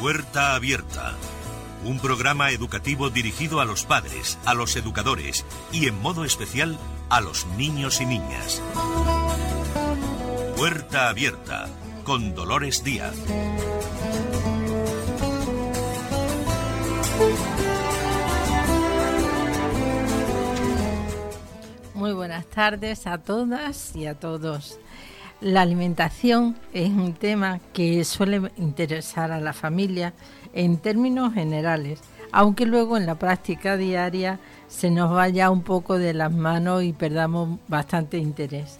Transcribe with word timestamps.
Puerta 0.00 0.54
Abierta. 0.54 1.14
Un 1.84 2.00
programa 2.00 2.52
educativo 2.52 3.10
dirigido 3.10 3.60
a 3.60 3.66
los 3.66 3.84
padres, 3.84 4.38
a 4.46 4.54
los 4.54 4.74
educadores 4.76 5.44
y 5.72 5.88
en 5.88 6.00
modo 6.00 6.24
especial 6.24 6.78
a 7.10 7.20
los 7.20 7.46
niños 7.58 8.00
y 8.00 8.06
niñas. 8.06 8.62
Puerta 10.56 11.10
Abierta 11.10 11.68
con 12.04 12.34
Dolores 12.34 12.82
Díaz. 12.82 13.14
Muy 21.92 22.14
buenas 22.14 22.46
tardes 22.46 23.06
a 23.06 23.18
todas 23.18 23.94
y 23.94 24.06
a 24.06 24.14
todos. 24.14 24.78
La 25.40 25.62
alimentación 25.62 26.54
es 26.74 26.90
un 26.90 27.14
tema 27.14 27.60
que 27.72 28.04
suele 28.04 28.50
interesar 28.58 29.32
a 29.32 29.40
la 29.40 29.54
familia 29.54 30.12
en 30.52 30.76
términos 30.76 31.32
generales, 31.32 32.00
aunque 32.30 32.66
luego 32.66 32.98
en 32.98 33.06
la 33.06 33.14
práctica 33.14 33.78
diaria 33.78 34.38
se 34.68 34.90
nos 34.90 35.10
vaya 35.10 35.50
un 35.50 35.62
poco 35.62 35.96
de 35.96 36.12
las 36.12 36.30
manos 36.30 36.82
y 36.82 36.92
perdamos 36.92 37.58
bastante 37.68 38.18
interés. 38.18 38.78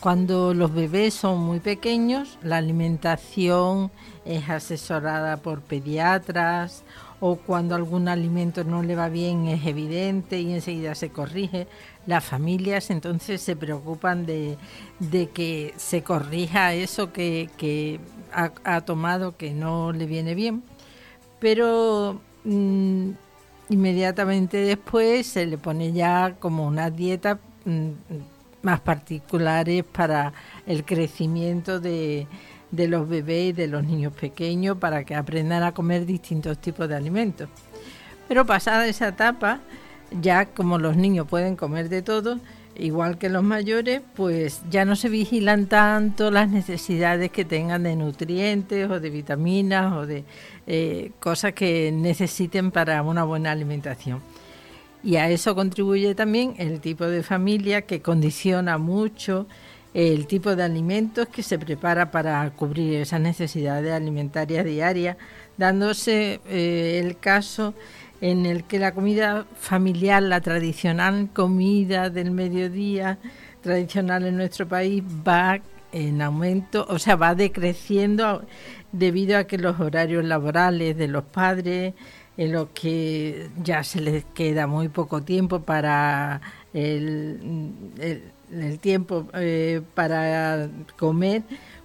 Cuando 0.00 0.54
los 0.54 0.74
bebés 0.74 1.14
son 1.14 1.38
muy 1.38 1.60
pequeños, 1.60 2.36
la 2.42 2.56
alimentación 2.56 3.92
es 4.24 4.50
asesorada 4.50 5.36
por 5.36 5.60
pediatras 5.60 6.82
o 7.20 7.36
cuando 7.36 7.74
algún 7.74 8.08
alimento 8.08 8.64
no 8.64 8.82
le 8.82 8.94
va 8.94 9.08
bien 9.08 9.46
es 9.48 9.66
evidente 9.66 10.40
y 10.40 10.52
enseguida 10.52 10.94
se 10.94 11.10
corrige. 11.10 11.66
Las 12.06 12.24
familias 12.24 12.90
entonces 12.90 13.40
se 13.40 13.56
preocupan 13.56 14.26
de, 14.26 14.58
que 15.32 15.74
se 15.76 16.02
corrija 16.02 16.74
eso 16.74 17.12
que, 17.12 18.00
ha, 18.32 18.80
tomado 18.82 19.36
que 19.36 19.52
no 19.52 19.92
le 19.92 20.06
viene 20.06 20.34
bien, 20.34 20.62
pero 21.40 22.20
mm, 22.44 23.10
inmediatamente 23.70 24.58
después 24.58 25.26
se 25.26 25.46
le 25.46 25.58
pone 25.58 25.92
ya 25.92 26.36
como 26.38 26.66
una 26.66 26.90
dieta 26.90 27.38
mm, 27.64 27.90
más 28.62 28.80
particulares 28.80 29.84
para 29.84 30.32
el 30.66 30.84
crecimiento 30.84 31.80
de, 31.80 32.26
de 32.70 32.88
los 32.88 33.08
bebés 33.08 33.50
y 33.50 33.52
de 33.52 33.66
los 33.66 33.84
niños 33.84 34.12
pequeños 34.12 34.78
para 34.78 35.04
que 35.04 35.14
aprendan 35.14 35.62
a 35.62 35.72
comer 35.72 36.06
distintos 36.06 36.58
tipos 36.58 36.88
de 36.88 36.96
alimentos. 36.96 37.48
Pero 38.28 38.44
pasada 38.44 38.86
esa 38.86 39.08
etapa, 39.08 39.60
ya 40.20 40.46
como 40.46 40.78
los 40.78 40.96
niños 40.96 41.26
pueden 41.28 41.56
comer 41.56 41.88
de 41.88 42.02
todo, 42.02 42.38
igual 42.78 43.18
que 43.18 43.28
los 43.28 43.42
mayores, 43.42 44.02
pues 44.14 44.62
ya 44.70 44.84
no 44.84 44.96
se 44.96 45.08
vigilan 45.08 45.66
tanto 45.66 46.30
las 46.30 46.50
necesidades 46.50 47.30
que 47.30 47.44
tengan 47.44 47.84
de 47.84 47.96
nutrientes 47.96 48.90
o 48.90 49.00
de 49.00 49.10
vitaminas 49.10 49.92
o 49.92 50.06
de 50.06 50.24
eh, 50.66 51.12
cosas 51.20 51.52
que 51.52 51.92
necesiten 51.92 52.70
para 52.70 53.02
una 53.02 53.24
buena 53.24 53.52
alimentación. 53.52 54.20
Y 55.02 55.16
a 55.16 55.30
eso 55.30 55.54
contribuye 55.54 56.14
también 56.14 56.54
el 56.58 56.80
tipo 56.80 57.04
de 57.04 57.22
familia 57.22 57.82
que 57.82 58.02
condiciona 58.02 58.76
mucho 58.76 59.46
el 59.96 60.26
tipo 60.26 60.54
de 60.54 60.62
alimentos 60.62 61.26
que 61.28 61.42
se 61.42 61.58
prepara 61.58 62.10
para 62.10 62.50
cubrir 62.50 63.00
esas 63.00 63.18
necesidades 63.18 63.94
alimentarias 63.94 64.62
diarias, 64.62 65.16
dándose 65.56 66.38
eh, 66.50 67.00
el 67.02 67.16
caso 67.16 67.72
en 68.20 68.44
el 68.44 68.64
que 68.64 68.78
la 68.78 68.92
comida 68.92 69.46
familiar, 69.58 70.22
la 70.22 70.42
tradicional 70.42 71.30
comida 71.32 72.10
del 72.10 72.30
mediodía 72.30 73.18
tradicional 73.62 74.26
en 74.26 74.36
nuestro 74.36 74.68
país 74.68 75.02
va 75.26 75.60
en 75.92 76.20
aumento, 76.20 76.84
o 76.90 76.98
sea, 76.98 77.16
va 77.16 77.34
decreciendo 77.34 78.44
debido 78.92 79.38
a 79.38 79.44
que 79.44 79.56
los 79.56 79.80
horarios 79.80 80.26
laborales 80.26 80.94
de 80.98 81.08
los 81.08 81.24
padres, 81.24 81.94
en 82.36 82.52
los 82.52 82.68
que 82.74 83.48
ya 83.62 83.82
se 83.82 84.02
les 84.02 84.26
queda 84.26 84.66
muy 84.66 84.90
poco 84.90 85.22
tiempo 85.22 85.60
para 85.60 86.42
el, 86.74 87.72
el, 87.98 88.22
tiempo 88.80 89.26
eh, 89.34 89.82
para 89.94 90.68
comer, 90.98 91.42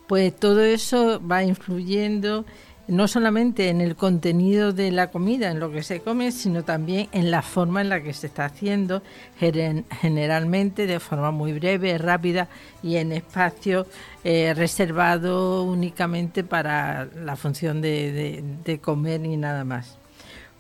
pues 0.08 0.36
todo 0.36 0.62
eso 0.62 1.22
va 1.26 1.44
influyendo 1.44 2.46
no 2.88 3.08
solamente 3.08 3.70
en 3.70 3.80
el 3.80 3.96
contenido 3.96 4.74
de 4.74 4.92
la 4.92 5.08
comida, 5.12 5.50
en 5.50 5.62
lo 5.62 5.72
que 5.72 5.82
se 5.82 6.02
come, 6.02 6.32
sino 6.34 6.64
también 6.64 7.08
en 7.14 7.32
la 7.32 7.42
forma 7.42 7.80
en 7.80 7.88
la 7.88 8.04
que 8.04 8.12
se 8.12 8.28
está 8.28 8.44
haciendo, 8.44 9.02
generalmente 9.40 10.88
de 10.88 11.00
forma 11.00 11.32
muy 11.32 11.54
breve, 11.54 11.98
rápida 11.98 12.50
y 12.84 12.98
en 12.98 13.14
espacio 13.14 13.88
eh, 14.26 14.54
reservado 14.54 15.64
únicamente 15.64 16.44
para 16.44 17.06
la 17.06 17.38
función 17.38 17.82
de, 17.82 18.44
de 18.66 18.80
comer 18.80 19.26
y 19.26 19.38
nada 19.38 19.64
más. 19.64 19.98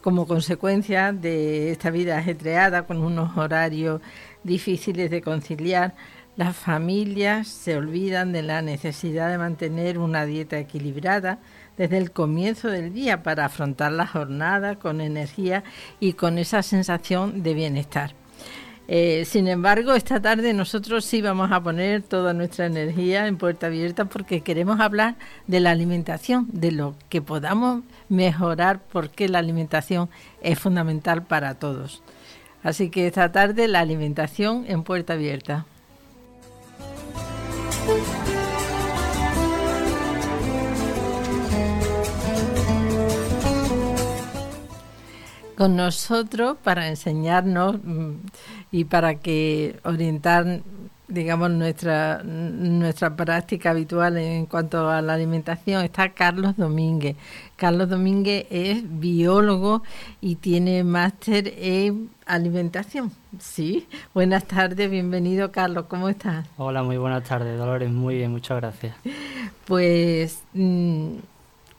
Como 0.01 0.25
consecuencia 0.25 1.11
de 1.11 1.71
esta 1.71 1.91
vida 1.91 2.17
ajetreada 2.17 2.83
con 2.83 3.01
unos 3.01 3.37
horarios 3.37 4.01
difíciles 4.43 5.09
de 5.09 5.21
conciliar, 5.21 5.93
las 6.37 6.55
familias 6.55 7.47
se 7.47 7.75
olvidan 7.75 8.31
de 8.31 8.41
la 8.41 8.61
necesidad 8.61 9.29
de 9.29 9.37
mantener 9.37 9.97
una 9.97 10.25
dieta 10.25 10.57
equilibrada 10.57 11.39
desde 11.77 11.97
el 11.97 12.11
comienzo 12.11 12.69
del 12.69 12.93
día 12.93 13.21
para 13.21 13.45
afrontar 13.45 13.91
la 13.91 14.07
jornada 14.07 14.75
con 14.75 15.01
energía 15.01 15.63
y 15.99 16.13
con 16.13 16.37
esa 16.37 16.63
sensación 16.63 17.43
de 17.43 17.53
bienestar. 17.53 18.13
Eh, 18.87 19.23
sin 19.25 19.47
embargo, 19.47 19.93
esta 19.93 20.21
tarde 20.21 20.53
nosotros 20.53 21.05
sí 21.05 21.21
vamos 21.21 21.51
a 21.51 21.61
poner 21.61 22.01
toda 22.01 22.33
nuestra 22.33 22.65
energía 22.65 23.27
en 23.27 23.37
puerta 23.37 23.67
abierta 23.67 24.05
porque 24.05 24.41
queremos 24.41 24.79
hablar 24.79 25.15
de 25.47 25.59
la 25.59 25.71
alimentación, 25.71 26.47
de 26.51 26.71
lo 26.71 26.95
que 27.07 27.21
podamos 27.21 27.83
mejorar 28.09 28.81
porque 28.91 29.29
la 29.29 29.39
alimentación 29.39 30.09
es 30.41 30.59
fundamental 30.59 31.23
para 31.23 31.55
todos. 31.55 32.03
Así 32.63 32.89
que 32.89 33.07
esta 33.07 33.31
tarde 33.31 33.67
la 33.67 33.79
alimentación 33.79 34.65
en 34.67 34.83
puerta 34.83 35.13
abierta. 35.13 35.65
con 45.61 45.75
nosotros 45.75 46.57
para 46.63 46.87
enseñarnos 46.87 47.75
mm, 47.83 48.13
y 48.71 48.85
para 48.85 49.19
que 49.19 49.79
orientar 49.83 50.61
digamos 51.07 51.51
nuestra 51.51 52.23
nuestra 52.23 53.15
práctica 53.15 53.69
habitual 53.69 54.17
en 54.17 54.47
cuanto 54.47 54.89
a 54.89 55.03
la 55.03 55.13
alimentación 55.13 55.83
está 55.83 56.09
Carlos 56.13 56.57
Domínguez. 56.57 57.15
Carlos 57.61 57.89
Domínguez 57.89 58.47
es 58.49 58.81
biólogo 58.83 59.83
y 60.19 60.37
tiene 60.37 60.83
máster 60.83 61.53
en 61.59 62.09
alimentación. 62.25 63.11
Sí, 63.37 63.87
buenas 64.15 64.45
tardes, 64.45 64.89
bienvenido 64.89 65.51
Carlos, 65.51 65.85
¿cómo 65.87 66.09
estás? 66.09 66.47
Hola, 66.57 66.81
muy 66.81 66.97
buenas 66.97 67.23
tardes, 67.23 67.59
Dolores, 67.59 67.91
muy 67.91 68.15
bien, 68.15 68.31
muchas 68.31 68.57
gracias. 68.57 68.95
Pues 69.67 70.41
mm, 70.55 71.17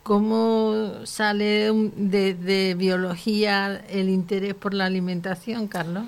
¿Cómo 0.04 1.04
sale 1.04 1.72
de, 1.96 2.76
biología 2.78 3.82
el 3.90 4.08
interés 4.08 4.54
por 4.54 4.74
la 4.74 4.84
alimentación, 4.84 5.66
Carlos? 5.66 6.04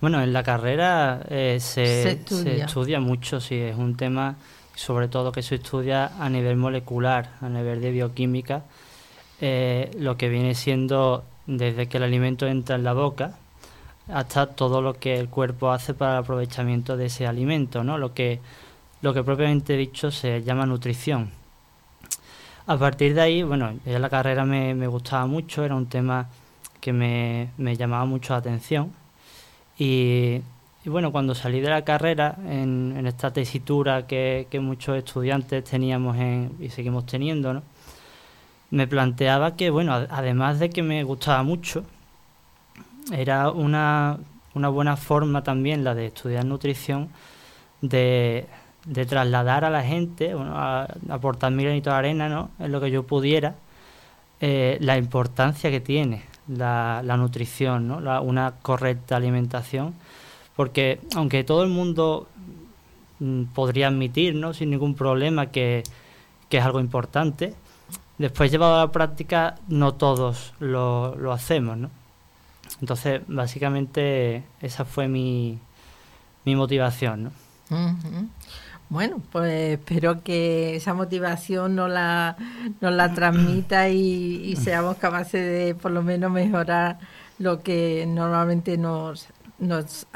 Bueno, 0.00 0.22
en 0.22 0.32
la 0.32 0.42
carrera 0.42 1.20
eh, 1.28 1.58
se, 1.60 2.12
estudia. 2.12 2.98
mucho, 2.98 3.42
sí, 3.42 3.56
es 3.56 3.76
un 3.76 3.94
tema 3.94 4.36
sobre 4.74 5.08
todo 5.08 5.32
que 5.32 5.42
se 5.42 5.56
estudia 5.56 6.12
a 6.18 6.30
nivel 6.30 6.56
molecular, 6.56 7.32
a 7.42 7.50
nivel 7.50 7.82
de 7.82 7.90
bioquímica, 7.90 8.62
eh, 9.40 9.90
lo 9.98 10.16
que 10.16 10.28
viene 10.28 10.54
siendo 10.54 11.24
desde 11.46 11.88
que 11.88 11.96
el 11.96 12.02
alimento 12.02 12.46
entra 12.46 12.76
en 12.76 12.84
la 12.84 12.92
boca 12.92 13.38
hasta 14.08 14.46
todo 14.46 14.82
lo 14.82 14.94
que 14.94 15.18
el 15.18 15.28
cuerpo 15.28 15.70
hace 15.70 15.94
para 15.94 16.12
el 16.12 16.18
aprovechamiento 16.18 16.96
de 16.96 17.06
ese 17.06 17.26
alimento, 17.26 17.84
¿no? 17.84 17.98
Lo 17.98 18.14
que, 18.14 18.40
lo 19.02 19.14
que 19.14 19.22
propiamente 19.22 19.76
dicho 19.76 20.10
se 20.10 20.42
llama 20.42 20.66
nutrición. 20.66 21.30
A 22.66 22.76
partir 22.76 23.14
de 23.14 23.20
ahí, 23.20 23.42
bueno, 23.42 23.74
ya 23.86 23.98
la 23.98 24.10
carrera 24.10 24.44
me, 24.44 24.86
gustaba 24.88 25.26
mucho, 25.26 25.64
era 25.64 25.74
un 25.74 25.86
tema 25.86 26.28
que 26.80 26.92
me, 26.92 27.76
llamaba 27.76 28.04
mucho 28.04 28.34
la 28.34 28.38
atención. 28.38 28.92
Y, 29.78 30.40
bueno, 30.84 31.12
cuando 31.12 31.34
salí 31.34 31.60
de 31.60 31.70
la 31.70 31.82
carrera, 31.84 32.36
en, 32.46 33.06
esta 33.06 33.32
tesitura 33.32 34.06
que, 34.06 34.46
muchos 34.60 34.96
estudiantes 34.98 35.64
teníamos 35.64 36.16
y 36.60 36.68
seguimos 36.70 37.06
teniendo, 37.06 37.54
¿no? 37.54 37.62
Me 38.70 38.86
planteaba 38.86 39.56
que, 39.56 39.70
bueno, 39.70 39.94
además 39.94 40.58
de 40.58 40.70
que 40.70 40.82
me 40.82 41.02
gustaba 41.04 41.42
mucho, 41.42 41.84
era 43.12 43.50
una, 43.50 44.18
una 44.54 44.68
buena 44.68 44.96
forma 44.96 45.42
también 45.42 45.84
la 45.84 45.94
de 45.94 46.06
estudiar 46.06 46.44
nutrición 46.44 47.08
de, 47.80 48.46
de 48.84 49.06
trasladar 49.06 49.64
a 49.64 49.70
la 49.70 49.82
gente, 49.82 50.34
bueno, 50.34 50.52
a, 50.56 50.88
aportar 51.10 51.52
mi 51.52 51.64
granito 51.64 51.90
de 51.90 51.96
arena, 51.96 52.28
¿no? 52.28 52.50
En 52.58 52.72
lo 52.72 52.80
que 52.80 52.90
yo 52.90 53.02
pudiera, 53.04 53.54
eh, 54.40 54.78
la 54.80 54.96
importancia 54.96 55.70
que 55.70 55.80
tiene 55.80 56.22
la, 56.48 57.02
nutrición, 57.18 57.88
¿no? 57.88 58.22
una 58.22 58.54
correcta 58.62 59.16
alimentación, 59.16 59.94
porque 60.56 61.00
aunque 61.14 61.44
todo 61.44 61.62
el 61.62 61.70
mundo 61.70 62.28
mm, 63.18 63.44
podría 63.54 63.88
admitir, 63.88 64.34
¿no? 64.34 64.54
Sin 64.54 64.70
ningún 64.70 64.94
problema 64.94 65.46
que, 65.46 65.82
es 66.50 66.64
algo 66.64 66.80
importante, 66.80 67.54
Después 68.18 68.50
llevado 68.50 68.76
a 68.76 68.86
la 68.86 68.92
práctica, 68.92 69.54
no 69.68 69.94
todos 69.94 70.52
lo, 70.58 71.14
lo 71.16 71.32
hacemos, 71.32 71.76
¿no? 71.76 71.90
Entonces, 72.80 73.22
básicamente, 73.28 74.44
esa 74.60 74.84
fue 74.84 75.08
mi, 75.08 75.58
mi 76.44 76.56
motivación, 76.56 77.24
¿no? 77.24 77.30
Bueno, 78.88 79.20
pues 79.30 79.78
espero 79.78 80.22
que 80.22 80.76
esa 80.76 80.94
motivación 80.94 81.76
nos 81.76 81.90
la, 81.90 82.36
la 82.80 83.12
transmita 83.12 83.88
y, 83.90 84.44
y 84.44 84.56
seamos 84.56 84.96
capaces 84.96 85.46
de 85.46 85.74
por 85.74 85.90
lo 85.90 86.02
menos 86.02 86.32
mejorar 86.32 86.98
lo 87.38 87.62
que 87.62 88.06
normalmente 88.08 88.78
nos, 88.78 89.28
nos 89.58 90.06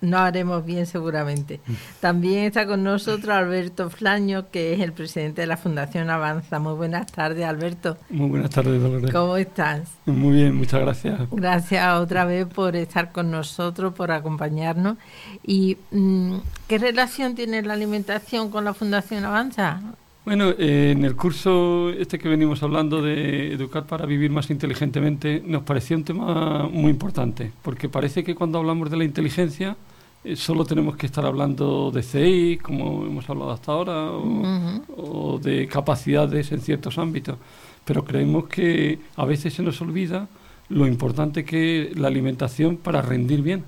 no 0.00 0.18
haremos 0.18 0.64
bien 0.64 0.86
seguramente. 0.86 1.60
También 2.00 2.44
está 2.44 2.66
con 2.66 2.82
nosotros 2.82 3.30
Alberto 3.30 3.90
Flaño, 3.90 4.50
que 4.50 4.74
es 4.74 4.80
el 4.80 4.92
presidente 4.92 5.42
de 5.42 5.46
la 5.46 5.56
Fundación 5.56 6.10
Avanza. 6.10 6.58
Muy 6.58 6.74
buenas 6.74 7.10
tardes, 7.10 7.44
Alberto. 7.44 7.96
Muy 8.10 8.28
buenas 8.28 8.50
tardes, 8.50 8.80
Dolores. 8.80 9.10
¿Cómo 9.10 9.36
estás? 9.36 9.88
Muy 10.06 10.36
bien, 10.36 10.54
muchas 10.54 10.80
gracias. 10.80 11.20
Gracias 11.30 11.94
otra 11.98 12.24
vez 12.24 12.46
por 12.46 12.76
estar 12.76 13.12
con 13.12 13.30
nosotros, 13.30 13.94
por 13.94 14.10
acompañarnos. 14.12 14.96
¿Y 15.44 15.78
mm, 15.90 16.36
qué 16.68 16.78
relación 16.78 17.34
tiene 17.34 17.62
la 17.62 17.74
alimentación 17.74 18.50
con 18.50 18.64
la 18.64 18.74
Fundación 18.74 19.24
Avanza? 19.24 19.80
Bueno, 20.22 20.50
eh, 20.50 20.92
en 20.92 21.04
el 21.04 21.16
curso 21.16 21.88
este 21.90 22.18
que 22.18 22.28
venimos 22.28 22.62
hablando 22.62 23.00
de 23.00 23.54
educar 23.54 23.86
para 23.86 24.04
vivir 24.04 24.30
más 24.30 24.50
inteligentemente, 24.50 25.42
nos 25.46 25.62
parecía 25.62 25.96
un 25.96 26.04
tema 26.04 26.68
muy 26.70 26.90
importante, 26.90 27.50
porque 27.62 27.88
parece 27.88 28.22
que 28.22 28.34
cuando 28.34 28.58
hablamos 28.58 28.90
de 28.90 28.98
la 28.98 29.04
inteligencia 29.04 29.76
eh, 30.22 30.36
solo 30.36 30.66
tenemos 30.66 30.96
que 30.96 31.06
estar 31.06 31.24
hablando 31.24 31.90
de 31.90 32.02
CI, 32.02 32.58
como 32.62 33.06
hemos 33.06 33.30
hablado 33.30 33.50
hasta 33.50 33.72
ahora, 33.72 34.10
o, 34.12 35.38
de 35.42 35.66
capacidades 35.66 36.52
en 36.52 36.60
ciertos 36.60 36.98
ámbitos, 36.98 37.38
pero 37.86 38.04
creemos 38.04 38.46
que 38.46 38.98
a 39.16 39.24
veces 39.24 39.54
se 39.54 39.62
nos 39.62 39.80
olvida 39.80 40.28
lo 40.68 40.86
importante 40.86 41.46
que 41.46 41.92
es 41.92 41.98
la 41.98 42.08
alimentación 42.08 42.76
para 42.76 43.00
rendir 43.00 43.40
bien, 43.40 43.64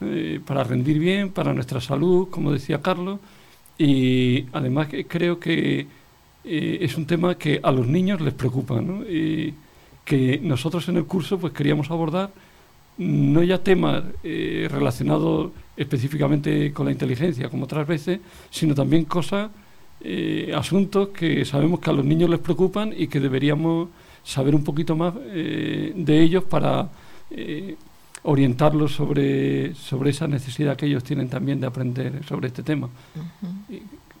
eh, 0.00 0.40
para 0.46 0.62
rendir 0.62 1.00
bien, 1.00 1.30
para 1.32 1.52
nuestra 1.52 1.80
salud, 1.80 2.28
como 2.30 2.52
decía 2.52 2.80
Carlos, 2.80 3.18
y 3.78 4.46
además 4.52 4.88
creo 5.08 5.38
que 5.38 5.86
eh, 6.44 6.78
es 6.82 6.96
un 6.96 7.06
tema 7.06 7.36
que 7.36 7.60
a 7.62 7.72
los 7.72 7.86
niños 7.86 8.20
les 8.20 8.34
preocupa, 8.34 8.80
¿no? 8.80 9.02
Y 9.02 9.54
que 10.04 10.38
nosotros 10.42 10.88
en 10.88 10.98
el 10.98 11.06
curso 11.06 11.38
pues 11.38 11.52
queríamos 11.54 11.90
abordar 11.90 12.30
no 12.98 13.42
ya 13.42 13.58
temas 13.58 14.04
eh, 14.22 14.68
relacionados 14.70 15.50
específicamente 15.76 16.72
con 16.72 16.86
la 16.86 16.92
inteligencia 16.92 17.48
como 17.48 17.64
otras 17.64 17.86
veces, 17.88 18.20
sino 18.50 18.74
también 18.74 19.06
cosas, 19.06 19.50
eh, 20.02 20.52
asuntos 20.54 21.08
que 21.08 21.44
sabemos 21.44 21.80
que 21.80 21.90
a 21.90 21.92
los 21.94 22.04
niños 22.04 22.30
les 22.30 22.38
preocupan 22.38 22.94
y 22.96 23.08
que 23.08 23.18
deberíamos 23.18 23.88
saber 24.22 24.54
un 24.54 24.62
poquito 24.62 24.94
más 24.94 25.14
de 25.14 26.22
ellos 26.22 26.44
para 26.44 26.88
orientarlos 28.24 28.92
sobre, 28.92 29.74
sobre 29.74 30.10
esa 30.10 30.26
necesidad 30.26 30.76
que 30.76 30.86
ellos 30.86 31.04
tienen 31.04 31.28
también 31.28 31.60
de 31.60 31.66
aprender 31.66 32.24
sobre 32.26 32.48
este 32.48 32.62
tema. 32.62 32.88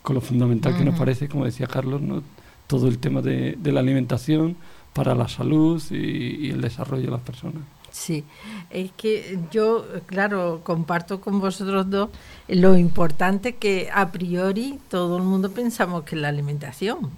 con 0.02 0.14
lo 0.14 0.20
fundamental 0.20 0.76
que 0.76 0.84
nos 0.84 0.98
parece, 0.98 1.28
como 1.28 1.46
decía 1.46 1.66
Carlos, 1.66 2.00
¿no? 2.00 2.22
todo 2.66 2.88
el 2.88 2.98
tema 2.98 3.22
de, 3.22 3.58
la 3.62 3.80
alimentación 3.80 4.56
para 4.92 5.14
la 5.14 5.28
salud 5.28 5.82
y, 5.90 6.50
el 6.50 6.60
desarrollo 6.60 7.06
de 7.06 7.10
las 7.10 7.20
personas. 7.20 7.62
Sí, 7.90 8.24
es 8.70 8.90
que 8.92 9.38
yo, 9.50 9.86
claro, 10.06 10.60
comparto 10.64 11.20
con 11.20 11.40
vosotros 11.40 11.88
dos 11.88 12.10
lo 12.48 12.76
importante 12.76 13.54
que 13.54 13.88
a 13.94 14.10
priori 14.10 14.78
todo 14.90 15.16
el 15.16 15.22
mundo 15.22 15.52
pensamos 15.52 16.02
que 16.02 16.16
es 16.16 16.20
la 16.20 16.28
alimentación. 16.28 17.10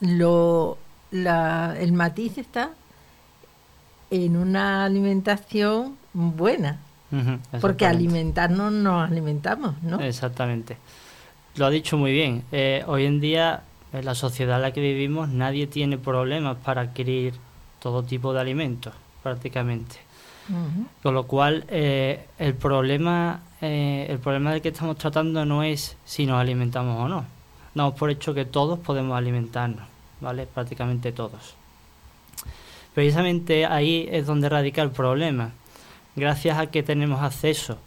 Lo, 0.00 0.78
la, 1.10 1.76
el 1.78 1.92
matiz 1.92 2.38
está 2.38 2.70
en 4.10 4.36
una 4.36 4.84
alimentación 4.84 5.96
buena. 6.14 6.78
porque 7.60 7.86
alimentarnos 7.86 8.72
nos 8.72 9.10
alimentamos, 9.10 9.80
¿no? 9.82 10.00
Exactamente. 10.00 10.78
Lo 11.56 11.66
ha 11.66 11.70
dicho 11.70 11.96
muy 11.96 12.12
bien. 12.12 12.42
Eh, 12.50 12.82
hoy 12.86 13.04
en 13.04 13.20
día, 13.20 13.62
en 13.92 14.04
la 14.04 14.14
sociedad 14.14 14.56
en 14.56 14.62
la 14.62 14.72
que 14.72 14.80
vivimos, 14.80 15.28
nadie 15.28 15.66
tiene 15.66 15.98
problemas 15.98 16.56
para 16.64 16.80
adquirir 16.80 17.34
todo 17.78 18.02
tipo 18.02 18.32
de 18.32 18.40
alimentos, 18.40 18.94
prácticamente. 19.22 19.96
Con 21.02 21.14
lo 21.14 21.26
cual, 21.26 21.64
eh, 21.68 22.26
el 22.38 22.54
problema 22.54 23.40
eh, 23.66 24.06
el 24.10 24.18
problema 24.18 24.52
del 24.52 24.60
que 24.60 24.68
estamos 24.68 24.98
tratando 24.98 25.46
no 25.46 25.62
es 25.62 25.96
si 26.04 26.26
nos 26.26 26.38
alimentamos 26.38 27.00
o 27.00 27.08
no. 27.08 27.24
Damos 27.74 27.94
por 27.94 28.10
hecho 28.10 28.34
que 28.34 28.44
todos 28.44 28.78
podemos 28.78 29.16
alimentarnos, 29.16 29.86
¿vale? 30.20 30.46
Prácticamente 30.46 31.12
todos. 31.12 31.54
Precisamente 32.92 33.64
ahí 33.64 34.06
es 34.10 34.26
donde 34.26 34.50
radica 34.50 34.82
el 34.82 34.90
problema 34.90 35.52
gracias 36.16 36.58
a 36.58 36.66
que 36.66 36.82
tenemos 36.82 37.22
acceso 37.22 37.78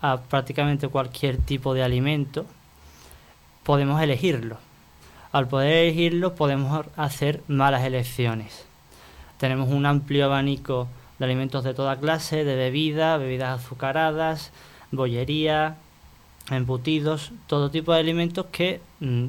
a 0.00 0.18
prácticamente 0.18 0.88
cualquier 0.88 1.38
tipo 1.38 1.74
de 1.74 1.82
alimento, 1.82 2.46
podemos 3.62 4.00
elegirlo. 4.02 4.58
Al 5.32 5.48
poder 5.48 5.72
elegirlo 5.72 6.34
podemos 6.34 6.86
hacer 6.96 7.42
malas 7.48 7.84
elecciones. 7.84 8.66
Tenemos 9.38 9.70
un 9.70 9.86
amplio 9.86 10.26
abanico 10.26 10.88
de 11.18 11.24
alimentos 11.24 11.64
de 11.64 11.74
toda 11.74 11.98
clase, 11.98 12.44
de 12.44 12.54
bebidas, 12.54 13.18
bebidas 13.18 13.60
azucaradas, 13.60 14.52
bollería, 14.90 15.76
embutidos, 16.50 17.32
todo 17.46 17.70
tipo 17.70 17.92
de 17.92 18.00
alimentos 18.00 18.46
que, 18.52 18.80
mm, 19.00 19.26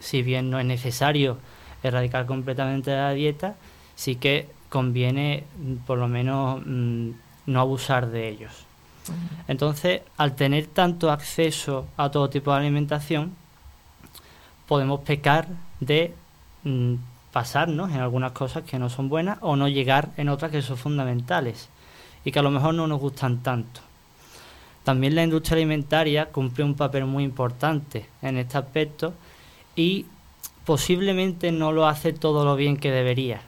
si 0.00 0.22
bien 0.22 0.50
no 0.50 0.58
es 0.58 0.66
necesario 0.66 1.38
erradicar 1.82 2.26
completamente 2.26 2.90
la 2.90 3.12
dieta, 3.12 3.56
sí 3.94 4.16
que 4.16 4.48
conviene 4.68 5.44
mm, 5.58 5.74
por 5.86 5.98
lo 5.98 6.08
menos 6.08 6.60
mm, 6.66 7.10
no 7.46 7.60
abusar 7.60 8.08
de 8.10 8.28
ellos. 8.28 8.66
Entonces, 9.48 10.02
al 10.16 10.34
tener 10.34 10.66
tanto 10.66 11.10
acceso 11.10 11.86
a 11.96 12.10
todo 12.10 12.28
tipo 12.28 12.52
de 12.52 12.58
alimentación, 12.58 13.34
podemos 14.66 15.00
pecar 15.00 15.48
de 15.80 16.12
mm, 16.64 16.94
pasarnos 17.32 17.90
en 17.90 18.00
algunas 18.00 18.32
cosas 18.32 18.64
que 18.64 18.78
no 18.78 18.90
son 18.90 19.08
buenas 19.08 19.38
o 19.40 19.56
no 19.56 19.68
llegar 19.68 20.10
en 20.16 20.28
otras 20.28 20.50
que 20.50 20.62
son 20.62 20.76
fundamentales 20.76 21.68
y 22.24 22.32
que 22.32 22.38
a 22.38 22.42
lo 22.42 22.50
mejor 22.50 22.74
no 22.74 22.86
nos 22.86 23.00
gustan 23.00 23.42
tanto. 23.42 23.80
También 24.82 25.14
la 25.14 25.24
industria 25.24 25.56
alimentaria 25.56 26.26
cumple 26.26 26.64
un 26.64 26.74
papel 26.74 27.04
muy 27.06 27.24
importante 27.24 28.06
en 28.22 28.38
este 28.38 28.58
aspecto 28.58 29.14
y 29.74 30.06
posiblemente 30.64 31.52
no 31.52 31.72
lo 31.72 31.86
hace 31.86 32.12
todo 32.12 32.44
lo 32.44 32.56
bien 32.56 32.76
que 32.76 32.90
debería 32.90 33.40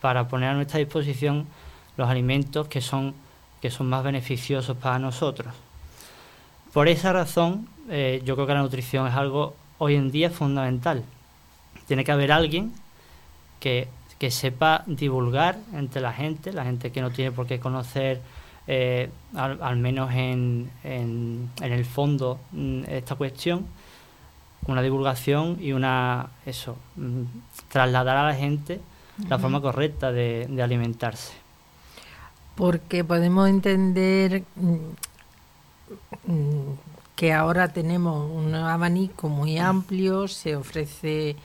para 0.00 0.28
poner 0.28 0.50
a 0.50 0.54
nuestra 0.54 0.78
disposición 0.78 1.46
los 2.00 2.08
alimentos 2.08 2.66
que 2.66 2.80
son, 2.80 3.14
que 3.60 3.70
son 3.70 3.88
más 3.88 4.02
beneficiosos 4.02 4.74
para 4.74 4.98
nosotros. 4.98 5.54
Por 6.72 6.88
esa 6.88 7.12
razón, 7.12 7.68
eh, 7.90 8.22
yo 8.24 8.34
creo 8.34 8.46
que 8.46 8.54
la 8.54 8.62
nutrición 8.62 9.06
es 9.06 9.14
algo 9.14 9.54
hoy 9.76 9.96
en 9.96 10.10
día 10.10 10.30
fundamental. 10.30 11.04
Tiene 11.86 12.02
que 12.02 12.10
haber 12.10 12.32
alguien 12.32 12.72
que, 13.60 13.88
sepa 14.30 14.82
divulgar 14.86 15.58
entre 15.74 16.00
la 16.00 16.12
gente, 16.12 16.52
la 16.52 16.64
gente 16.64 16.90
que 16.90 17.02
no 17.02 17.10
tiene 17.10 17.32
por 17.32 17.46
qué 17.46 17.60
conocer, 17.60 18.22
eh, 18.66 19.10
al, 19.34 19.76
menos 19.76 20.10
en, 20.12 20.70
en, 20.84 21.50
el 21.60 21.84
fondo, 21.84 22.38
mm, 22.52 22.84
esta 22.88 23.14
cuestión, 23.14 23.66
una 24.66 24.80
divulgación 24.80 25.58
y 25.60 25.72
una, 25.72 26.30
eso, 26.46 26.76
mm, 26.96 27.22
trasladar 27.68 28.16
a 28.16 28.26
la 28.26 28.34
gente 28.34 28.80
la 29.28 29.38
forma 29.38 29.60
correcta 29.60 30.12
de 30.12 30.62
alimentarse 30.62 31.49
porque 32.60 33.04
podemos 33.04 33.48
entender 33.48 34.42
mm, 34.56 34.74
mm, 36.30 36.78
que 37.16 37.32
ahora 37.32 37.68
tenemos 37.68 38.30
un 38.30 38.54
abanico 38.54 39.30
muy 39.30 39.56
amplio, 39.56 40.28
se 40.28 40.56
ofrece 40.56 41.36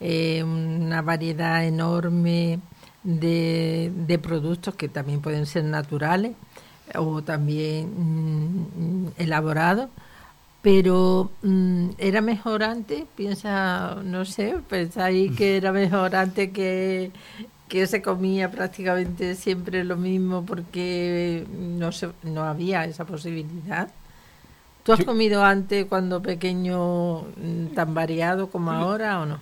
eh, 0.00 0.42
una 0.42 1.02
variedad 1.02 1.66
enorme 1.66 2.60
de, 3.02 4.18
productos 4.22 4.74
que 4.74 4.88
también 4.88 5.20
pueden 5.20 5.44
ser 5.44 5.64
naturales 5.64 6.34
o 6.94 7.20
también 7.20 7.90
mm, 7.98 9.08
elaborados, 9.18 9.90
pero 10.62 11.30
era 11.98 12.22
mejor 12.22 12.62
antes, 12.62 13.04
piensa, 13.14 13.98
no 14.02 14.24
sé, 14.24 14.56
pensáis 14.66 15.36
que 15.36 15.58
era 15.58 15.72
mejor 15.72 16.16
antes 16.16 16.52
que 16.52 17.12
que 17.74 17.88
se 17.88 18.00
comía 18.00 18.52
prácticamente 18.52 19.34
siempre 19.34 19.82
lo 19.82 19.96
mismo 19.96 20.46
porque 20.46 21.44
no, 21.58 21.90
se, 21.90 22.08
no 22.22 22.44
había 22.44 22.84
esa 22.84 23.04
posibilidad. 23.04 23.88
¿Tú 24.84 24.92
has 24.92 25.02
comido 25.02 25.42
antes 25.42 25.84
cuando 25.86 26.22
pequeño 26.22 27.22
mm, 27.22 27.74
tan 27.74 27.92
variado 27.92 28.48
como 28.48 28.70
ahora 28.70 29.20
o 29.22 29.26
no? 29.26 29.40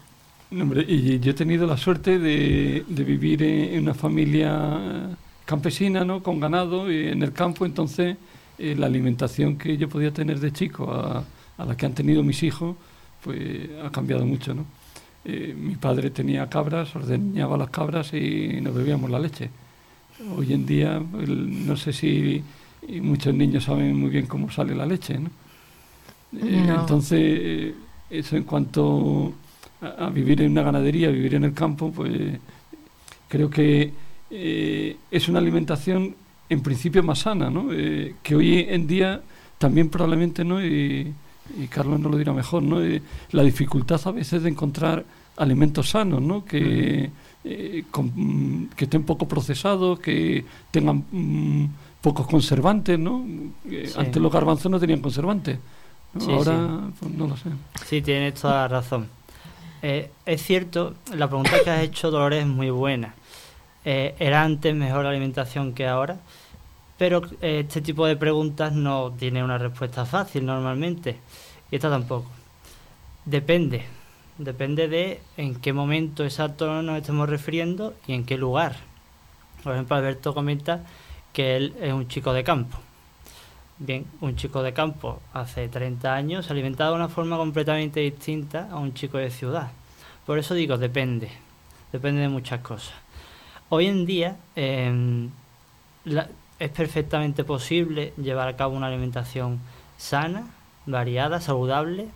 hombre, 0.50 0.82
y 0.88 1.20
yo 1.20 1.32
he 1.32 1.34
tenido 1.34 1.66
la 1.66 1.76
suerte 1.76 2.18
de, 2.18 2.86
de 2.88 3.04
vivir 3.04 3.42
en, 3.42 3.82
una 3.82 3.92
familia 3.92 5.14
campesina, 5.44 6.02
¿no? 6.02 6.22
Con 6.22 6.40
ganado 6.40 6.90
y 6.90 7.08
en 7.08 7.22
el 7.22 7.34
campo, 7.34 7.66
entonces 7.66 8.16
eh, 8.58 8.74
la 8.78 8.86
alimentación 8.86 9.58
que 9.58 9.76
yo 9.76 9.90
podía 9.90 10.10
tener 10.10 10.40
de 10.40 10.54
chico 10.54 10.90
a, 10.90 11.22
a, 11.58 11.64
la 11.66 11.76
que 11.76 11.84
han 11.84 11.92
tenido 11.92 12.22
mis 12.22 12.42
hijos, 12.42 12.76
pues 13.22 13.68
ha 13.84 13.90
cambiado 13.90 14.24
mucho, 14.24 14.54
¿no? 14.54 14.64
Eh, 15.24 15.54
mi 15.56 15.76
padre 15.76 16.10
tenía 16.10 16.48
cabras, 16.48 16.94
ordeñaba 16.96 17.56
las 17.56 17.70
cabras 17.70 18.12
y 18.12 18.60
nos 18.60 18.74
bebíamos 18.74 19.10
la 19.10 19.18
leche. 19.18 19.50
Hoy 20.36 20.52
en 20.52 20.66
día, 20.66 21.00
no 21.00 21.76
sé 21.76 21.92
si 21.92 22.42
muchos 23.00 23.34
niños 23.34 23.64
saben 23.64 23.96
muy 23.96 24.10
bien 24.10 24.26
cómo 24.26 24.50
sale 24.50 24.74
la 24.74 24.86
leche, 24.86 25.18
¿no? 25.18 25.30
Eh, 26.34 26.66
entonces, 26.68 27.74
eso 28.08 28.36
en 28.36 28.44
cuanto 28.44 29.34
a, 29.80 30.08
vivir 30.10 30.42
en 30.42 30.52
una 30.52 30.62
ganadería, 30.62 31.08
a 31.08 31.12
vivir 31.12 31.34
en 31.34 31.44
el 31.44 31.52
campo, 31.52 31.92
pues 31.92 32.38
creo 33.28 33.50
que 33.50 33.92
es 34.30 35.28
una 35.28 35.40
alimentación 35.40 36.14
en 36.48 36.62
principio 36.62 37.02
más 37.02 37.20
sana, 37.20 37.50
¿no? 37.50 37.68
que 38.22 38.34
hoy 38.34 38.66
en 38.68 38.86
día 38.86 39.20
también 39.58 39.90
probablemente, 39.90 40.42
¿no? 40.42 40.64
Y, 40.64 41.12
y 41.58 41.66
Carlos 41.66 42.00
no 42.00 42.08
lo 42.08 42.16
dirá 42.16 42.32
mejor, 42.32 42.62
¿no? 42.62 42.82
Eh, 42.82 43.02
la 43.32 43.42
dificultad 43.42 44.00
a 44.04 44.12
veces 44.12 44.42
de 44.42 44.50
encontrar 44.50 45.04
alimentos 45.36 45.90
sanos, 45.90 46.22
¿no? 46.22 46.44
Que, 46.44 47.10
eh, 47.44 47.84
mm, 47.92 48.64
que 48.76 48.84
estén 48.84 49.04
poco 49.04 49.26
procesados, 49.26 49.98
que 49.98 50.44
tengan 50.70 51.04
mm, 51.10 51.66
pocos 52.00 52.26
conservantes, 52.26 52.98
¿no? 52.98 53.24
Eh, 53.68 53.92
antes 53.96 54.22
los 54.22 54.32
garbanzos 54.32 54.70
no 54.70 54.78
tenían 54.78 55.00
conservantes. 55.00 55.58
Ahora, 56.28 56.90
pues 57.00 57.10
no 57.12 57.26
lo 57.26 57.36
sé. 57.36 57.50
Sí, 57.86 58.02
tienes 58.02 58.34
toda 58.34 58.54
la 58.54 58.68
razón. 58.68 59.08
es 59.80 60.42
cierto, 60.42 60.94
la 61.14 61.26
pregunta 61.26 61.52
que 61.64 61.70
has 61.70 61.82
hecho, 61.82 62.10
Dolores, 62.10 62.42
es 62.42 62.46
muy 62.46 62.70
buena. 62.70 63.14
¿Era 63.84 64.42
antes 64.42 64.74
mejor 64.74 65.04
la 65.04 65.10
alimentación 65.10 65.72
que 65.72 65.86
ahora? 65.88 66.18
Pero 66.98 67.22
eh, 67.40 67.60
este 67.66 67.80
tipo 67.80 68.06
de 68.06 68.16
preguntas 68.16 68.72
no 68.72 69.12
tiene 69.12 69.42
una 69.42 69.58
respuesta 69.58 70.04
fácil 70.04 70.46
normalmente. 70.46 71.18
Y 71.70 71.76
esta 71.76 71.90
tampoco. 71.90 72.30
Depende. 73.24 73.84
Depende 74.38 74.88
de 74.88 75.20
en 75.36 75.54
qué 75.56 75.72
momento 75.72 76.24
exacto 76.24 76.82
nos 76.82 76.96
estemos 76.96 77.28
refiriendo 77.28 77.94
y 78.06 78.14
en 78.14 78.24
qué 78.24 78.36
lugar. 78.36 78.76
Por 79.62 79.74
ejemplo, 79.74 79.96
Alberto 79.96 80.34
comenta 80.34 80.84
que 81.32 81.56
él 81.56 81.74
es 81.80 81.92
un 81.92 82.08
chico 82.08 82.32
de 82.32 82.42
campo. 82.42 82.78
Bien, 83.78 84.06
un 84.20 84.36
chico 84.36 84.62
de 84.62 84.72
campo 84.72 85.20
hace 85.32 85.68
30 85.68 86.14
años 86.14 86.46
se 86.46 86.52
alimentaba 86.52 86.90
de 86.90 86.96
una 86.96 87.08
forma 87.08 87.36
completamente 87.36 88.00
distinta 88.00 88.68
a 88.70 88.76
un 88.76 88.94
chico 88.94 89.18
de 89.18 89.30
ciudad. 89.30 89.70
Por 90.26 90.38
eso 90.38 90.54
digo, 90.54 90.78
depende. 90.78 91.30
Depende 91.92 92.22
de 92.22 92.28
muchas 92.28 92.60
cosas. 92.60 92.94
Hoy 93.68 93.86
en 93.86 94.06
día, 94.06 94.36
eh, 94.56 95.28
la, 96.04 96.28
es 96.62 96.70
perfectamente 96.70 97.42
posible 97.42 98.12
llevar 98.16 98.46
a 98.46 98.56
cabo 98.56 98.76
una 98.76 98.86
alimentación 98.86 99.58
sana, 99.96 100.46
variada, 100.86 101.40
saludable 101.40 102.06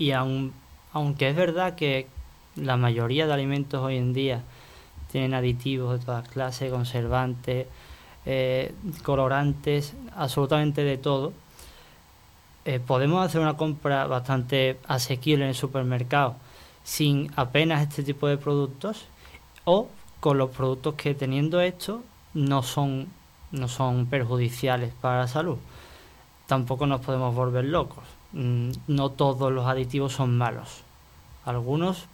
y 0.00 0.10
aunque 0.10 1.28
es 1.28 1.36
verdad 1.36 1.76
que 1.76 2.08
la 2.56 2.76
mayoría 2.76 3.28
de 3.28 3.32
alimentos 3.32 3.80
hoy 3.80 3.98
en 3.98 4.12
día 4.12 4.42
tienen 5.12 5.32
aditivos 5.32 5.96
de 5.96 6.04
todas 6.04 6.28
clases, 6.28 6.72
conservantes, 6.72 7.68
eh, 8.24 8.74
colorantes, 9.04 9.94
absolutamente 10.16 10.82
de 10.82 10.98
todo, 10.98 11.32
eh, 12.64 12.80
podemos 12.84 13.24
hacer 13.24 13.40
una 13.40 13.56
compra 13.56 14.08
bastante 14.08 14.80
asequible 14.88 15.44
en 15.44 15.50
el 15.50 15.54
supermercado 15.54 16.34
sin 16.82 17.30
apenas 17.36 17.82
este 17.82 18.02
tipo 18.02 18.26
de 18.26 18.38
productos 18.38 19.04
o 19.64 19.86
con 20.18 20.36
los 20.36 20.50
productos 20.50 20.94
que 20.94 21.14
teniendo 21.14 21.60
esto 21.60 22.02
no 22.34 22.64
son 22.64 23.06
no 23.56 23.68
son 23.68 24.06
perjudiciales 24.06 24.92
para 25.00 25.20
la 25.20 25.28
salud. 25.28 25.58
Tampoco 26.46 26.86
nos 26.86 27.00
podemos 27.00 27.34
volver 27.34 27.64
locos. 27.64 28.04
Mm, 28.32 28.70
no 28.88 29.10
todos 29.10 29.52
los 29.52 29.66
aditivos 29.66 30.12
son 30.12 30.36
malos. 30.36 30.82
Algunos, 31.44 32.06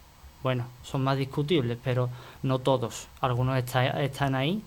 bueno, 0.43 0.67
son 0.83 1.03
más 1.05 1.17
discutibles, 1.19 1.79
pero 1.83 2.09
no 2.43 2.59
todos. 2.59 3.09
Algunos 3.21 3.57
están 3.59 4.35
ahí 4.35 4.63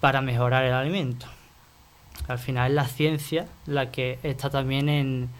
para 0.00 0.20
mejorar 0.20 0.64
el 0.64 0.72
alimento. 0.72 1.26
Al 2.26 2.38
final 2.38 2.70
es 2.70 2.74
la 2.74 2.86
ciencia 2.86 3.46
la 3.66 3.90
que 3.90 4.18
está 4.22 4.50
también 4.50 4.88
en, 4.88 5.30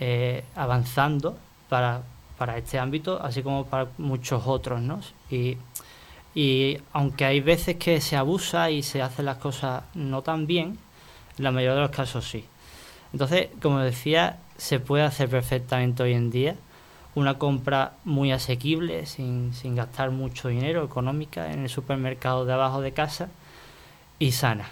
eh, 0.00 0.44
avanzando 0.54 1.36
para, 1.68 2.02
para 2.38 2.56
este 2.56 2.78
ámbito, 2.78 3.20
así 3.22 3.42
como 3.42 3.66
para 3.66 3.88
muchos 3.98 4.46
otros, 4.46 4.80
¿no? 4.80 5.00
Y 5.30 5.56
y 6.34 6.78
aunque 6.92 7.24
hay 7.24 7.40
veces 7.40 7.76
que 7.76 8.00
se 8.00 8.16
abusa 8.16 8.70
y 8.70 8.82
se 8.82 9.02
hacen 9.02 9.26
las 9.26 9.38
cosas 9.38 9.84
no 9.94 10.22
tan 10.22 10.46
bien, 10.46 10.78
en 11.38 11.44
la 11.44 11.50
mayoría 11.50 11.76
de 11.76 11.82
los 11.82 11.90
casos 11.90 12.28
sí. 12.28 12.44
Entonces, 13.12 13.48
como 13.60 13.78
decía, 13.80 14.38
se 14.56 14.80
puede 14.80 15.04
hacer 15.04 15.28
perfectamente 15.28 16.02
hoy 16.02 16.14
en 16.14 16.30
día 16.30 16.56
una 17.14 17.38
compra 17.38 17.92
muy 18.04 18.32
asequible, 18.32 19.04
sin, 19.04 19.52
sin 19.52 19.76
gastar 19.76 20.10
mucho 20.10 20.48
dinero, 20.48 20.82
económica, 20.84 21.52
en 21.52 21.64
el 21.64 21.68
supermercado 21.68 22.46
de 22.46 22.54
abajo 22.54 22.80
de 22.80 22.92
casa 22.92 23.28
y 24.18 24.32
sana, 24.32 24.68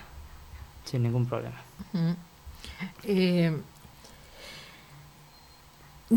sin 0.85 1.03
ningún 1.03 1.27
problema. 1.27 1.61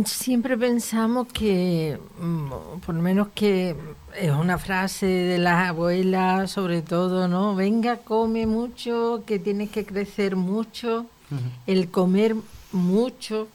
Siempre 0.06 0.58
pensamos 0.58 1.28
que, 1.28 2.00
mm, 2.20 2.80
por 2.84 2.96
lo 2.96 3.02
menos 3.04 3.28
que 3.36 3.76
es 4.16 4.32
una 4.32 4.58
frase 4.58 5.06
de 5.06 5.38
las 5.38 5.70
abuelas, 5.70 6.50
sobre 6.50 6.82
todo, 6.82 7.28
¿no? 7.28 7.54
Venga, 7.54 7.98
come 7.98 8.48
mucho, 8.48 9.24
que 9.28 9.38
tienes 9.38 9.70
que 9.70 9.86
crecer 9.86 10.36
mucho. 10.36 11.06
El 11.68 11.90
comer 11.92 12.36
mucho, 12.72 13.48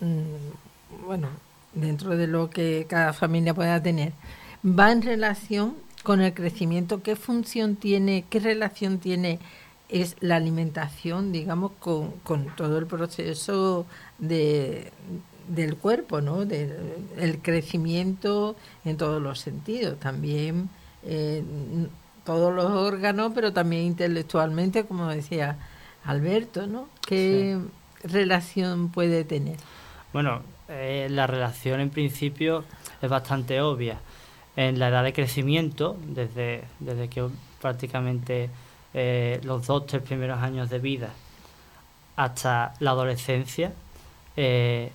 mm, 0.00 1.04
bueno, 1.06 1.28
dentro 1.74 2.16
de 2.16 2.26
lo 2.26 2.48
que 2.48 2.86
cada 2.88 3.12
familia 3.12 3.52
pueda 3.52 3.82
tener, 3.82 4.12
va 4.64 4.92
en 4.92 5.02
relación 5.02 5.74
con 6.02 6.22
el 6.22 6.32
crecimiento. 6.32 7.02
¿Qué 7.02 7.16
función 7.16 7.76
tiene, 7.76 8.24
qué 8.30 8.40
relación 8.40 8.98
tiene 8.98 9.40
es 9.90 10.16
la 10.20 10.36
alimentación, 10.36 11.32
digamos, 11.32 11.72
con, 11.78 12.12
con 12.24 12.46
todo 12.56 12.78
el 12.78 12.86
proceso 12.86 13.86
de 14.18 14.90
del 15.48 15.76
cuerpo, 15.76 16.20
¿no? 16.20 16.44
Del 16.44 17.38
crecimiento 17.42 18.56
en 18.84 18.96
todos 18.96 19.20
los 19.22 19.40
sentidos, 19.40 19.98
también 19.98 20.68
eh, 21.04 21.42
todos 22.24 22.54
los 22.54 22.70
órganos, 22.70 23.32
pero 23.34 23.52
también 23.52 23.84
intelectualmente, 23.84 24.84
como 24.84 25.08
decía 25.08 25.58
Alberto, 26.04 26.66
¿no? 26.66 26.88
¿Qué 27.06 27.58
relación 28.02 28.90
puede 28.90 29.24
tener? 29.24 29.56
Bueno, 30.12 30.42
eh, 30.68 31.08
la 31.10 31.26
relación 31.26 31.80
en 31.80 31.90
principio 31.90 32.64
es 33.00 33.08
bastante 33.08 33.60
obvia. 33.60 34.00
En 34.56 34.78
la 34.78 34.88
edad 34.88 35.04
de 35.04 35.12
crecimiento, 35.12 35.96
desde, 36.06 36.64
desde 36.80 37.08
que 37.08 37.28
prácticamente 37.60 38.48
eh, 38.94 39.40
los 39.44 39.66
dos, 39.66 39.86
tres 39.86 40.02
primeros 40.02 40.40
años 40.42 40.70
de 40.70 40.78
vida 40.78 41.10
hasta 42.16 42.72
la 42.80 42.92
adolescencia, 42.92 43.72
eh, 44.36 44.90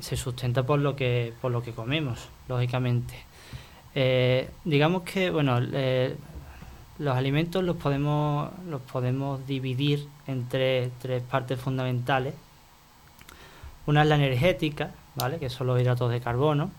se 0.00 0.16
sustenta 0.16 0.64
por 0.64 0.78
lo 0.78 0.96
que 0.96 1.32
por 1.40 1.52
lo 1.52 1.62
que 1.62 1.72
comemos 1.72 2.28
lógicamente. 2.48 3.14
Eh, 3.94 4.50
digamos 4.64 5.02
que 5.02 5.30
bueno 5.30 5.60
los 6.98 7.16
alimentos 7.16 7.64
los 7.64 7.76
podemos 7.76 8.50
los 8.68 8.80
podemos 8.82 9.46
dividir 9.46 10.08
entre 10.26 10.90
tres 11.00 11.22
partes 11.22 11.60
fundamentales. 11.60 12.34
Una 13.86 14.02
es 14.02 14.08
la 14.08 14.16
energética 14.16 14.92
vale 15.16 15.38
que 15.38 15.50
son 15.50 15.66
los 15.66 15.80
hidratos 15.80 16.10
de 16.10 16.20
carbono 16.20 16.70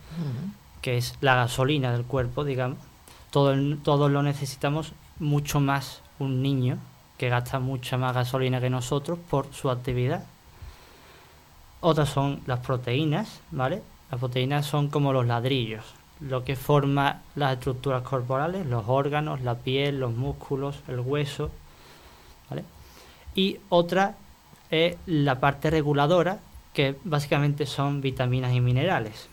que 0.82 0.98
es 0.98 1.16
la 1.22 1.36
gasolina 1.36 1.92
del 1.92 2.06
cuerpo 2.06 2.44
digamos. 2.44 2.78
Todos 3.32 4.12
lo 4.12 4.24
necesitamos 4.24 4.94
mucho 5.20 5.60
más 5.60 6.02
un 6.20 6.42
niño 6.42 6.78
que 7.18 7.30
gasta 7.30 7.60
mucha 7.60 7.98
más 7.98 8.16
gasolina 8.16 8.62
que 8.62 8.70
nosotros 8.70 9.20
por 9.30 9.54
su 9.54 9.70
actividad 9.70 10.24
otras 11.82 12.10
son 12.10 12.42
las 12.46 12.60
proteínas, 12.60 13.42
¿vale? 13.52 13.82
Las 14.12 14.20
proteínas 14.20 14.66
son 14.66 14.90
como 14.90 15.14
los 15.14 15.26
ladrillos, 15.26 15.86
lo 16.20 16.44
que 16.44 16.56
forma 16.56 17.22
las 17.36 17.54
estructuras 17.54 18.04
corporales, 18.04 18.66
los 18.66 18.86
órganos, 18.88 19.42
la 19.42 19.56
piel, 19.56 20.00
los 20.00 20.14
músculos, 20.14 20.80
el 20.88 21.00
hueso, 21.00 21.52
¿vale? 22.50 22.64
Y 23.36 23.60
otra 23.70 24.16
es 24.70 24.98
la 25.06 25.40
parte 25.40 25.70
reguladora, 25.70 26.40
que 26.74 26.96
básicamente 27.04 27.66
son 27.66 28.02
vitaminas 28.02 28.54
y 28.54 28.62
minerales. 28.62 29.28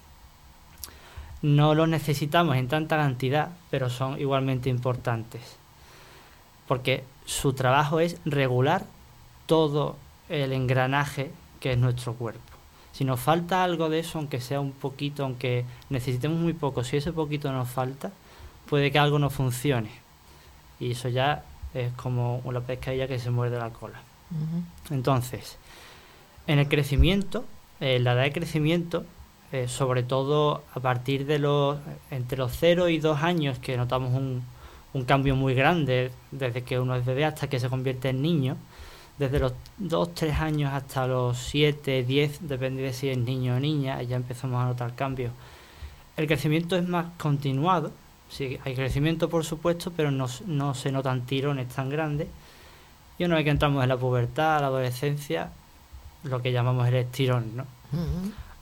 No 1.42 1.74
los 1.74 1.88
necesitamos 1.88 2.56
en 2.56 2.68
tanta 2.68 2.96
cantidad, 2.96 3.50
pero 3.70 3.90
son 3.90 4.20
igualmente 4.20 4.70
importantes, 4.70 5.56
porque 6.66 7.04
su 7.24 7.52
trabajo 7.52 8.00
es 8.00 8.18
regular 8.24 8.86
todo 9.46 9.96
el 10.28 10.52
engranaje 10.52 11.30
que 11.60 11.72
es 11.72 11.78
nuestro 11.78 12.14
cuerpo. 12.14 12.40
Si 12.92 13.04
nos 13.04 13.20
falta 13.20 13.62
algo 13.62 13.90
de 13.90 13.98
eso, 13.98 14.18
aunque 14.18 14.40
sea 14.40 14.60
un 14.60 14.72
poquito, 14.72 15.24
aunque 15.24 15.64
necesitemos 15.90 16.38
muy 16.38 16.54
poco, 16.54 16.82
si 16.82 16.96
ese 16.96 17.12
poquito 17.12 17.52
nos 17.52 17.68
falta, 17.68 18.10
puede 18.68 18.90
que 18.90 18.98
algo 18.98 19.18
no 19.18 19.28
funcione. 19.28 19.90
Y 20.80 20.92
eso 20.92 21.08
ya 21.08 21.44
es 21.74 21.92
como 21.92 22.38
una 22.44 22.60
pescadilla 22.60 23.06
que 23.06 23.18
se 23.18 23.30
muerde 23.30 23.58
la 23.58 23.70
cola. 23.70 24.00
Entonces, 24.90 25.58
en 26.46 26.58
el 26.58 26.68
crecimiento, 26.68 27.44
en 27.80 28.02
la 28.04 28.14
edad 28.14 28.22
de 28.22 28.32
crecimiento, 28.32 29.04
eh, 29.52 29.68
sobre 29.68 30.02
todo 30.02 30.64
a 30.74 30.80
partir 30.80 31.26
de 31.26 31.38
los 31.38 31.78
entre 32.10 32.38
los 32.38 32.52
0 32.58 32.88
y 32.88 32.98
2 32.98 33.22
años 33.22 33.58
que 33.58 33.76
notamos 33.76 34.12
un, 34.12 34.42
un 34.92 35.04
cambio 35.04 35.36
muy 35.36 35.54
grande 35.54 36.10
desde 36.32 36.62
que 36.62 36.80
uno 36.80 36.96
es 36.96 37.04
bebé 37.04 37.24
hasta 37.24 37.48
que 37.48 37.60
se 37.60 37.68
convierte 37.68 38.08
en 38.08 38.22
niño 38.22 38.56
desde 39.18 39.38
los 39.38 39.52
2, 39.78 40.14
3 40.14 40.40
años 40.40 40.72
hasta 40.72 41.06
los 41.06 41.38
7, 41.38 42.04
10, 42.04 42.48
depende 42.48 42.82
de 42.82 42.92
si 42.92 43.08
es 43.08 43.18
niño 43.18 43.56
o 43.56 43.60
niña, 43.60 44.02
ya 44.02 44.16
empezamos 44.16 44.62
a 44.62 44.66
notar 44.66 44.94
cambios. 44.94 45.32
El 46.16 46.26
crecimiento 46.26 46.76
es 46.76 46.86
más 46.86 47.06
continuado, 47.18 47.92
sí, 48.28 48.58
hay 48.64 48.74
crecimiento 48.74 49.28
por 49.28 49.44
supuesto, 49.44 49.92
pero 49.96 50.10
no, 50.10 50.26
no 50.46 50.74
se 50.74 50.92
notan 50.92 51.26
tirones 51.26 51.68
tan 51.68 51.88
grandes. 51.88 52.28
Y 53.18 53.24
una 53.24 53.36
vez 53.36 53.44
que 53.44 53.50
entramos 53.50 53.82
en 53.82 53.88
la 53.88 53.96
pubertad, 53.96 54.60
la 54.60 54.66
adolescencia, 54.66 55.50
lo 56.22 56.42
que 56.42 56.52
llamamos 56.52 56.86
el 56.88 56.96
estirón, 56.96 57.56
¿no? 57.56 57.64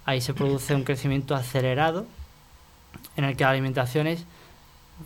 Ahí 0.05 0.21
se 0.21 0.35
produce 0.35 0.75
un 0.75 0.85
crecimiento 0.85 1.35
acelerado 1.35 2.07
en 3.17 3.25
el 3.25 3.37
que 3.37 3.45
la 3.45 3.51
alimentación 3.51 4.07
es 4.07 4.25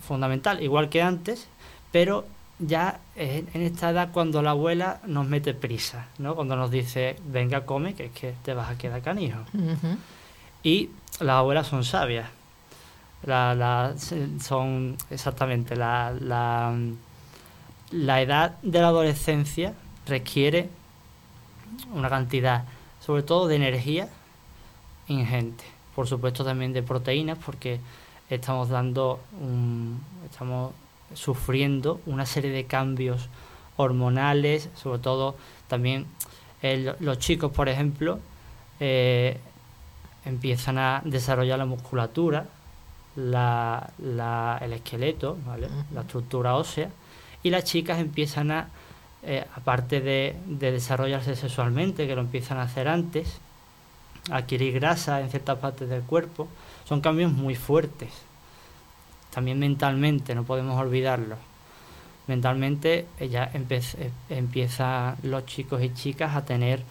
fundamental, 0.01 0.61
igual 0.61 0.89
que 0.89 1.01
antes, 1.01 1.47
pero 1.91 2.25
ya 2.59 2.99
en 3.15 3.61
esta 3.61 3.89
edad 3.89 4.09
cuando 4.11 4.41
la 4.41 4.51
abuela 4.51 4.99
nos 5.07 5.27
mete 5.27 5.53
prisa, 5.53 6.07
¿no? 6.17 6.35
Cuando 6.35 6.55
nos 6.55 6.69
dice, 6.69 7.15
venga, 7.25 7.65
come, 7.65 7.93
que 7.95 8.05
es 8.05 8.11
que 8.11 8.33
te 8.43 8.53
vas 8.53 8.69
a 8.69 8.77
quedar 8.77 9.01
canijo. 9.01 9.39
Y 10.61 10.89
las 11.19 11.35
abuelas 11.35 11.67
son 11.67 11.83
sabias. 11.83 12.29
La, 13.23 13.95
son 14.41 14.97
exactamente 15.09 15.75
la, 15.75 16.13
la, 16.19 16.73
la 17.91 18.21
edad 18.21 18.57
de 18.61 18.79
la 18.79 18.87
adolescencia 18.87 19.73
requiere 20.05 20.69
una 21.93 22.09
cantidad, 22.09 22.63
sobre 23.01 23.23
todo 23.23 23.47
de 23.47 23.55
energía 23.55 24.09
ingente. 25.07 25.65
Por 25.95 26.07
supuesto 26.07 26.45
también 26.45 26.71
de 26.71 26.81
proteínas, 26.81 27.37
porque 27.37 27.79
estamos 28.29 28.69
dando 28.69 29.19
un, 29.41 30.01
estamos 30.29 30.73
sufriendo 31.13 32.01
una 32.05 32.25
serie 32.25 32.51
de 32.51 32.65
cambios 32.65 33.29
hormonales, 33.77 34.69
sobre 34.75 34.99
todo 34.99 35.35
también 35.67 36.05
los 36.99 37.19
chicos, 37.19 37.51
por 37.51 37.69
ejemplo, 37.69 38.19
eh, 38.79 39.37
empiezan 40.25 40.77
a 40.77 41.01
desarrollar 41.05 41.57
la 41.57 41.65
musculatura, 41.65 42.45
la, 43.15 43.91
el 44.61 44.73
esqueleto, 44.73 45.37
la 45.93 46.01
estructura 46.01 46.55
ósea, 46.55 46.89
y 47.41 47.49
las 47.49 47.63
chicas 47.63 47.99
empiezan 47.99 48.51
a, 48.51 48.67
eh, 49.23 49.45
aparte 49.55 50.01
de, 50.01 50.35
de, 50.45 50.71
desarrollarse 50.73 51.35
sexualmente, 51.35 52.07
que 52.07 52.15
lo 52.15 52.21
empiezan 52.21 52.57
a 52.57 52.63
hacer 52.63 52.87
antes, 52.87 53.39
adquirir 54.29 54.73
grasa 54.73 55.21
en 55.21 55.29
ciertas 55.29 55.57
partes 55.57 55.87
del 55.87 56.01
cuerpo, 56.01 56.49
son 56.83 56.99
cambios 56.99 57.31
muy 57.31 57.55
fuertes 57.55 58.28
también 59.31 59.59
mentalmente, 59.59 60.35
no 60.35 60.43
podemos 60.43 60.79
olvidarlo. 60.79 61.37
Mentalmente 62.27 63.07
ella 63.19 63.49
eh, 63.53 64.11
empieza 64.29 65.15
los 65.23 65.45
chicos 65.45 65.81
y 65.81 65.93
chicas 65.93 66.35
a 66.35 66.45
tener 66.45 66.83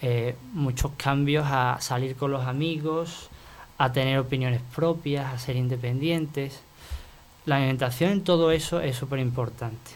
eh, 0.00 0.36
muchos 0.52 0.92
cambios, 0.96 1.46
a 1.48 1.78
salir 1.80 2.14
con 2.16 2.30
los 2.30 2.46
amigos, 2.46 3.30
a 3.78 3.92
tener 3.92 4.18
opiniones 4.18 4.60
propias, 4.74 5.32
a 5.32 5.38
ser 5.38 5.56
independientes. 5.56 6.60
La 7.46 7.56
alimentación 7.56 8.12
en 8.12 8.24
todo 8.24 8.52
eso 8.52 8.80
es 8.80 8.96
súper 8.96 9.18
importante. 9.18 9.90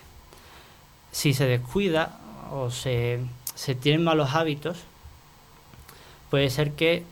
Si 1.12 1.34
se 1.34 1.46
descuida 1.46 2.18
o 2.50 2.70
se, 2.70 3.20
se 3.54 3.74
tienen 3.74 4.04
malos 4.04 4.34
hábitos, 4.34 4.78
puede 6.30 6.50
ser 6.50 6.72
que 6.72 7.04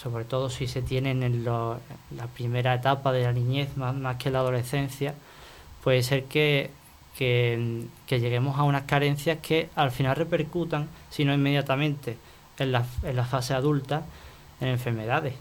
sobre 0.00 0.24
todo 0.24 0.48
si 0.48 0.68
se 0.68 0.80
tienen 0.80 1.24
en, 1.24 1.44
la 1.44 2.26
primera 2.34 2.74
etapa 2.74 3.10
de 3.10 3.24
la 3.24 3.32
niñez 3.32 3.76
más, 3.76 3.94
más 3.96 4.16
que 4.16 4.30
la 4.30 4.38
adolescencia, 4.38 5.14
puede 5.82 6.04
ser 6.04 6.24
que, 6.24 6.70
que, 7.16 7.88
lleguemos 8.08 8.58
a 8.58 8.62
unas 8.62 8.84
carencias 8.84 9.38
que 9.42 9.70
al 9.74 9.90
final 9.90 10.14
repercutan, 10.14 10.88
si 11.10 11.24
no 11.24 11.34
inmediatamente, 11.34 12.16
en 12.58 12.70
la, 12.70 12.86
en 13.02 13.16
la 13.16 13.24
fase 13.24 13.54
adulta, 13.54 14.04
en 14.60 14.68
enfermedades 14.68 15.34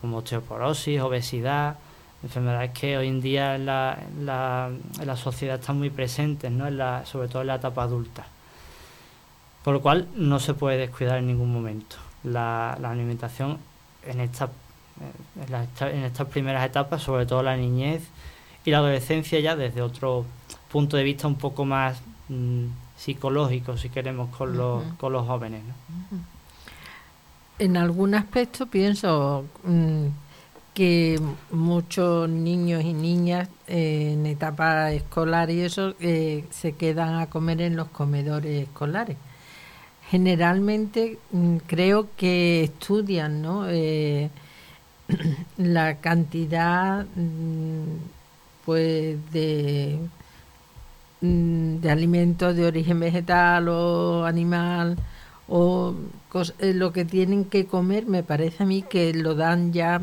como 0.00 0.18
osteoporosis, 0.18 1.00
obesidad, 1.00 1.78
enfermedades 2.22 2.72
que 2.72 2.98
hoy 2.98 3.08
en 3.08 3.20
día 3.20 3.54
en 3.54 3.66
la, 3.66 3.98
la, 4.20 4.70
en 5.00 5.06
la 5.06 5.16
sociedad 5.16 5.58
están 5.58 5.78
muy 5.78 5.90
presentes, 5.90 6.50
¿no? 6.52 6.66
en 6.66 6.76
la, 6.76 7.06
sobre 7.06 7.28
todo 7.28 7.40
en 7.40 7.48
la 7.48 7.56
etapa 7.56 7.82
adulta. 7.82 8.26
Por 9.64 9.74
lo 9.74 9.82
cual 9.82 10.08
no 10.14 10.38
se 10.38 10.54
puede 10.54 10.76
descuidar 10.76 11.18
en 11.18 11.26
ningún 11.26 11.52
momento. 11.52 11.96
La, 12.22 12.76
la 12.80 12.90
alimentación 12.90 13.58
en, 14.04 14.20
esta, 14.20 14.50
en, 15.80 16.04
estas 16.04 16.28
primeras 16.28 16.64
etapas, 16.64 17.02
sobre 17.02 17.26
todo 17.26 17.42
la 17.42 17.56
niñez 17.56 18.02
y 18.64 18.70
la 18.70 18.78
adolescencia 18.78 19.40
ya 19.40 19.56
desde 19.56 19.82
otro 19.82 20.24
punto 20.70 20.96
de 20.96 21.04
vista 21.04 21.26
un 21.26 21.36
poco 21.36 21.64
más 21.64 22.00
mm, 22.28 22.66
psicológico, 22.96 23.76
si 23.76 23.88
queremos, 23.88 24.34
con, 24.36 24.56
los, 24.56 24.82
con 24.98 25.12
los 25.12 25.26
jóvenes. 25.26 25.62
En 27.58 27.76
algún 27.76 28.14
aspecto 28.14 28.66
pienso 28.66 29.44
mm, 29.64 30.06
que 30.74 31.20
muchos 31.50 32.28
niños 32.28 32.84
y 32.84 32.92
niñas 32.92 33.48
eh, 33.66 34.12
en 34.14 34.26
etapa 34.26 34.92
escolar 34.92 35.50
y 35.50 35.62
eso 35.62 35.94
eh, 36.00 36.44
se 36.50 36.72
quedan 36.72 37.16
a 37.16 37.26
comer 37.26 37.62
en 37.62 37.76
los 37.76 37.88
comedores 37.88 38.68
escolares 38.68 39.16
generalmente 40.10 41.18
mm, 41.32 41.56
creo 41.66 42.08
que 42.16 42.64
estudian 42.64 43.42
¿no? 43.42 43.68
Eh, 43.68 44.30
la 45.58 45.96
cantidad 45.96 47.06
mm, 47.14 47.82
pues 48.64 49.18
de, 49.32 49.98
mm, 51.20 51.76
de 51.76 51.90
alimentos 51.90 52.56
de 52.56 52.66
origen 52.66 53.00
vegetal 53.00 53.68
o 53.68 54.24
animal 54.24 54.96
o 55.48 55.94
eh, 56.58 56.74
lo 56.74 56.92
que 56.92 57.04
tienen 57.04 57.44
que 57.44 57.66
comer 57.66 58.06
me 58.06 58.22
parece 58.22 58.64
a 58.64 58.66
mí 58.66 58.82
que 58.82 59.14
lo 59.14 59.34
dan 59.34 59.72
ya 59.72 60.00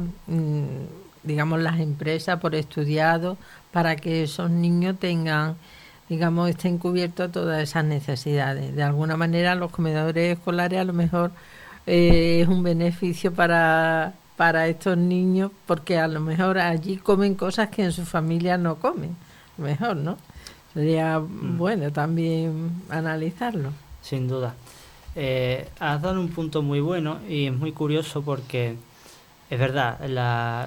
digamos 1.24 1.60
las 1.62 1.80
empresas 1.80 2.40
por 2.40 2.56
estudiado 2.56 3.38
para 3.72 3.96
que 3.96 4.24
esos 4.24 4.50
niños 4.50 4.98
tengan 5.00 5.56
digamos, 6.10 6.50
estén 6.50 6.78
cubiertos 6.78 7.32
todas 7.32 7.62
esas 7.62 7.86
necesidades. 7.86 8.76
De 8.76 8.84
alguna 8.84 9.18
manera, 9.18 9.56
los 9.56 9.72
comedores 9.72 10.38
escolares 10.38 10.80
a 10.80 10.84
lo 10.84 10.94
mejor 10.94 11.32
eh, 11.88 12.42
es 12.42 12.48
un 12.48 12.64
beneficio 12.64 13.34
para, 13.34 14.14
para 14.36 14.68
estos 14.68 14.98
niños 14.98 15.52
porque 15.66 15.98
a 15.98 16.08
lo 16.08 16.20
mejor 16.20 16.60
allí 16.60 16.98
comen 16.98 17.36
cosas 17.36 17.70
que 17.70 17.84
en 17.84 17.92
su 17.92 18.06
familia 18.06 18.58
no 18.58 18.76
comen. 18.76 19.16
Mejor, 19.58 19.96
¿no? 19.96 20.18
Sería 20.74 21.20
mm. 21.20 21.58
bueno 21.58 21.92
también 21.92 22.84
analizarlo. 22.90 23.72
Sin 24.02 24.28
duda. 24.28 24.54
Eh, 25.16 25.70
has 25.80 26.02
dado 26.02 26.20
un 26.20 26.28
punto 26.28 26.62
muy 26.62 26.82
bueno 26.82 27.20
y 27.30 27.48
es 27.48 27.54
muy 27.54 27.72
curioso 27.72 28.22
porque 28.22 28.76
es 29.50 29.60
verdad, 29.60 30.00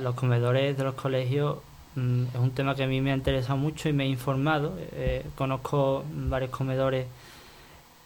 los 0.01 0.15
comedores 0.15 0.77
de 0.77 0.85
los 0.85 0.95
colegios 0.95 1.59
Mm, 1.99 2.27
es 2.33 2.37
un 2.37 2.51
tema 2.53 2.75
que 2.77 2.85
a 2.85 2.87
mí 2.87 3.01
me 3.01 3.11
ha 3.13 3.15
interesado 3.15 3.57
mucho 3.59 3.89
y 3.89 3.93
me 3.93 4.05
he 4.05 4.09
informado. 4.09 4.77
Eh, 4.93 5.27
conozco 5.35 6.05
varios 6.13 6.51
comedores 6.51 7.07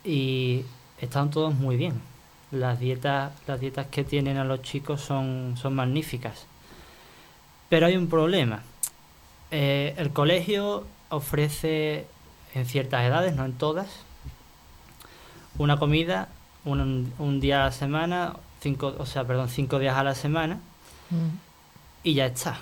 y 0.04 0.64
están 1.00 1.30
todos 1.30 1.54
muy 1.54 1.76
bien. 1.76 2.00
Las 2.50 2.80
dietas, 2.80 3.32
las 3.46 3.60
dietas 3.60 3.86
que 3.88 4.04
tienen 4.04 4.38
a 4.38 4.44
los 4.44 4.62
chicos 4.62 5.00
son, 5.00 5.56
son 5.60 5.74
magníficas. 5.74 6.46
Pero 7.68 7.86
hay 7.86 7.96
un 7.96 8.08
problema. 8.08 8.62
Eh, 9.50 9.94
el 9.98 10.10
colegio 10.12 10.86
ofrece 11.10 12.06
en 12.54 12.66
ciertas 12.66 13.04
edades, 13.04 13.34
no 13.34 13.44
en 13.44 13.52
todas, 13.52 13.88
una 15.58 15.78
comida 15.78 16.28
un, 16.64 17.12
un 17.18 17.40
día 17.40 17.62
a 17.62 17.66
la 17.66 17.72
semana, 17.72 18.36
cinco, 18.60 18.94
o 18.98 19.06
sea, 19.06 19.24
perdón, 19.24 19.48
cinco 19.48 19.78
días 19.78 19.96
a 19.96 20.04
la 20.04 20.14
semana 20.14 20.56
mm. 21.10 21.28
y 22.04 22.14
ya 22.14 22.26
está 22.26 22.58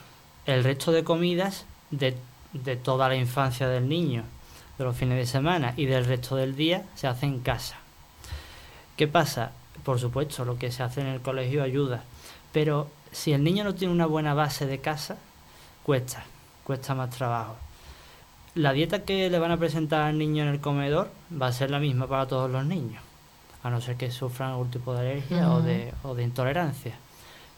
el 0.50 0.64
resto 0.64 0.92
de 0.92 1.04
comidas 1.04 1.64
de, 1.90 2.16
de 2.52 2.76
toda 2.76 3.08
la 3.08 3.16
infancia 3.16 3.68
del 3.68 3.88
niño, 3.88 4.24
de 4.78 4.84
los 4.84 4.96
fines 4.96 5.18
de 5.18 5.26
semana 5.26 5.74
y 5.76 5.86
del 5.86 6.04
resto 6.04 6.36
del 6.36 6.56
día 6.56 6.84
se 6.94 7.06
hace 7.06 7.26
en 7.26 7.40
casa. 7.40 7.76
¿Qué 8.96 9.06
pasa? 9.06 9.52
Por 9.84 9.98
supuesto, 9.98 10.44
lo 10.44 10.58
que 10.58 10.72
se 10.72 10.82
hace 10.82 11.00
en 11.00 11.08
el 11.08 11.20
colegio 11.20 11.62
ayuda, 11.62 12.04
pero 12.52 12.88
si 13.12 13.32
el 13.32 13.44
niño 13.44 13.64
no 13.64 13.74
tiene 13.74 13.94
una 13.94 14.06
buena 14.06 14.34
base 14.34 14.66
de 14.66 14.78
casa, 14.78 15.16
cuesta, 15.82 16.24
cuesta 16.64 16.94
más 16.94 17.10
trabajo. 17.10 17.56
La 18.54 18.72
dieta 18.72 19.04
que 19.04 19.30
le 19.30 19.38
van 19.38 19.52
a 19.52 19.56
presentar 19.56 20.02
al 20.02 20.18
niño 20.18 20.42
en 20.42 20.48
el 20.50 20.60
comedor 20.60 21.10
va 21.40 21.46
a 21.46 21.52
ser 21.52 21.70
la 21.70 21.78
misma 21.78 22.06
para 22.08 22.26
todos 22.26 22.50
los 22.50 22.64
niños, 22.64 23.02
a 23.62 23.70
no 23.70 23.80
ser 23.80 23.96
que 23.96 24.10
sufran 24.10 24.50
algún 24.50 24.70
tipo 24.70 24.92
de 24.92 25.00
alergia 25.00 25.50
o, 25.52 25.62
de, 25.62 25.94
o 26.02 26.14
de 26.14 26.24
intolerancia. 26.24 26.96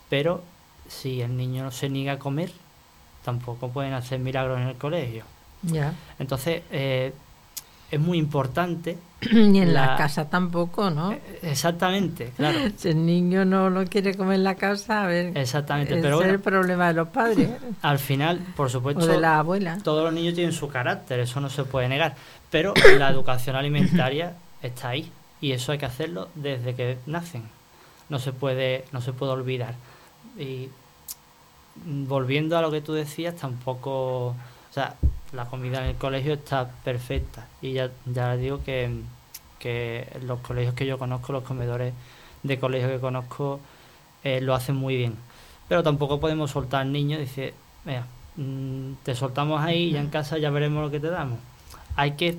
Pero 0.08 0.42
si 0.88 1.22
el 1.22 1.36
niño 1.36 1.64
no 1.64 1.70
se 1.70 1.88
niega 1.88 2.12
a 2.12 2.18
comer, 2.18 2.52
tampoco 3.24 3.68
pueden 3.68 3.92
hacer 3.94 4.18
milagros 4.18 4.60
en 4.60 4.68
el 4.68 4.76
colegio. 4.76 5.24
Entonces, 6.18 6.62
eh, 6.70 7.12
es 7.92 8.00
muy 8.00 8.18
importante. 8.18 8.96
Ni 9.32 9.60
en 9.60 9.74
la, 9.74 9.96
casa 9.96 10.28
tampoco, 10.28 10.90
¿no? 10.90 11.12
Eh, 11.12 11.20
exactamente, 11.42 12.32
claro. 12.34 12.58
si 12.76 12.88
el 12.88 13.04
niño 13.04 13.44
no 13.44 13.70
lo 13.70 13.84
quiere 13.84 14.14
comer 14.14 14.36
en 14.36 14.44
la 14.44 14.54
casa, 14.56 15.04
a 15.04 15.06
ver. 15.06 15.36
Exactamente, 15.36 15.96
pero 16.00 16.22
es 16.22 16.28
el 16.28 16.40
problema 16.40 16.88
de 16.88 16.94
los 16.94 17.08
padres. 17.08 17.50
Al 17.82 17.98
final, 17.98 18.40
por 18.56 18.70
supuesto. 18.70 19.04
O 19.04 19.06
de 19.06 19.20
la 19.20 19.38
abuela. 19.38 19.78
Todos 19.84 20.04
los 20.04 20.12
niños 20.12 20.34
tienen 20.34 20.52
su 20.52 20.68
carácter, 20.68 21.20
eso 21.20 21.40
no 21.40 21.50
se 21.50 21.64
puede 21.64 21.88
negar. 21.88 22.16
Pero 22.50 22.72
la 22.98 23.10
educación 23.10 23.56
alimentaria 23.56 24.34
está 24.62 24.88
ahí 24.88 25.12
y 25.42 25.52
eso 25.52 25.72
hay 25.72 25.78
que 25.78 25.86
hacerlo 25.86 26.28
desde 26.34 26.74
que 26.74 26.96
nacen. 27.06 27.42
No 28.08 28.18
se 28.18 28.32
puede, 28.32 28.86
no 28.90 29.02
se 29.02 29.12
puede 29.12 29.32
olvidar. 29.32 29.74
Y 30.38 30.70
volviendo 31.84 32.56
a 32.56 32.62
lo 32.62 32.70
que 32.70 32.80
tú 32.80 32.92
decías, 32.92 33.36
tampoco, 33.36 34.28
o 34.28 34.36
sea, 34.70 34.96
la 35.32 35.46
comida 35.46 35.82
en 35.82 35.90
el 35.90 35.96
colegio 35.96 36.34
está 36.34 36.68
perfecta 36.84 37.46
y 37.60 37.72
ya, 37.72 37.90
ya 38.06 38.36
digo 38.36 38.62
que, 38.64 38.90
que 39.58 40.06
los 40.24 40.40
colegios 40.40 40.74
que 40.74 40.86
yo 40.86 40.98
conozco, 40.98 41.32
los 41.32 41.44
comedores 41.44 41.94
de 42.42 42.58
colegio 42.58 42.88
que 42.88 43.00
conozco, 43.00 43.60
eh, 44.24 44.40
lo 44.40 44.54
hacen 44.54 44.76
muy 44.76 44.96
bien. 44.96 45.16
Pero 45.68 45.82
tampoco 45.82 46.20
podemos 46.20 46.50
soltar 46.50 46.84
niños 46.86 47.18
y 47.18 47.22
decir, 47.22 47.54
mira, 47.84 48.06
mm, 48.36 48.94
te 49.02 49.14
soltamos 49.14 49.60
ahí 49.62 49.90
y 49.90 49.96
en 49.96 50.08
casa 50.08 50.38
ya 50.38 50.50
veremos 50.50 50.84
lo 50.84 50.90
que 50.90 51.00
te 51.00 51.08
damos. 51.08 51.38
Hay 51.96 52.12
que, 52.12 52.38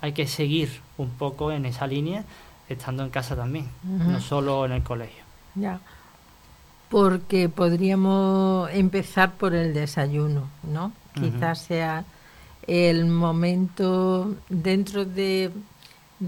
hay 0.00 0.12
que 0.12 0.26
seguir 0.26 0.80
un 0.98 1.10
poco 1.10 1.52
en 1.52 1.64
esa 1.66 1.86
línea 1.86 2.24
estando 2.68 3.02
en 3.04 3.10
casa 3.10 3.36
también, 3.36 3.68
no 3.82 4.20
solo 4.20 4.64
en 4.64 4.72
el 4.72 4.82
colegio. 4.82 5.22
Ya 5.54 5.80
porque 6.94 7.48
podríamos 7.48 8.70
empezar 8.70 9.32
por 9.32 9.52
el 9.52 9.74
desayuno, 9.74 10.48
¿no? 10.62 10.92
Quizás 11.12 11.58
sea 11.58 12.04
el 12.68 13.06
momento 13.06 14.36
dentro 14.48 15.04
de, 15.04 15.50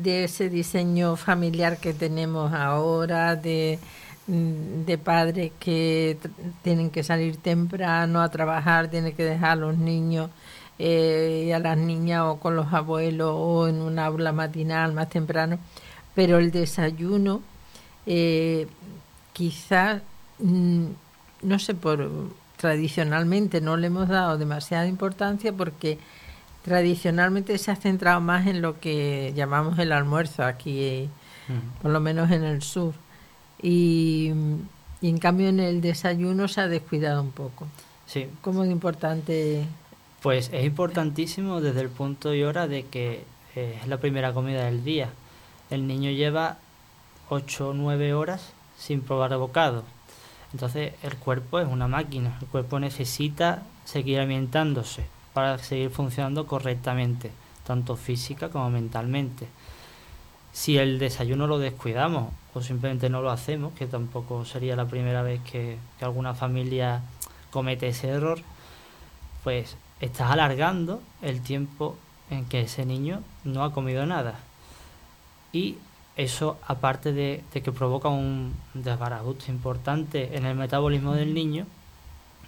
ese 0.04 0.50
diseño 0.50 1.14
familiar 1.14 1.78
que 1.78 1.94
tenemos 1.94 2.52
ahora, 2.52 3.36
de, 3.36 3.78
de 4.26 4.98
padres 4.98 5.52
que 5.60 6.18
tienen 6.64 6.90
que 6.90 7.04
salir 7.04 7.36
temprano 7.36 8.20
a 8.20 8.28
trabajar, 8.28 8.90
tienen 8.90 9.14
que 9.14 9.22
dejar 9.22 9.50
a 9.50 9.54
los 9.54 9.78
niños 9.78 10.30
eh, 10.80 11.44
y 11.46 11.52
a 11.52 11.60
las 11.60 11.78
niñas 11.78 12.22
o 12.24 12.40
con 12.40 12.56
los 12.56 12.72
abuelos 12.72 13.30
o 13.32 13.68
en 13.68 13.76
un 13.76 14.00
aula 14.00 14.32
matinal 14.32 14.94
más 14.94 15.10
temprano, 15.10 15.60
pero 16.16 16.38
el 16.38 16.50
desayuno 16.50 17.40
eh, 18.04 18.66
quizás 19.32 20.02
no 20.38 21.58
sé, 21.58 21.74
por 21.74 22.08
tradicionalmente 22.56 23.60
no 23.60 23.76
le 23.76 23.88
hemos 23.88 24.08
dado 24.08 24.38
demasiada 24.38 24.86
importancia 24.86 25.52
porque 25.52 25.98
tradicionalmente 26.64 27.58
se 27.58 27.70
ha 27.70 27.76
centrado 27.76 28.20
más 28.20 28.46
en 28.46 28.62
lo 28.62 28.80
que 28.80 29.32
llamamos 29.36 29.78
el 29.78 29.92
almuerzo 29.92 30.42
aquí, 30.42 31.08
por 31.80 31.90
lo 31.90 32.00
menos 32.00 32.30
en 32.30 32.42
el 32.44 32.62
sur. 32.62 32.94
Y, 33.62 34.32
en 35.02 35.18
cambio 35.18 35.48
en 35.48 35.60
el 35.60 35.80
desayuno 35.80 36.48
se 36.48 36.62
ha 36.62 36.68
descuidado 36.68 37.22
un 37.22 37.30
poco. 37.30 37.66
Sí. 38.06 38.26
¿Cómo 38.40 38.64
de 38.64 38.70
importante? 38.72 39.64
Pues 40.22 40.50
es 40.52 40.64
importantísimo 40.64 41.60
desde 41.60 41.82
el 41.82 41.88
punto 41.88 42.34
y 42.34 42.42
hora 42.42 42.66
de 42.66 42.84
que 42.86 43.24
eh, 43.54 43.78
es 43.80 43.86
la 43.86 43.98
primera 43.98 44.32
comida 44.32 44.64
del 44.64 44.82
día. 44.82 45.10
El 45.70 45.86
niño 45.86 46.10
lleva 46.10 46.58
8 47.28 47.68
o 47.68 47.74
9 47.74 48.14
horas 48.14 48.52
sin 48.76 49.02
probar 49.02 49.36
bocado 49.36 49.84
entonces 50.52 50.94
el 51.02 51.16
cuerpo 51.16 51.60
es 51.60 51.68
una 51.68 51.88
máquina, 51.88 52.38
el 52.40 52.46
cuerpo 52.46 52.78
necesita 52.78 53.62
seguir 53.84 54.18
alimentándose 54.18 55.06
para 55.32 55.58
seguir 55.58 55.90
funcionando 55.90 56.46
correctamente, 56.46 57.30
tanto 57.66 57.96
física 57.96 58.48
como 58.48 58.70
mentalmente. 58.70 59.48
Si 60.52 60.78
el 60.78 60.98
desayuno 60.98 61.46
lo 61.46 61.58
descuidamos 61.58 62.32
o 62.54 62.62
simplemente 62.62 63.10
no 63.10 63.20
lo 63.20 63.30
hacemos, 63.30 63.74
que 63.74 63.86
tampoco 63.86 64.46
sería 64.46 64.76
la 64.76 64.86
primera 64.86 65.22
vez 65.22 65.42
que, 65.42 65.76
alguna 66.00 66.34
familia 66.34 67.02
comete 67.50 67.88
ese 67.88 68.08
error, 68.08 68.38
pues 69.44 69.76
estás 70.00 70.30
alargando 70.30 71.02
el 71.20 71.42
tiempo 71.42 71.98
en 72.30 72.46
que 72.46 72.62
ese 72.62 72.86
niño 72.86 73.22
no 73.44 73.62
ha 73.62 73.74
comido 73.74 74.06
nada. 74.06 74.40
Y 75.52 75.76
eso, 76.16 76.58
aparte 76.66 77.12
de, 77.12 77.44
que 77.52 77.72
provoca 77.72 78.08
un 78.08 78.54
desbarajuste 78.74 79.52
importante 79.52 80.36
en 80.36 80.46
el 80.46 80.56
metabolismo 80.56 81.12
del 81.12 81.34
niño, 81.34 81.66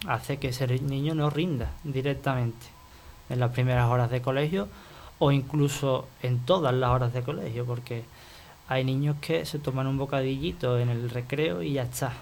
hace 0.07 0.39
que 0.39 0.49
ese 0.49 0.67
niño 0.81 1.15
no 1.15 1.29
rinda 1.29 1.71
directamente 1.85 2.67
en 3.29 3.41
las 3.41 3.53
primeras 3.53 3.91
horas 3.91 4.11
de 4.11 4.23
colegio 4.23 4.69
o 5.19 5.33
incluso 5.33 6.07
en 6.23 6.39
todas 6.47 6.73
las 6.73 6.91
horas 6.91 7.13
de 7.13 7.23
colegio, 7.23 7.67
porque 7.67 8.05
hay 8.69 8.85
niños 8.85 9.17
que 9.21 9.45
se 9.45 9.59
toman 9.59 9.87
un 9.87 9.99
bocadillito 9.99 10.79
en 10.79 10.89
el 10.89 11.11
recreo 11.11 11.63
y 11.63 11.75
ya 11.75 11.83
está. 11.83 12.13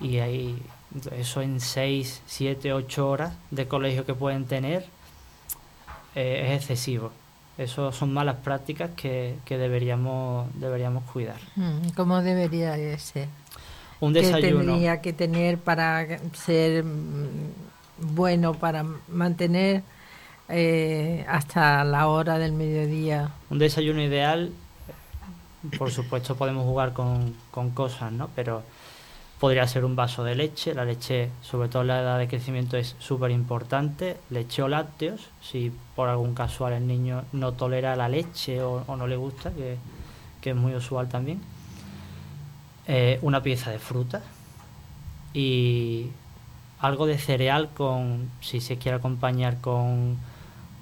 Y 0.00 0.18
hay 0.18 0.62
eso 1.12 1.42
en 1.42 1.60
6, 1.60 2.22
7, 2.26 2.72
8 2.72 3.08
horas 3.08 3.34
de 3.50 3.66
colegio 3.66 4.06
que 4.06 4.14
pueden 4.14 4.46
tener 4.46 4.86
eh, 6.14 6.46
es 6.46 6.62
excesivo. 6.62 7.12
Eso 7.58 7.90
son 7.90 8.14
malas 8.14 8.36
prácticas 8.36 8.90
que, 8.96 9.36
deberíamos, 9.48 10.48
deberíamos 10.54 11.02
cuidar. 11.12 11.40
Mm, 11.56 11.88
¿Cómo 11.96 12.22
debería 12.22 12.76
ser? 12.98 13.28
Un 14.00 14.12
desayuno. 14.12 14.40
¿Qué 14.40 14.52
tendría 14.52 15.00
que 15.00 15.12
tener 15.12 15.58
para 15.58 16.06
ser 16.34 16.84
mm, 16.84 18.14
bueno, 18.14 18.54
para 18.54 18.84
mantener 19.08 19.82
eh, 20.48 21.26
hasta 21.28 21.82
la 21.82 22.06
hora 22.06 22.38
del 22.38 22.52
mediodía? 22.52 23.32
Un 23.50 23.58
desayuno 23.58 24.00
ideal, 24.00 24.52
por 25.76 25.90
supuesto 25.90 26.36
podemos 26.36 26.64
jugar 26.64 26.92
con, 26.92 27.34
con 27.50 27.70
cosas, 27.70 28.12
¿no? 28.12 28.30
Pero 28.36 28.62
Podría 29.38 29.68
ser 29.68 29.84
un 29.84 29.94
vaso 29.94 30.24
de 30.24 30.34
leche, 30.34 30.74
la 30.74 30.84
leche, 30.84 31.30
sobre 31.42 31.68
todo 31.68 31.82
en 31.82 31.88
la 31.88 32.00
edad 32.00 32.18
de 32.18 32.26
crecimiento, 32.26 32.76
es 32.76 32.96
súper 32.98 33.30
importante. 33.30 34.16
Leche 34.30 34.62
o 34.62 34.68
lácteos, 34.68 35.28
si 35.40 35.70
por 35.98 36.08
algún 36.08 36.32
casual 36.32 36.74
el 36.74 36.86
niño 36.86 37.24
no 37.32 37.54
tolera 37.54 37.96
la 37.96 38.08
leche 38.08 38.62
o, 38.62 38.84
no 38.96 39.08
le 39.08 39.16
gusta, 39.16 39.50
que, 39.50 39.78
es 40.48 40.54
muy 40.54 40.72
usual 40.76 41.08
también. 41.08 41.40
Eh, 42.86 43.18
una 43.20 43.42
pieza 43.42 43.72
de 43.72 43.80
fruta 43.80 44.22
y 45.34 46.06
algo 46.78 47.06
de 47.06 47.18
cereal 47.18 47.70
con, 47.74 48.30
si 48.40 48.60
se 48.60 48.78
quiere 48.78 48.98
acompañar 48.98 49.60
con, 49.60 50.18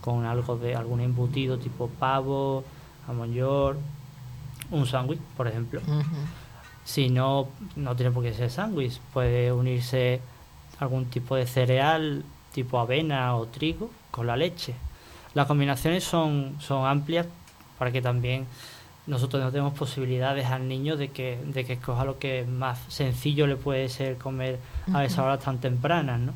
con 0.03 0.27
algo 0.27 0.59
de 0.59 0.75
algún 0.75 1.01
embutido 1.01 1.57
tipo 1.57 1.89
pavo, 1.89 2.63
jamón 3.07 3.33
york, 3.33 3.79
un 4.71 4.87
sándwich, 4.87 5.21
por 5.35 5.49
ejemplo. 5.49 5.81
Si 6.85 7.09
no, 7.09 7.49
no 7.75 7.97
tiene 7.97 8.13
por 8.13 8.23
qué 8.23 8.35
ser 8.35 8.51
sándwich, 8.51 9.01
puede 9.15 9.51
unirse 9.51 10.21
algún 10.79 11.07
tipo 11.07 11.37
de 11.37 11.47
cereal 11.47 12.23
tipo 12.53 12.79
avena 12.79 13.35
o 13.35 13.47
trigo 13.47 13.91
con 14.11 14.27
la 14.27 14.37
leche. 14.37 14.75
Las 15.37 15.47
combinaciones 15.47 16.03
son, 16.03 16.57
son 16.61 16.87
amplias 16.87 17.27
para 17.79 17.93
que 17.93 18.01
también 18.01 18.47
nosotros 19.07 19.45
no 19.45 19.51
tenemos 19.51 19.75
posibilidades 19.75 20.47
al 20.47 20.67
niño 20.67 20.97
de 20.97 21.09
que, 21.09 21.39
de 21.45 21.67
que 21.67 21.75
escoja 21.75 22.07
lo 22.07 22.19
que 22.19 22.47
más 22.47 22.79
sencillo 22.89 23.47
le 23.47 23.57
puede 23.57 23.91
ser 23.91 24.17
comer 24.17 24.59
a 24.95 25.05
esas 25.05 25.19
horas 25.19 25.41
tan 25.41 25.59
tempranas, 25.59 26.21
¿no? 26.21 26.33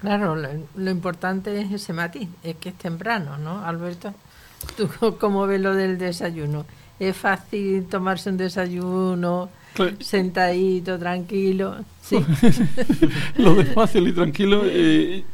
Claro, 0.00 0.34
lo, 0.34 0.90
importante 0.90 1.60
es 1.60 1.70
ese 1.70 1.92
matiz, 1.92 2.30
es 2.42 2.56
que 2.56 2.70
es 2.70 2.78
temprano, 2.78 3.36
¿no, 3.36 3.62
Alberto? 3.62 4.14
¿Tú 4.74 4.88
cómo 5.20 5.46
ves 5.46 5.60
lo 5.60 5.74
del 5.74 5.98
desayuno? 5.98 6.64
es 6.98 7.16
fácil 7.16 7.84
tomarse 7.90 8.30
un 8.30 8.38
desayuno 8.38 9.50
sentadito, 10.00 10.98
tranquilo. 10.98 11.76
Sí. 12.00 12.16
Lo 13.36 13.54
de 13.54 13.64
fácil 13.64 14.06
y 14.08 14.12
tranquilo, 14.12 14.62
eh, 14.64 15.24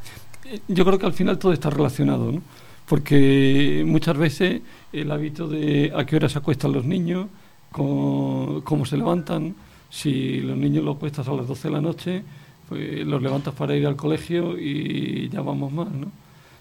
yo 0.68 0.84
creo 0.84 0.98
que 0.98 1.06
al 1.06 1.12
final 1.12 1.38
todo 1.38 1.52
está 1.52 1.70
relacionado, 1.70 2.32
¿no? 2.32 2.42
Porque 2.88 3.84
muchas 3.87 4.16
veces 4.16 4.62
el 4.92 5.11
hábito 5.11 5.46
de 5.46 5.92
a 5.94 6.06
qué 6.06 6.16
hora 6.16 6.28
se 6.28 6.38
acuestan 6.38 6.72
los 6.72 6.84
niños, 6.84 7.26
cómo, 7.70 8.87
se 8.87 8.96
levantan, 8.96 9.54
si 9.90 10.40
los 10.40 10.56
niños 10.56 10.84
los 10.84 10.96
acuestas 10.96 11.28
a 11.28 11.32
las 11.32 11.46
12 11.46 11.68
de 11.68 11.74
la 11.74 11.80
noche, 11.80 12.22
pues 12.68 13.06
los 13.06 13.22
levantas 13.22 13.54
para 13.54 13.76
ir 13.76 13.87
al 13.87 13.96
colegio 13.96 14.58
y 14.58 15.28
ya 15.28 15.42
vamos 15.42 15.72
más, 15.72 15.90
¿no? 15.90 16.11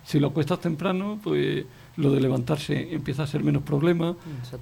Si 0.06 0.20
lo 0.20 0.28
acuestas 0.28 0.60
temprano, 0.60 1.20
pues 1.22 1.66
lo 1.98 2.12
de 2.12 2.22
levantarse 2.22 2.94
empieza 2.94 3.24
a 3.24 3.28
ser 3.28 3.44
menos 3.44 3.64
problema, 3.64 4.16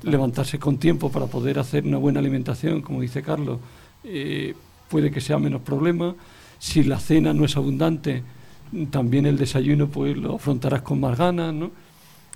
levantarse 0.03 0.57
con 0.57 0.77
tiempo 0.77 1.11
para 1.11 1.27
poder 1.27 1.59
hacer 1.59 1.83
una 1.85 1.97
buena 1.97 2.19
alimentación, 2.19 2.81
como 2.81 3.01
dice 3.01 3.21
Carlos, 3.21 3.59
eh, 4.03 4.55
puede 4.89 5.11
que 5.11 5.21
sea 5.21 5.37
menos 5.37 5.61
problema. 5.61 6.15
Si 6.57 6.83
la 6.83 6.99
cena 6.99 7.33
no 7.33 7.45
es 7.45 7.57
abundante, 7.57 8.23
también 8.89 9.25
el 9.25 9.37
desayuno 9.37 9.87
pues 9.87 10.17
lo 10.17 10.35
afrontarás 10.35 10.81
con 10.81 10.99
más 10.99 11.17
ganas, 11.17 11.53
¿no? 11.53 11.71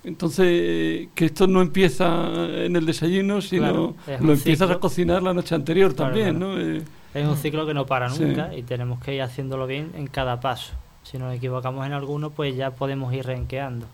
Entonces, 0.02 1.08
que 1.14 1.26
esto 1.26 1.46
no 1.46 1.60
empieza 1.60 2.28
en 2.64 2.74
el 2.74 2.86
desayuno, 2.86 3.42
sino 3.42 3.94
lo 4.20 4.32
empiezas 4.32 4.70
a 4.70 4.78
cocinar 4.78 5.22
la 5.22 5.34
noche 5.34 5.54
anterior 5.54 5.92
también, 5.92 6.38
¿no? 6.38 6.58
Eh, 6.58 6.82
es 7.12 7.26
un 7.26 7.36
ciclo 7.36 7.66
que 7.66 7.74
no 7.74 7.86
para 7.86 8.08
nunca 8.08 8.54
y 8.54 8.62
tenemos 8.62 9.02
que 9.02 9.14
ir 9.14 9.22
haciéndolo 9.22 9.66
bien 9.66 9.92
en 9.94 10.06
cada 10.06 10.40
paso. 10.40 10.72
Si 11.02 11.18
nos 11.18 11.34
equivocamos 11.34 11.84
en 11.86 11.92
alguno, 11.92 12.30
pues 12.30 12.56
ya 12.56 12.70
podemos 12.70 13.12
ir 13.12 13.26
renqueando. 13.26 13.86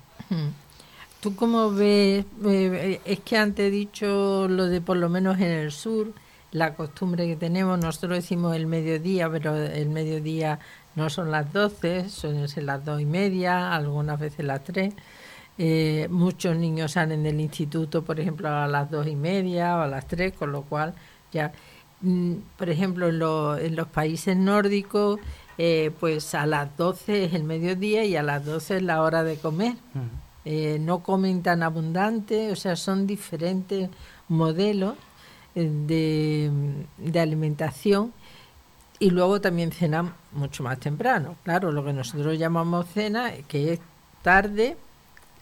¿Tú 1.20 1.35
cómo 1.35 1.72
ves? 1.72 2.25
Eh, 2.44 3.01
es 3.05 3.20
que 3.20 3.37
antes 3.37 3.66
he 3.66 3.70
dicho 3.70 4.46
lo 4.49 4.66
de 4.66 4.81
por 4.81 4.99
lo 4.99 5.09
menos 5.09 5.38
en 5.38 5.51
el 5.51 5.72
sur, 5.72 6.12
la 6.53 6.75
costumbre 6.75 7.27
que 7.27 7.37
tenemos, 7.37 7.79
nosotros 7.79 8.12
decimos 8.12 8.55
el 8.55 8.66
mediodía, 8.66 9.29
pero 9.31 9.57
el 9.57 9.88
mediodía 9.88 10.61
no 10.96 11.09
son 11.11 11.30
las 11.30 11.52
12, 11.52 12.09
suelen 12.09 12.48
ser 12.48 12.64
las 12.64 12.85
dos 12.85 13.00
y 13.00 13.04
media, 13.04 13.74
algunas 13.74 14.18
veces 14.18 14.44
las 14.44 14.64
tres. 14.64 14.94
Eh, 15.59 16.09
muchos 16.11 16.56
niños 16.56 16.92
salen 16.92 17.22
del 17.22 17.40
instituto, 17.40 18.04
por 18.04 18.18
ejemplo, 18.18 18.48
a 18.48 18.66
las 18.66 18.90
dos 18.90 19.06
y 19.06 19.16
media 19.16 19.76
o 19.76 19.82
a 19.82 19.87
las 19.87 20.06
tres, 20.09 20.32
con 20.32 20.52
lo 20.52 20.62
cual 20.62 20.94
ya, 21.32 21.52
mm, 22.00 22.32
por 22.59 22.68
ejemplo, 22.70 23.09
en, 23.09 23.64
en 23.64 23.76
los 23.76 23.88
países 23.88 24.37
nórdicos, 24.37 25.20
eh, 25.59 25.90
pues 26.00 26.35
a 26.35 26.44
las 26.44 26.76
12 26.76 27.24
es 27.24 27.35
el 27.35 27.44
mediodía 27.44 28.04
y 28.04 28.16
a 28.16 28.22
las 28.22 28.44
12 28.44 28.76
es 28.76 28.82
la 28.82 29.02
hora 29.02 29.22
de 29.22 29.37
comer. 29.38 29.74
Eh, 30.44 30.78
no 30.80 31.02
comen 31.02 31.42
tan 31.42 31.62
abundante, 31.62 32.52
o 32.52 32.56
sea, 32.56 32.76
son 32.76 33.06
diferentes 33.06 33.88
modelos 34.28 34.94
eh, 35.54 35.70
de, 35.87 36.50
de 36.98 37.20
alimentación 37.20 38.12
y 38.98 39.11
luego 39.11 39.40
también 39.40 39.72
cenan 39.72 40.14
mucho 40.32 40.62
más 40.62 40.78
temprano. 40.78 41.37
Claro, 41.44 41.72
lo 41.72 41.85
que 41.85 41.92
nosotros 41.92 42.38
llamamos 42.38 42.87
cena, 42.88 43.32
que 43.48 43.74
es 43.74 43.80
tarde, 44.22 44.76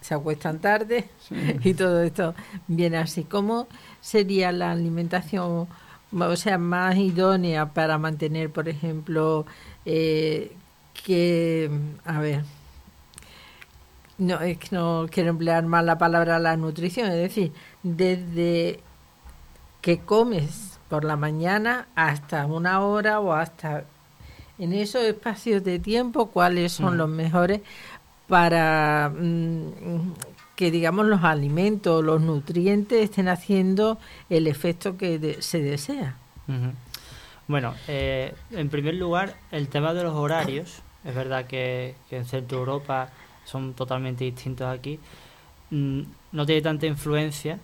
se 0.01 0.13
acuestan 0.13 0.59
tarde 0.59 1.09
y 1.63 1.73
todo 1.73 2.01
esto 2.03 2.35
viene 2.67 2.97
así. 2.97 3.23
¿Cómo 3.23 3.67
sería 4.01 4.51
la 4.51 4.71
alimentación, 4.71 5.67
o 6.11 6.35
sea, 6.35 6.57
más 6.57 6.95
idónea 6.97 7.73
para 7.73 7.97
mantener, 7.97 8.51
por 8.51 8.69
ejemplo, 8.69 9.45
eh, 9.85 10.51
que, 11.03 11.69
a 12.05 12.19
ver, 12.19 12.43
no, 14.17 14.39
es 14.41 14.57
que 14.57 14.69
no 14.71 15.07
quiero 15.09 15.29
emplear 15.29 15.65
más 15.65 15.83
la 15.83 15.97
palabra 15.97 16.39
la 16.39 16.57
nutrición, 16.57 17.07
es 17.11 17.17
decir, 17.17 17.51
desde 17.83 18.79
que 19.81 19.99
comes 19.99 20.74
por 20.89 21.03
la 21.03 21.15
mañana 21.15 21.87
hasta 21.95 22.45
una 22.45 22.81
hora 22.81 23.19
o 23.19 23.33
hasta 23.33 23.85
en 24.57 24.73
esos 24.73 25.03
espacios 25.03 25.63
de 25.63 25.79
tiempo, 25.79 26.27
cuáles 26.27 26.71
son 26.71 26.95
mm. 26.95 26.97
los 26.97 27.09
mejores 27.09 27.61
para 28.27 29.11
mm, 29.13 30.13
que 30.55 30.71
digamos 30.71 31.05
los 31.05 31.23
alimentos, 31.23 32.03
los 32.03 32.21
nutrientes 32.21 33.03
estén 33.03 33.27
haciendo 33.27 33.97
el 34.29 34.47
efecto 34.47 34.97
que 34.97 35.37
se 35.41 35.59
desea. 35.61 36.15
Bueno, 37.47 37.75
eh, 37.87 38.33
en 38.51 38.69
primer 38.69 38.95
lugar, 38.95 39.35
el 39.51 39.67
tema 39.67 39.93
de 39.93 40.03
los 40.03 40.13
horarios. 40.13 40.81
Es 41.03 41.13
verdad 41.13 41.45
que, 41.45 41.95
en 42.09 42.25
Centro 42.25 42.59
Europa 42.59 43.09
son 43.43 43.73
totalmente 43.73 44.23
distintos 44.23 44.67
aquí. 44.67 44.99
Mm, 45.69 46.01
no 46.31 46.45
tiene 46.45 46.61
tanta 46.61 46.87
influencia 46.87 47.59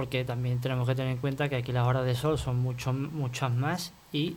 porque 0.00 0.24
también 0.24 0.58
tenemos 0.62 0.88
que 0.88 0.94
tener 0.94 1.12
en 1.12 1.18
cuenta 1.18 1.50
que 1.50 1.56
aquí 1.56 1.72
las 1.72 1.86
horas 1.86 2.06
de 2.06 2.14
sol 2.14 2.38
son 2.38 2.58
mucho, 2.58 2.90
muchas 2.94 3.52
más 3.52 3.92
y 4.14 4.34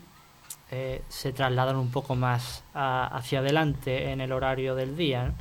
eh, 0.72 1.02
se 1.08 1.32
trasladan 1.32 1.78
un 1.78 1.90
poco 1.90 2.16
más 2.16 2.66
hacia 2.74 3.40
adelante 3.40 4.12
en 4.12 4.20
el 4.20 4.34
horario 4.34 4.76
del 4.76 4.98
día. 4.98 5.32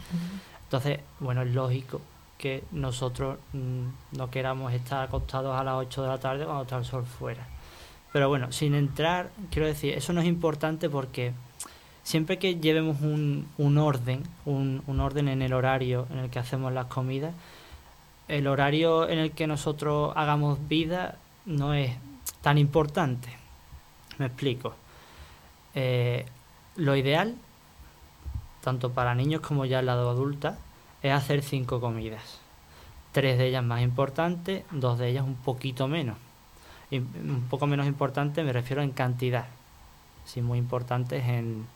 Entonces, 0.63 1.01
bueno, 1.19 1.43
es 1.43 1.53
lógico 1.53 2.01
que 2.39 2.63
nosotros 2.71 3.37
mm, 3.53 4.17
no 4.17 4.31
queramos 4.31 4.73
estar 4.73 5.03
acostados 5.03 5.61
a 5.61 5.65
las 5.65 5.75
8 5.75 6.03
de 6.03 6.09
la 6.09 6.19
tarde 6.19 6.45
cuando 6.45 6.63
está 6.63 6.77
el 6.79 6.85
sol 6.85 7.05
fuera. 7.05 7.45
Pero 8.13 8.29
bueno, 8.29 8.53
sin 8.53 8.77
entrar, 8.77 9.33
quiero 9.51 9.67
decir, 9.67 9.93
eso 9.93 10.13
no 10.13 10.21
es 10.21 10.29
importante 10.29 10.89
porque 10.89 11.33
siempre 12.05 12.39
que 12.39 12.61
llevemos 12.61 13.01
un, 13.01 13.49
un 13.59 13.77
orden, 13.77 14.23
un, 14.45 14.85
un, 14.87 15.01
orden 15.01 15.27
en 15.27 15.43
el 15.43 15.53
horario 15.53 16.07
en 16.13 16.19
el 16.19 16.31
que 16.31 16.39
hacemos 16.39 16.73
las 16.73 16.87
comidas, 16.87 17.35
el 18.29 18.47
horario 18.47 19.09
en 19.09 19.19
el 19.19 19.33
que 19.33 19.47
nosotros 19.47 20.13
hagamos 20.17 20.69
vida 20.69 21.17
no 21.47 21.75
es 21.75 21.97
tan 22.41 22.59
importante. 22.59 23.29
Me 24.19 24.27
explico. 24.27 24.75
Eh, 25.75 26.27
lo 26.77 26.97
ideal, 26.97 27.35
tanto 28.63 28.93
para 28.93 29.15
niños 29.15 29.41
como 29.41 29.65
ya 29.65 29.81
en 29.81 29.87
la 29.87 29.93
adulta, 29.93 30.59
es 31.03 31.13
hacer 31.13 31.43
cinco 31.43 31.81
comidas. 31.81 32.41
Tres 33.13 33.39
de 33.39 33.49
ellas 33.49 33.65
más 33.65 33.83
importantes, 33.83 34.65
dos 34.71 34.99
de 34.99 35.09
ellas 35.09 35.25
un 35.25 35.37
poquito 35.37 35.89
menos 35.89 36.17
un 36.99 37.47
poco 37.49 37.67
menos 37.67 37.87
importante 37.87 38.43
me 38.43 38.53
refiero 38.53 38.83
en 38.83 38.91
cantidad, 38.91 39.47
sí 40.25 40.43
muy 40.43 40.59
importantes 40.59 41.25
en, 41.25 41.67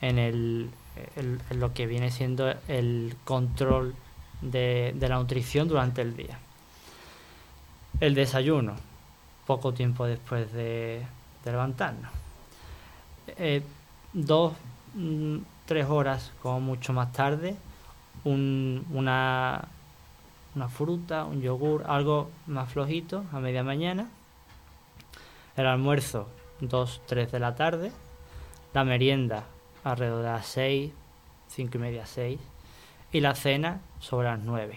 en, 0.00 0.18
el, 0.18 0.70
en 1.16 1.60
lo 1.60 1.74
que 1.74 1.86
viene 1.86 2.10
siendo 2.10 2.52
el 2.68 3.16
control 3.24 3.94
de, 4.40 4.94
la 5.00 5.16
nutrición 5.16 5.68
durante 5.68 6.02
el 6.02 6.16
día. 6.16 6.38
El 8.00 8.14
desayuno, 8.14 8.74
poco 9.46 9.72
tiempo 9.72 10.06
después 10.06 10.52
de, 10.52 11.06
levantarnos. 11.44 12.10
Eh, 13.38 13.62
dos, 14.12 14.54
mm, 14.94 15.38
tres 15.64 15.86
horas 15.86 16.32
como 16.42 16.60
mucho 16.60 16.92
más 16.92 17.12
tarde, 17.12 17.56
una, 18.24 19.64
una 20.54 20.68
fruta, 20.68 21.24
un 21.24 21.40
yogur, 21.40 21.84
algo 21.86 22.30
más 22.46 22.72
flojito 22.72 23.24
a 23.32 23.38
media 23.38 23.62
mañana 23.62 24.08
el 25.56 25.66
almuerzo 25.66 26.28
2, 26.60 27.02
3 27.06 27.32
de 27.32 27.40
la 27.40 27.54
tarde. 27.54 27.92
La 28.74 28.84
merienda 28.84 29.44
alrededor 29.84 30.22
de 30.22 30.28
las 30.28 30.46
6, 30.46 30.92
5 31.48 31.70
y 31.74 31.80
media, 31.80 32.06
6. 32.06 32.38
Y 33.16 33.20
la 33.22 33.34
cena 33.34 33.80
sobre 33.98 34.28
las 34.28 34.40
9. 34.40 34.76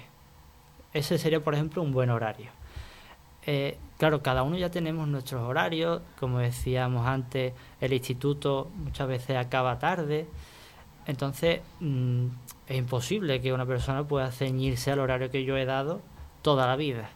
Ese 0.93 1.17
sería, 1.17 1.43
por 1.43 1.55
ejemplo, 1.55 1.81
un 1.81 1.91
buen 1.91 2.09
horario. 2.09 2.51
Eh, 3.45 3.77
claro, 3.97 4.23
cada 4.23 4.43
uno 4.43 4.55
ya 4.55 4.71
tenemos 4.71 5.09
nuestros 5.09 5.41
horarios. 5.41 6.01
Como 6.17 6.39
decíamos 6.39 7.05
antes, 7.05 7.51
el 7.81 7.91
instituto 7.91 8.71
muchas 8.77 9.09
veces 9.09 9.35
acaba 9.35 9.77
tarde. 9.77 10.25
Entonces, 11.05 11.59
mm, 11.81 12.27
es 12.67 12.77
imposible 12.77 13.41
que 13.41 13.51
una 13.51 13.65
persona 13.65 14.07
pueda 14.07 14.31
ceñirse 14.31 14.89
al 14.89 14.99
horario 14.99 15.29
que 15.29 15.43
yo 15.43 15.57
he 15.57 15.65
dado 15.65 15.99
toda 16.41 16.65
la 16.65 16.77
vida. 16.77 17.09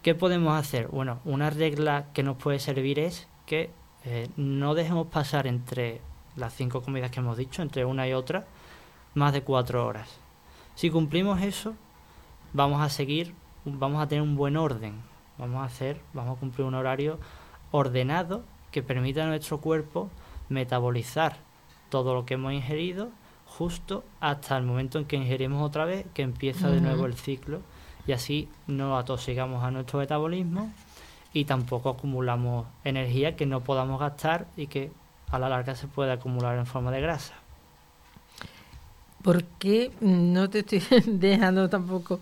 ¿Qué 0.00 0.14
podemos 0.14 0.58
hacer? 0.58 0.88
Bueno, 0.88 1.20
una 1.26 1.50
regla 1.50 2.06
que 2.14 2.22
nos 2.22 2.38
puede 2.38 2.58
servir 2.58 2.98
es 3.00 3.28
que 3.44 3.68
eh, 4.06 4.30
no 4.38 4.74
dejemos 4.74 5.08
pasar 5.08 5.46
entre 5.46 6.00
las 6.36 6.54
cinco 6.54 6.80
comidas 6.80 7.10
que 7.10 7.20
hemos 7.20 7.36
dicho, 7.36 7.60
entre 7.60 7.84
una 7.84 8.08
y 8.08 8.14
otra, 8.14 8.46
más 9.12 9.34
de 9.34 9.42
cuatro 9.42 9.86
horas. 9.86 10.21
Si 10.74 10.90
cumplimos 10.90 11.42
eso, 11.42 11.74
vamos 12.52 12.80
a 12.80 12.88
seguir, 12.88 13.34
vamos 13.64 14.02
a 14.02 14.08
tener 14.08 14.22
un 14.22 14.36
buen 14.36 14.56
orden, 14.56 14.94
vamos 15.38 15.62
a 15.62 15.64
hacer, 15.64 16.00
vamos 16.12 16.36
a 16.36 16.40
cumplir 16.40 16.66
un 16.66 16.74
horario 16.74 17.18
ordenado 17.70 18.42
que 18.70 18.82
permita 18.82 19.24
a 19.24 19.26
nuestro 19.26 19.60
cuerpo 19.60 20.10
metabolizar 20.48 21.36
todo 21.88 22.14
lo 22.14 22.24
que 22.24 22.34
hemos 22.34 22.52
ingerido 22.52 23.10
justo 23.46 24.02
hasta 24.20 24.56
el 24.56 24.64
momento 24.64 24.98
en 24.98 25.04
que 25.04 25.16
ingerimos 25.16 25.62
otra 25.62 25.84
vez, 25.84 26.06
que 26.14 26.22
empieza 26.22 26.70
de 26.70 26.80
nuevo 26.80 27.06
el 27.06 27.14
ciclo. 27.14 27.60
Y 28.06 28.12
así 28.12 28.48
no 28.66 28.96
atosigamos 28.96 29.62
a 29.62 29.70
nuestro 29.70 29.98
metabolismo 29.98 30.72
y 31.32 31.44
tampoco 31.44 31.90
acumulamos 31.90 32.66
energía 32.84 33.36
que 33.36 33.46
no 33.46 33.60
podamos 33.60 34.00
gastar 34.00 34.46
y 34.56 34.66
que 34.66 34.90
a 35.30 35.38
la 35.38 35.48
larga 35.48 35.74
se 35.74 35.86
puede 35.86 36.12
acumular 36.12 36.58
en 36.58 36.66
forma 36.66 36.90
de 36.90 37.00
grasa. 37.00 37.34
¿Por 39.22 39.44
qué 39.44 39.92
no 40.00 40.50
te 40.50 40.60
estoy 40.60 40.82
dejando 41.06 41.68
tampoco 41.68 42.20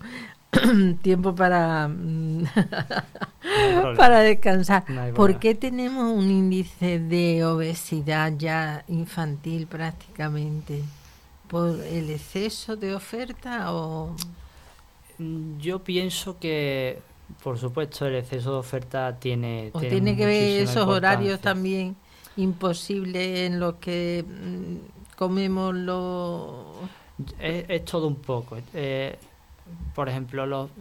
tiempo 1.01 1.35
para, 1.35 1.89
para 3.97 4.19
descansar? 4.19 4.85
¿Por 5.15 5.39
qué 5.39 5.55
tenemos 5.55 6.11
un 6.11 6.29
índice 6.29 6.99
de 6.99 7.43
obesidad 7.45 8.33
ya 8.37 8.83
infantil 8.87 9.67
prácticamente? 9.67 10.83
¿Por 11.47 11.81
el 11.81 12.09
exceso 12.09 12.75
de 12.75 12.95
oferta 12.95 13.73
o...? 13.73 14.15
Mm, 15.17 15.57
yo 15.57 15.79
pienso 15.79 16.39
que, 16.39 16.99
por 17.43 17.57
supuesto, 17.57 18.05
el 18.05 18.15
exceso 18.15 18.53
de 18.53 18.59
oferta 18.59 19.17
tiene... 19.19 19.69
¿O 19.73 19.79
tiene, 19.79 20.15
que 20.15 20.25
ver 20.25 20.61
esos 20.61 20.87
horarios 20.87 21.41
también 21.41 21.97
imposibles 22.37 23.39
en 23.39 23.59
los 23.59 23.75
que 23.75 24.23
mm, 24.25 25.00
comemos 25.21 25.75
lo... 25.75 26.65
Es, 27.39 27.85
todo 27.85 28.07
un 28.07 28.15
poco. 28.15 28.57
Eh, 28.73 29.19
por 29.93 30.09
ejemplo, 30.09 30.47
lo, 30.47 30.71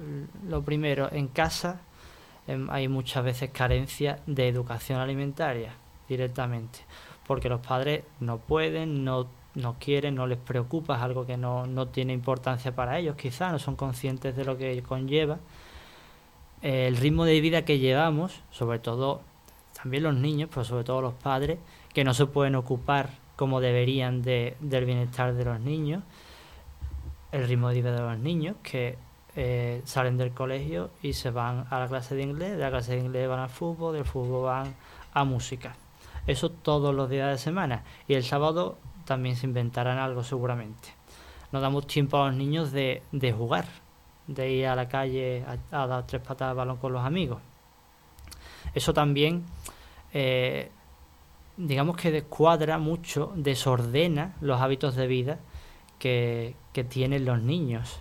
lo, 0.48 0.62
primero, 0.62 1.12
en 1.12 1.29
casa 1.29 1.83
em, 2.46 2.70
hay 2.70 2.88
muchas 2.88 3.22
veces 3.22 3.50
carencia 3.50 4.18
de 4.26 4.48
educación 4.48 4.98
alimentaria 4.98 5.74
directamente, 6.09 6.79
porque 7.26 7.50
los 7.50 7.61
padres 7.61 8.05
no 8.20 8.38
pueden, 8.38 9.05
no 9.05 9.26
no 9.57 9.74
quieren, 9.79 10.14
no 10.14 10.26
les 10.26 10.38
preocupa, 10.38 10.96
es 10.96 11.03
algo 11.03 11.26
que 11.26 11.37
no, 11.37 11.66
no 11.66 11.88
tiene 11.88 12.14
importancia 12.14 12.74
para 12.74 12.98
ellos, 12.98 13.16
quizás 13.16 13.53
no 13.53 13.59
son 13.59 13.76
conscientes 13.76 14.37
de 14.37 14.46
lo 14.46 14.57
que 14.57 14.83
conlleva. 14.83 15.38
el 16.62 16.96
ritmo 16.96 17.26
de 17.26 17.42
vida 17.42 17.66
que 17.66 17.79
llevamos, 17.79 18.40
sobre 18.50 18.79
todo 18.79 19.20
también 19.74 20.05
los 20.05 20.14
niños, 20.14 20.48
pero 20.50 20.64
sobre 20.64 20.85
todo 20.85 21.03
los 21.03 21.14
padres, 21.14 21.59
que 21.92 22.05
no 22.05 22.14
se 22.14 22.24
pueden 22.24 22.55
ocupar 22.55 23.20
como 23.40 23.62
deberían 23.62 24.20
de, 24.20 24.55
del 24.61 24.85
bienestar 24.85 25.33
de 25.33 25.46
los 25.46 25.59
niños, 25.61 26.03
el 27.33 27.48
ritmo 27.48 27.70
de 27.70 27.74
vida 27.76 27.92
de 27.92 28.03
los 28.03 28.18
niños, 28.18 28.57
que 28.62 28.98
eh, 29.35 29.81
salen 29.87 30.18
del 30.18 30.33
colegio 30.33 30.90
y 31.00 31.14
se 31.14 31.31
van 31.31 31.64
a 31.70 31.79
la 31.79 31.88
clase 31.88 32.14
de 32.14 32.20
inglés, 32.20 32.50
de 32.50 32.59
la 32.59 32.68
clase 32.68 32.96
de 32.96 32.98
inglés 32.98 33.26
van 33.31 33.40
al 33.40 33.48
fútbol, 33.48 33.94
del 33.94 34.05
fútbol 34.05 34.44
van 34.44 34.74
a 35.14 35.24
música. 35.24 35.74
Eso 36.26 36.50
todos 36.50 36.94
los 36.94 37.09
días 37.09 37.31
de 37.31 37.38
semana. 37.38 37.83
Y 38.07 38.12
el 38.12 38.24
sábado 38.24 38.76
también 39.07 39.37
se 39.37 39.46
inventarán 39.46 39.96
algo 39.96 40.22
seguramente. 40.22 40.90
No 41.50 41.62
damos 41.62 41.87
tiempo 41.87 42.18
a 42.18 42.26
los 42.26 42.37
niños 42.37 42.72
de, 42.72 43.03
de 43.11 43.33
jugar, 43.33 43.64
de 44.26 44.50
ir 44.50 44.66
a 44.66 44.76
la 44.76 44.87
calle 44.87 45.46
a, 45.72 45.87
dar 45.87 46.07
tres 46.07 46.20
patadas 46.20 46.55
de 46.55 46.59
balón 46.59 46.76
con 46.76 46.92
los 46.92 47.03
amigos. 47.03 47.40
Eso 48.74 48.92
también, 48.92 49.46
eh, 50.12 50.70
digamos 51.66 51.96
que 51.96 52.11
descuadra 52.11 52.79
mucho, 52.79 53.33
desordena 53.37 54.35
los 54.40 54.61
hábitos 54.61 54.96
de 54.96 55.07
vida 55.07 55.38
que, 55.99 56.57
tienen 56.88 57.27
los 57.27 57.42
niños. 57.42 58.01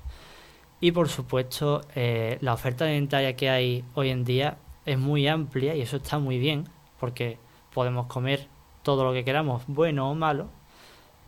Y 0.79 0.93
por 0.93 1.09
supuesto, 1.09 1.81
eh, 1.93 2.37
la 2.39 2.53
oferta 2.53 2.85
alimentaria 2.85 3.35
que 3.35 3.49
hay 3.49 3.83
hoy 3.93 4.09
en 4.09 4.23
día 4.23 4.57
es 4.85 4.97
muy 4.97 5.27
amplia 5.27 5.75
y 5.75 5.81
eso 5.81 5.97
está 5.97 6.17
muy 6.17 6.39
bien, 6.39 6.69
porque 6.99 7.37
podemos 7.73 8.07
comer 8.07 8.47
todo 8.83 9.03
lo 9.03 9.11
que 9.11 9.25
queramos, 9.25 9.63
bueno 9.67 10.09
o 10.09 10.15
malo, 10.15 10.47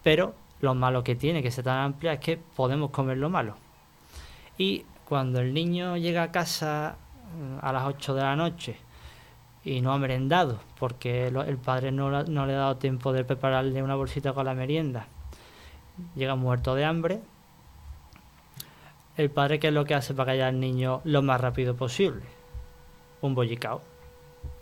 pero 0.01 0.33
lo 0.61 0.73
malo 0.73 1.03
que 1.03 1.15
tiene 1.15 1.43
que 1.43 1.51
ser 1.51 1.65
tan 1.65 1.79
amplia 1.79 2.13
es 2.13 2.19
que 2.19 2.37
podemos 2.37 2.91
comer 2.91 3.17
lo 3.17 3.29
malo. 3.29 3.57
Y 4.57 4.85
cuando 5.03 5.41
el 5.41 5.53
niño 5.53 5.97
llega 5.97 6.23
a 6.23 6.31
casa 6.31 6.95
mm, 7.37 7.65
a 7.65 7.73
las 7.73 7.83
8 7.83 8.13
de 8.13 8.21
la 8.21 8.35
noche 8.37 8.77
y 9.63 9.81
no 9.81 9.93
ha 9.93 9.97
merendado, 9.97 10.59
porque 10.79 11.27
el 11.27 11.57
padre 11.57 11.91
no, 11.91 12.23
no 12.23 12.45
le 12.45 12.53
ha 12.53 12.57
dado 12.57 12.77
tiempo 12.77 13.13
de 13.13 13.23
prepararle 13.23 13.83
una 13.83 13.95
bolsita 13.95 14.33
con 14.33 14.45
la 14.45 14.53
merienda, 14.53 15.07
llega 16.15 16.35
muerto 16.35 16.75
de 16.75 16.85
hambre, 16.85 17.21
el 19.17 19.29
padre 19.29 19.59
qué 19.59 19.67
es 19.67 19.73
lo 19.73 19.85
que 19.85 19.93
hace 19.93 20.13
para 20.13 20.31
callar 20.31 20.49
al 20.49 20.59
niño 20.59 21.01
lo 21.03 21.21
más 21.21 21.39
rápido 21.39 21.75
posible? 21.75 22.23
Un 23.21 23.35
bollicao. 23.35 23.81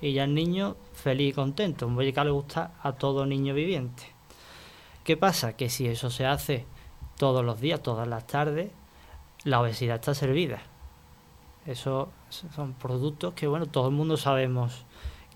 Y 0.01 0.13
ya 0.13 0.23
el 0.23 0.33
niño 0.33 0.75
feliz 0.93 1.29
y 1.29 1.33
contento. 1.33 1.87
Un 1.87 1.95
bollicao 1.95 2.25
le 2.25 2.31
gusta 2.31 2.71
a 2.81 2.93
todo 2.93 3.25
niño 3.25 3.53
viviente. 3.53 4.03
¿Qué 5.03 5.17
pasa? 5.17 5.55
Que 5.55 5.69
si 5.69 5.87
eso 5.87 6.09
se 6.09 6.25
hace 6.25 6.65
todos 7.17 7.45
los 7.45 7.61
días, 7.61 7.81
todas 7.81 8.07
las 8.07 8.25
tardes, 8.27 8.71
la 9.43 9.61
obesidad 9.61 9.95
está 9.95 10.13
servida. 10.13 10.61
Eso 11.65 12.09
son 12.29 12.73
productos 12.73 13.33
que, 13.35 13.47
bueno, 13.47 13.67
todo 13.67 13.89
el 13.89 13.93
mundo 13.93 14.17
sabemos 14.17 14.85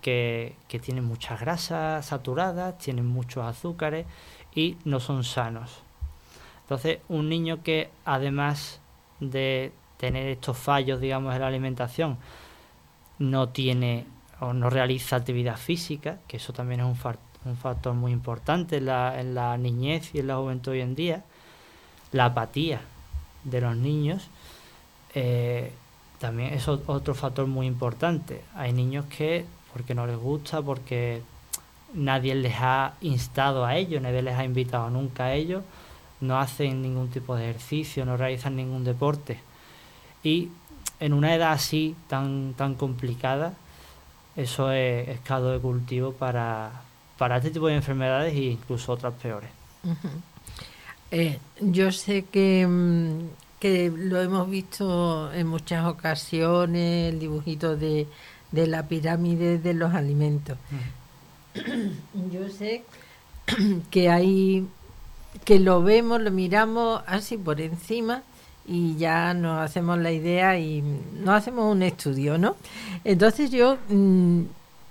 que, 0.03 0.55
que 0.67 0.77
tienen 0.77 1.05
muchas 1.05 1.39
grasas 1.39 2.05
saturadas, 2.05 2.77
tienen 2.77 3.07
muchos 3.07 3.43
azúcares 3.43 4.05
y 4.53 4.77
no 4.85 4.99
son 4.99 5.23
sanos. 5.23 5.81
Entonces, 6.61 6.99
un 7.09 7.29
niño 7.29 7.63
que 7.63 7.89
además 8.05 8.79
de 9.19 9.71
tener 9.97 10.27
estos 10.27 10.57
fallos, 10.57 10.99
digamos, 11.01 11.33
en 11.33 11.41
la 11.41 11.47
alimentación, 11.47 12.17
no 13.19 13.49
tiene 13.49 14.05
o 14.39 14.53
no 14.53 14.69
realiza 14.69 15.15
actividad 15.15 15.57
física, 15.57 16.19
que 16.27 16.37
eso 16.37 16.51
también 16.53 16.81
es 16.81 16.85
un, 16.85 17.55
factor 17.55 17.93
muy 17.93 18.11
importante 18.11 18.77
en 18.77 18.85
la, 18.85 19.19
en 19.19 19.35
la 19.35 19.57
niñez 19.57 20.13
y 20.13 20.19
en 20.19 20.27
la 20.27 20.35
juventud 20.35 20.73
hoy 20.73 20.81
en 20.81 20.95
día, 20.95 21.23
la 22.11 22.25
apatía 22.25 22.81
de 23.43 23.61
los 23.61 23.75
niños, 23.75 24.27
eh, 25.15 25.71
también 26.19 26.53
es 26.53 26.67
otro 26.67 27.13
factor 27.13 27.47
muy 27.47 27.67
importante. 27.67 28.41
Hay 28.55 28.71
niños 28.73 29.05
que, 29.05 29.45
porque 29.73 29.95
no 29.95 30.07
les 30.07 30.17
gusta, 30.17 30.61
porque 30.61 31.21
nadie 31.93 32.35
les 32.35 32.55
ha 32.59 32.93
instado 33.01 33.65
a 33.65 33.75
ello, 33.75 33.99
nadie 33.99 34.21
les 34.21 34.35
ha 34.35 34.45
invitado 34.45 34.89
nunca 34.89 35.25
a 35.25 35.33
ello, 35.33 35.63
no 36.21 36.39
hacen 36.39 36.81
ningún 36.81 37.09
tipo 37.09 37.35
de 37.35 37.49
ejercicio, 37.49 38.05
no 38.05 38.17
realizan 38.17 38.55
ningún 38.55 38.83
deporte. 38.83 39.39
Y 40.23 40.49
en 40.99 41.13
una 41.13 41.35
edad 41.35 41.51
así 41.51 41.95
tan, 42.07 42.53
tan 42.53 42.75
complicada, 42.75 43.53
eso 44.35 44.71
es, 44.71 45.09
es 45.09 45.19
caldo 45.19 45.51
de 45.51 45.59
cultivo 45.59 46.13
para, 46.13 46.71
para 47.17 47.37
este 47.37 47.51
tipo 47.51 47.67
de 47.67 47.75
enfermedades 47.75 48.33
e 48.33 48.43
incluso 48.43 48.93
otras 48.93 49.13
peores. 49.13 49.49
Eh, 51.11 51.39
yo 51.59 51.91
sé 51.91 52.25
que, 52.25 52.65
mm, 52.67 53.59
que, 53.59 53.91
lo 53.95 54.21
hemos 54.21 54.49
visto 54.49 55.31
en 55.33 55.47
muchas 55.47 55.85
ocasiones, 55.85 57.13
el 57.13 57.19
dibujito 57.19 57.75
de, 57.75 58.07
de 58.53 58.67
la 58.67 58.87
pirámide 58.87 59.57
de 59.57 59.73
los 59.73 59.93
alimentos. 59.93 60.57
Yo 62.31 62.47
sé 62.49 62.83
que 63.91 64.09
hay 64.09 64.65
que 65.43 65.59
lo 65.59 65.83
vemos, 65.83 66.21
lo 66.21 66.31
miramos 66.31 67.01
así 67.07 67.37
por 67.37 67.59
encima 67.59 68.21
y 68.65 68.95
ya 68.95 69.33
nos 69.33 69.59
hacemos 69.59 69.97
la 69.97 70.11
idea 70.11 70.57
y 70.57 70.81
nos 70.81 71.35
hacemos 71.35 71.69
un 71.69 71.83
estudio, 71.83 72.37
¿no? 72.37 72.55
Entonces 73.03 73.51
yo, 73.51 73.77
mm, 73.89 74.43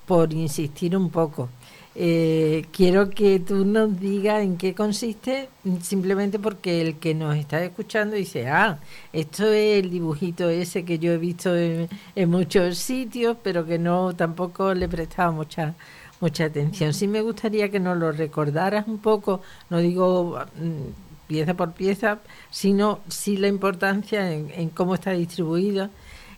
por 0.06 0.32
insistir 0.32 0.96
un 0.96 1.08
poco, 1.08 1.48
eh, 1.94 2.66
quiero 2.72 3.10
que 3.10 3.38
tú 3.40 3.64
nos 3.64 3.98
digas 4.00 4.42
en 4.42 4.56
qué 4.56 4.74
consiste, 4.74 5.48
simplemente 5.82 6.38
porque 6.38 6.80
el 6.80 6.96
que 6.96 7.14
nos 7.14 7.36
está 7.36 7.62
escuchando 7.62 8.16
dice, 8.16 8.48
ah, 8.48 8.78
esto 9.12 9.46
es 9.46 9.84
el 9.84 9.90
dibujito 9.90 10.48
ese 10.48 10.84
que 10.84 10.98
yo 10.98 11.12
he 11.12 11.18
visto 11.18 11.56
en, 11.56 11.88
en 12.14 12.30
muchos 12.30 12.78
sitios, 12.78 13.36
pero 13.42 13.66
que 13.66 13.78
no 13.78 14.14
tampoco 14.14 14.74
le 14.74 14.88
prestaba 14.88 15.30
mucha 15.32 15.74
mucha 16.22 16.44
atención. 16.44 16.94
Sí 16.94 17.08
me 17.08 17.20
gustaría 17.20 17.68
que 17.68 17.80
nos 17.80 17.98
lo 17.98 18.12
recordaras 18.12 18.86
un 18.86 18.98
poco, 18.98 19.42
no 19.70 19.78
digo 19.78 20.38
mm, 20.56 21.26
pieza 21.26 21.54
por 21.54 21.72
pieza, 21.72 22.20
sino 22.50 23.00
sí 23.08 23.36
la 23.36 23.48
importancia 23.48 24.32
en, 24.32 24.68
cómo 24.70 24.94
está 24.94 25.10
distribuido 25.10 25.90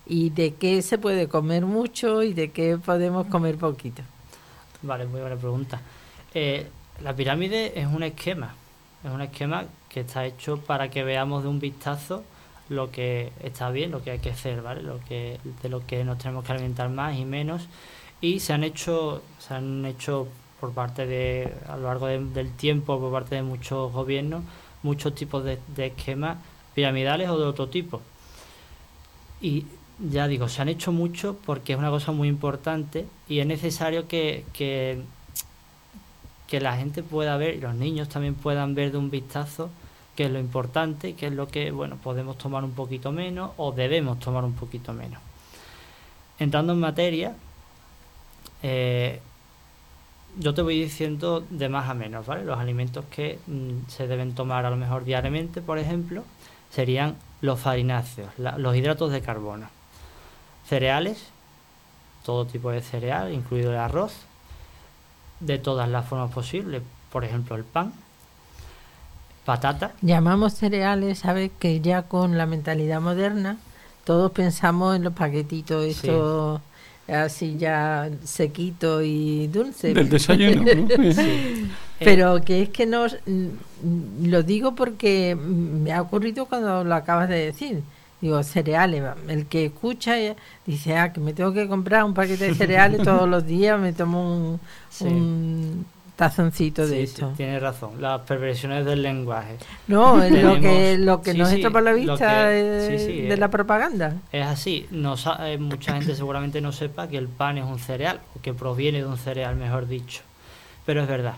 y 0.06 0.30
de 0.30 0.54
qué 0.54 0.82
se 0.82 0.98
puede 0.98 1.28
comer 1.28 1.66
mucho 1.66 2.22
y 2.22 2.32
de 2.32 2.50
qué 2.50 2.78
podemos 2.78 3.26
comer 3.26 3.56
poquito. 3.56 4.02
Vale, 4.84 5.06
muy 5.06 5.20
buena 5.20 5.36
pregunta. 5.36 5.80
Eh, 6.34 6.68
la 7.02 7.16
pirámide 7.16 7.80
es 7.80 7.86
un 7.86 8.02
esquema, 8.02 8.54
es 9.02 9.10
un 9.10 9.22
esquema 9.22 9.64
que 9.88 10.00
está 10.00 10.26
hecho 10.26 10.58
para 10.58 10.90
que 10.90 11.02
veamos 11.02 11.42
de 11.42 11.48
un 11.48 11.58
vistazo 11.58 12.22
lo 12.68 12.90
que 12.90 13.32
está 13.42 13.70
bien, 13.70 13.90
lo 13.90 14.02
que 14.02 14.10
hay 14.10 14.18
que 14.18 14.30
hacer, 14.30 14.62
¿vale? 14.62 14.82
Lo 14.82 15.00
que, 15.00 15.38
de 15.62 15.68
lo 15.68 15.86
que 15.86 16.04
nos 16.04 16.18
tenemos 16.18 16.44
que 16.44 16.52
alimentar 16.52 16.88
más 16.90 17.16
y 17.16 17.24
menos 17.24 17.66
y 18.20 18.40
se 18.40 18.52
han 18.52 18.64
hecho 18.64 19.22
se 19.38 19.54
han 19.54 19.84
hecho 19.84 20.28
por 20.60 20.72
parte 20.72 21.06
de 21.06 21.52
a 21.68 21.76
lo 21.76 21.84
largo 21.84 22.06
del 22.06 22.52
tiempo 22.52 22.98
por 22.98 23.12
parte 23.12 23.34
de 23.34 23.42
muchos 23.42 23.92
gobiernos 23.92 24.44
muchos 24.82 25.14
tipos 25.14 25.44
de, 25.44 25.58
esquemas 25.76 26.38
piramidales 26.74 27.28
o 27.28 27.38
de 27.38 27.44
otro 27.44 27.68
tipo 27.68 28.00
y 29.40 29.66
ya 29.98 30.26
digo 30.28 30.48
se 30.48 30.62
han 30.62 30.68
hecho 30.68 30.92
mucho 30.92 31.36
porque 31.44 31.72
es 31.72 31.78
una 31.78 31.90
cosa 31.90 32.12
muy 32.12 32.28
importante 32.28 33.06
y 33.28 33.38
es 33.38 33.46
necesario 33.46 34.08
que, 34.08 34.44
que, 34.52 35.02
que 36.46 36.60
la 36.60 36.76
gente 36.76 37.02
pueda 37.02 37.36
ver 37.36 37.54
y 37.54 37.60
los 37.60 37.74
niños 37.74 38.08
también 38.08 38.34
puedan 38.34 38.74
ver 38.74 38.92
de 38.92 38.98
un 38.98 39.10
vistazo 39.10 39.70
qué 40.16 40.24
es 40.24 40.30
lo 40.30 40.38
importante 40.38 41.14
qué 41.14 41.26
es 41.26 41.32
lo 41.32 41.48
que 41.48 41.70
bueno 41.70 41.96
podemos 41.96 42.38
tomar 42.38 42.64
un 42.64 42.72
poquito 42.72 43.12
menos 43.12 43.52
o 43.56 43.72
debemos 43.72 44.18
tomar 44.18 44.44
un 44.44 44.54
poquito 44.54 44.92
menos 44.92 45.20
entrando 46.38 46.72
en 46.72 46.80
materia 46.80 47.34
eh, 48.62 49.20
yo 50.38 50.54
te 50.54 50.62
voy 50.62 50.80
diciendo 50.80 51.44
de 51.48 51.68
más 51.68 51.88
a 51.88 51.94
menos, 51.94 52.26
¿vale? 52.26 52.44
Los 52.44 52.58
alimentos 52.58 53.04
que 53.10 53.38
mm, 53.46 53.88
se 53.88 54.06
deben 54.06 54.34
tomar 54.34 54.64
a 54.64 54.70
lo 54.70 54.76
mejor 54.76 55.04
diariamente, 55.04 55.60
por 55.60 55.78
ejemplo, 55.78 56.24
serían 56.70 57.16
los 57.40 57.60
farináceos, 57.60 58.30
los 58.38 58.76
hidratos 58.76 59.12
de 59.12 59.20
carbono, 59.20 59.68
cereales, 60.66 61.18
todo 62.24 62.46
tipo 62.46 62.70
de 62.70 62.80
cereal, 62.80 63.32
incluido 63.32 63.72
el 63.72 63.78
arroz, 63.78 64.14
de 65.40 65.58
todas 65.58 65.88
las 65.88 66.06
formas 66.06 66.32
posibles, 66.32 66.82
por 67.10 67.24
ejemplo 67.24 67.56
el 67.56 67.64
pan, 67.64 67.92
patata. 69.44 69.92
Llamamos 70.00 70.54
cereales, 70.54 71.18
¿sabes? 71.18 71.50
Que 71.58 71.80
ya 71.80 72.02
con 72.02 72.38
la 72.38 72.46
mentalidad 72.46 73.00
moderna 73.00 73.58
todos 74.04 74.32
pensamos 74.32 74.96
en 74.96 75.04
los 75.04 75.14
paquetitos, 75.14 75.84
estos 75.84 76.60
así 77.08 77.56
ya 77.58 78.10
sequito 78.24 79.02
y 79.02 79.46
dulce. 79.48 79.92
Del 79.92 80.08
desayuno. 80.08 80.64
Pero 81.98 82.40
que 82.42 82.62
es 82.62 82.68
que 82.70 82.86
no, 82.86 83.06
mm, 83.06 84.26
lo 84.26 84.42
digo 84.42 84.74
porque 84.74 85.36
me 85.36 85.92
ha 85.92 86.02
ocurrido 86.02 86.46
cuando 86.46 86.84
lo 86.84 86.94
acabas 86.94 87.28
de 87.28 87.46
decir. 87.46 87.82
Digo, 88.24 88.42
cereales. 88.42 89.04
El 89.28 89.44
que 89.44 89.66
escucha 89.66 90.14
dice, 90.64 90.96
ah, 90.96 91.12
que 91.12 91.20
me 91.20 91.34
tengo 91.34 91.52
que 91.52 91.68
comprar 91.68 92.04
un 92.04 92.14
paquete 92.14 92.44
de 92.46 92.54
cereales 92.54 93.02
todos 93.04 93.28
los 93.28 93.44
días, 93.44 93.78
me 93.78 93.92
tomo 93.92 94.58
un 95.00 95.84
tazoncito 96.16 96.86
de 96.86 97.02
esto. 97.02 97.28
Sí, 97.28 97.36
tiene 97.36 97.60
razón. 97.60 98.00
Las 98.00 98.22
perversiones 98.22 98.86
del 98.86 99.02
lenguaje. 99.02 99.58
No, 99.88 100.22
es 100.22 100.32
lo 100.42 100.58
que, 100.58 100.96
lo 100.96 101.20
que 101.20 101.34
nos 101.34 101.52
entra 101.52 101.68
por 101.68 101.82
la 101.82 101.92
vista 101.92 102.46
de, 102.46 103.36
la 103.36 103.50
propaganda. 103.50 104.14
Es 104.32 104.46
así. 104.46 104.86
No, 104.90 105.16
eh, 105.40 105.58
mucha 105.58 105.92
gente 105.92 106.16
seguramente 106.16 106.62
no 106.62 106.72
sepa 106.72 107.08
que 107.08 107.18
el 107.18 107.28
pan 107.28 107.58
es 107.58 107.66
un 107.66 107.78
cereal, 107.78 108.22
o 108.34 108.40
que 108.40 108.54
proviene 108.54 109.00
de 109.00 109.06
un 109.06 109.18
cereal, 109.18 109.54
mejor 109.56 109.86
dicho. 109.86 110.22
Pero 110.86 111.02
es 111.02 111.08
verdad. 111.08 111.34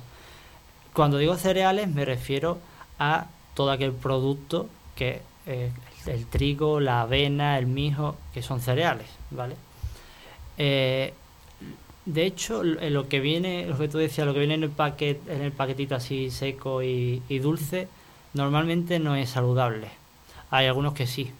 Cuando 0.93 1.19
digo 1.19 1.35
cereales 1.35 1.89
me 1.89 2.05
refiero 2.05 2.59
a 3.01 3.27
todo 3.55 3.73
aquel 3.73 3.91
producto 3.91 4.69
que 4.95 5.23
eh, 5.47 5.73
el, 6.07 6.27
trigo, 6.27 6.81
la 6.81 7.03
avena, 7.03 7.59
el 7.59 7.67
mijo, 7.67 8.17
que 8.33 8.43
son 8.43 8.61
cereales, 8.61 9.09
¿vale? 9.31 9.57
Eh, 10.59 11.13
de 12.07 12.25
hecho, 12.25 12.63
lo 12.63 13.09
que 13.09 13.19
viene, 13.19 13.67
lo 13.67 13.77
que 13.77 13.89
tú 13.89 13.99
decías, 13.99 14.27
lo 14.27 14.33
que 14.33 14.39
viene 14.39 14.55
en 14.55 14.63
el 14.63 14.71
paquet, 14.71 15.29
en 15.29 15.43
el 15.43 15.51
paquetito 15.51 15.97
así 15.97 16.31
seco 16.31 16.81
y, 16.81 17.21
dulce, 17.41 17.89
normalmente 18.33 19.01
no 19.01 19.17
es 19.17 19.31
saludable. 19.31 19.89
Hay 20.51 20.67
algunos 20.67 20.95
que 20.95 21.09
sí. 21.09 21.33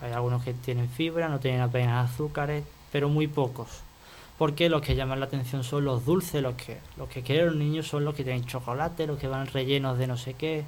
Hay 0.00 0.12
algunos 0.12 0.44
que 0.44 0.54
tienen 0.54 0.88
fibra, 0.88 1.28
no 1.28 1.40
tienen 1.40 1.60
apenas 1.60 2.12
azúcares, 2.12 2.62
pero 2.92 3.08
muy 3.08 3.26
pocos. 3.26 3.80
Porque 4.38 4.68
los 4.68 4.82
que 4.82 4.94
llaman 4.94 5.18
la 5.18 5.26
atención 5.26 5.64
son 5.64 5.84
los 5.84 6.04
dulces, 6.04 6.40
los 6.40 6.54
que, 6.54 6.78
los 6.96 7.08
que 7.08 7.22
quieren 7.22 7.46
los 7.46 7.56
niños 7.56 7.88
son 7.88 8.04
los 8.04 8.14
que 8.14 8.22
tienen 8.22 8.46
chocolate, 8.46 9.08
los 9.08 9.18
que 9.18 9.26
van 9.26 9.48
rellenos 9.48 9.98
de 9.98 10.06
no 10.06 10.16
sé 10.16 10.34
qué. 10.34 10.64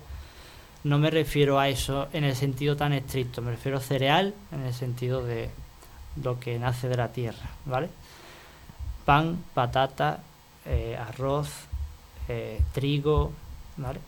No 0.82 0.98
me 0.98 1.10
refiero 1.10 1.58
a 1.58 1.68
eso 1.68 2.08
en 2.12 2.24
el 2.24 2.34
sentido 2.34 2.76
tan 2.76 2.92
estricto, 2.92 3.42
me 3.42 3.50
refiero 3.50 3.78
a 3.78 3.80
cereal 3.80 4.34
en 4.50 4.62
el 4.62 4.72
sentido 4.72 5.22
de 5.22 5.50
lo 6.22 6.40
que 6.40 6.58
nace 6.58 6.88
de 6.88 6.96
la 6.96 7.12
tierra, 7.12 7.50
¿vale? 7.66 7.88
pan, 9.10 9.42
patata, 9.54 10.20
eh, 10.64 10.96
arroz, 10.96 11.48
eh, 12.28 12.60
trigo, 12.72 13.32
¿vale? 13.76 13.98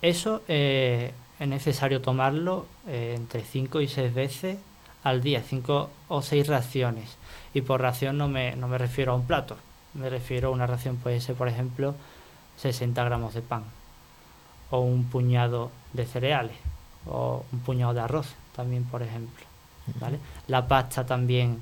Eso 0.00 0.42
eh, 0.48 1.12
es 1.38 1.48
necesario 1.48 2.00
tomarlo 2.00 2.66
entre 2.86 3.42
5 3.42 3.82
y 3.82 3.88
6 3.88 4.14
veces 4.14 4.58
al 5.04 5.20
día, 5.20 5.42
5 5.42 5.90
o 6.08 6.22
6 6.22 6.46
raciones. 6.46 7.18
Y 7.52 7.60
por 7.60 7.82
ración 7.82 8.16
no 8.16 8.26
me, 8.28 8.56
no 8.56 8.68
me 8.68 8.78
refiero 8.78 9.12
a 9.12 9.16
un 9.16 9.26
plato, 9.26 9.58
me 9.92 10.08
refiero 10.08 10.48
a 10.48 10.52
una 10.52 10.66
ración, 10.66 10.96
puede 10.96 11.20
ser, 11.20 11.34
por 11.34 11.48
ejemplo, 11.48 11.94
60 12.56 13.04
gramos 13.04 13.34
de 13.34 13.42
pan, 13.42 13.64
o 14.70 14.80
un 14.80 15.04
puñado 15.04 15.70
de 15.92 16.06
cereales, 16.06 16.56
o 17.06 17.44
un 17.52 17.60
puñado 17.60 17.94
de 17.94 18.00
arroz, 18.00 18.34
también, 18.54 18.84
por 18.84 19.02
ejemplo. 19.02 19.44
¿vale? 20.00 20.18
La 20.46 20.66
pasta 20.68 21.06
también 21.06 21.60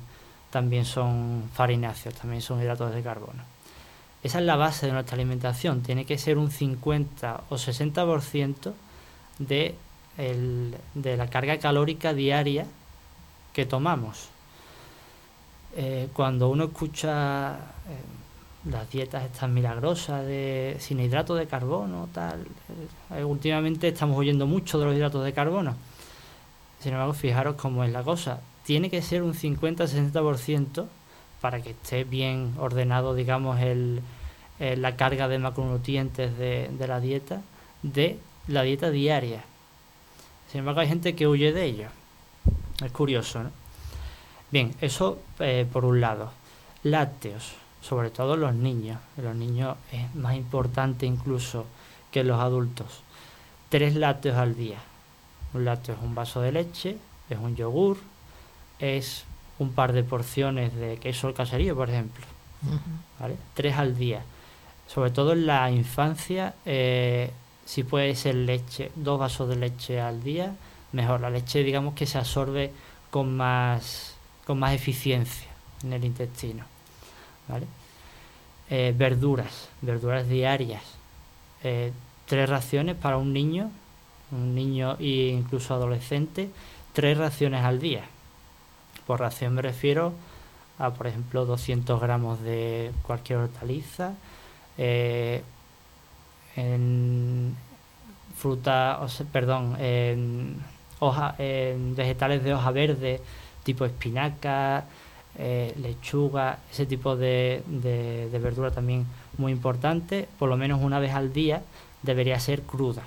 también 0.49 0.85
son 0.85 1.49
farináceos, 1.53 2.15
también 2.15 2.41
son 2.41 2.61
hidratos 2.61 2.93
de 2.93 3.01
carbono. 3.01 3.43
Esa 4.23 4.39
es 4.39 4.45
la 4.45 4.55
base 4.55 4.87
de 4.87 4.93
nuestra 4.93 5.15
alimentación, 5.15 5.81
tiene 5.83 6.05
que 6.05 6.17
ser 6.17 6.37
un 6.37 6.51
50 6.51 7.43
o 7.49 7.55
60% 7.55 8.73
de, 9.39 9.75
de 10.95 11.17
la 11.17 11.27
carga 11.27 11.59
calórica 11.59 12.13
diaria 12.13 12.65
que 13.53 13.65
tomamos. 13.65 14.29
Eh, 15.75 16.09
cuando 16.13 16.49
uno 16.49 16.65
escucha 16.65 17.53
eh, 17.53 17.57
las 18.71 18.89
dietas 18.89 19.23
estas 19.23 19.49
milagrosas 19.49 20.25
de 20.25 20.77
sin 20.79 20.99
hidratos 20.99 21.37
de 21.39 21.47
carbono, 21.47 22.09
tal, 22.13 22.45
eh, 23.15 23.23
últimamente 23.23 23.87
estamos 23.87 24.17
oyendo 24.17 24.45
mucho 24.45 24.79
de 24.79 24.85
los 24.85 24.95
hidratos 24.95 25.23
de 25.23 25.33
carbono. 25.33 25.75
Sin 26.79 26.93
embargo, 26.93 27.13
fijaros 27.13 27.55
cómo 27.55 27.83
es 27.83 27.91
la 27.91 28.03
cosa 28.03 28.39
tiene 28.67 28.89
que 28.89 29.01
ser 29.01 29.23
un 29.23 29.33
50-60% 29.33 30.87
para 31.39 31.61
que 31.61 31.69
esté 31.69 32.03
bien 32.03 32.53
ordenado, 32.59 33.15
digamos, 33.15 33.61
el, 33.61 34.01
la 34.59 34.97
carga 34.97 35.29
de 35.29 35.39
macronutrientes 35.39 36.37
de, 36.37 36.69
la 36.85 36.99
dieta, 36.99 37.41
de 37.81 38.19
la 38.49 38.63
dieta 38.63 38.91
diaria. 38.91 39.45
Sin 40.51 40.59
embargo, 40.59 40.81
hay 40.81 40.89
gente 40.89 41.15
que 41.15 41.27
huye 41.27 41.53
de 41.53 41.63
ello. 41.63 41.87
Es 42.83 42.91
curioso, 42.91 43.41
¿no? 43.41 43.51
Bien, 44.51 44.75
eso 44.81 45.17
eh, 45.39 45.65
por 45.71 45.85
un 45.85 46.01
lado. 46.01 46.33
Lácteos, 46.83 47.53
sobre 47.87 48.09
todo 48.09 48.35
los 48.35 48.53
niños. 48.53 48.99
los 49.15 49.35
niños 49.35 49.77
es 49.91 50.13
más 50.15 50.35
importante 50.35 51.05
incluso 51.05 51.65
que 52.11 52.23
los 52.23 52.39
adultos. 52.39 53.01
Tres 53.69 53.95
lácteos 53.95 54.37
al 54.37 54.55
día. 54.55 54.77
Un 55.53 55.63
lácteo 55.63 55.95
es 55.95 56.01
un 56.01 56.13
vaso 56.13 56.41
de 56.41 56.51
leche, 56.51 56.97
es 57.29 57.37
un 57.37 57.55
yogur, 57.55 57.97
es 58.79 59.23
un 59.59 59.71
par 59.71 59.93
de 59.93 60.03
porciones 60.03 60.75
de 60.75 60.97
queso 60.97 61.33
caserío, 61.33 61.75
por 61.75 61.89
ejemplo. 61.89 62.25
Tres 63.53 63.77
al 63.77 63.97
día. 63.97 64.23
Sobre 64.87 65.11
todo 65.11 65.31
en 65.31 65.45
la 65.45 65.71
infancia, 65.71 66.55
eh, 66.65 67.31
si 67.65 67.83
puede 67.83 68.15
ser 68.15 68.35
leche, 68.35 68.91
dos 68.95 69.19
vasos 69.19 69.47
de 69.47 69.55
leche 69.55 70.01
al 70.01 70.23
día, 70.23 70.55
mejor. 70.91 71.21
La 71.21 71.29
leche, 71.29 71.63
digamos 71.63 71.93
que 71.93 72.05
se 72.05 72.17
absorbe 72.17 72.73
con 73.11 73.35
más, 73.35 74.15
con 74.45 74.59
más 74.59 74.73
eficiencia 74.73 75.47
en 75.83 75.93
el 75.93 76.03
intestino. 76.03 76.65
Eh, 78.69 78.93
verduras, 78.95 79.69
verduras 79.81 80.27
diarias. 80.27 80.83
Eh, 81.63 81.93
tres 82.25 82.49
raciones 82.49 82.97
para 82.97 83.17
un 83.17 83.31
niño, 83.31 83.71
un 84.31 84.55
niño 84.55 84.97
e 84.99 85.29
incluso 85.29 85.73
adolescente, 85.73 86.49
tres 86.91 87.17
raciones 87.17 87.63
al 87.63 87.79
día. 87.79 88.03
Por 89.05 89.21
ración 89.21 89.53
me 89.53 89.61
refiero 89.61 90.13
a, 90.79 90.91
por 90.91 91.07
ejemplo, 91.07 91.45
200 91.45 92.01
gramos 92.01 92.41
de 92.41 92.91
cualquier 93.03 93.39
hortaliza, 93.39 94.15
eh, 94.77 95.41
en 96.57 97.55
fruta, 98.35 98.99
perdón, 99.31 99.77
en, 99.79 100.61
hoja, 100.99 101.35
en 101.37 101.95
vegetales 101.95 102.43
de 102.43 102.53
hoja 102.53 102.71
verde, 102.71 103.21
tipo 103.63 103.85
espinaca, 103.85 104.85
eh, 105.39 105.75
lechuga, 105.79 106.59
ese 106.71 106.87
tipo 106.87 107.15
de, 107.15 107.63
de, 107.67 108.39
verdura 108.39 108.71
también 108.71 109.05
muy 109.37 109.51
importante, 109.51 110.27
por 110.39 110.49
lo 110.49 110.57
menos 110.57 110.81
una 110.81 110.99
vez 110.99 111.13
al 111.13 111.31
día 111.31 111.61
debería 112.01 112.39
ser 112.39 112.63
cruda. 112.63 113.03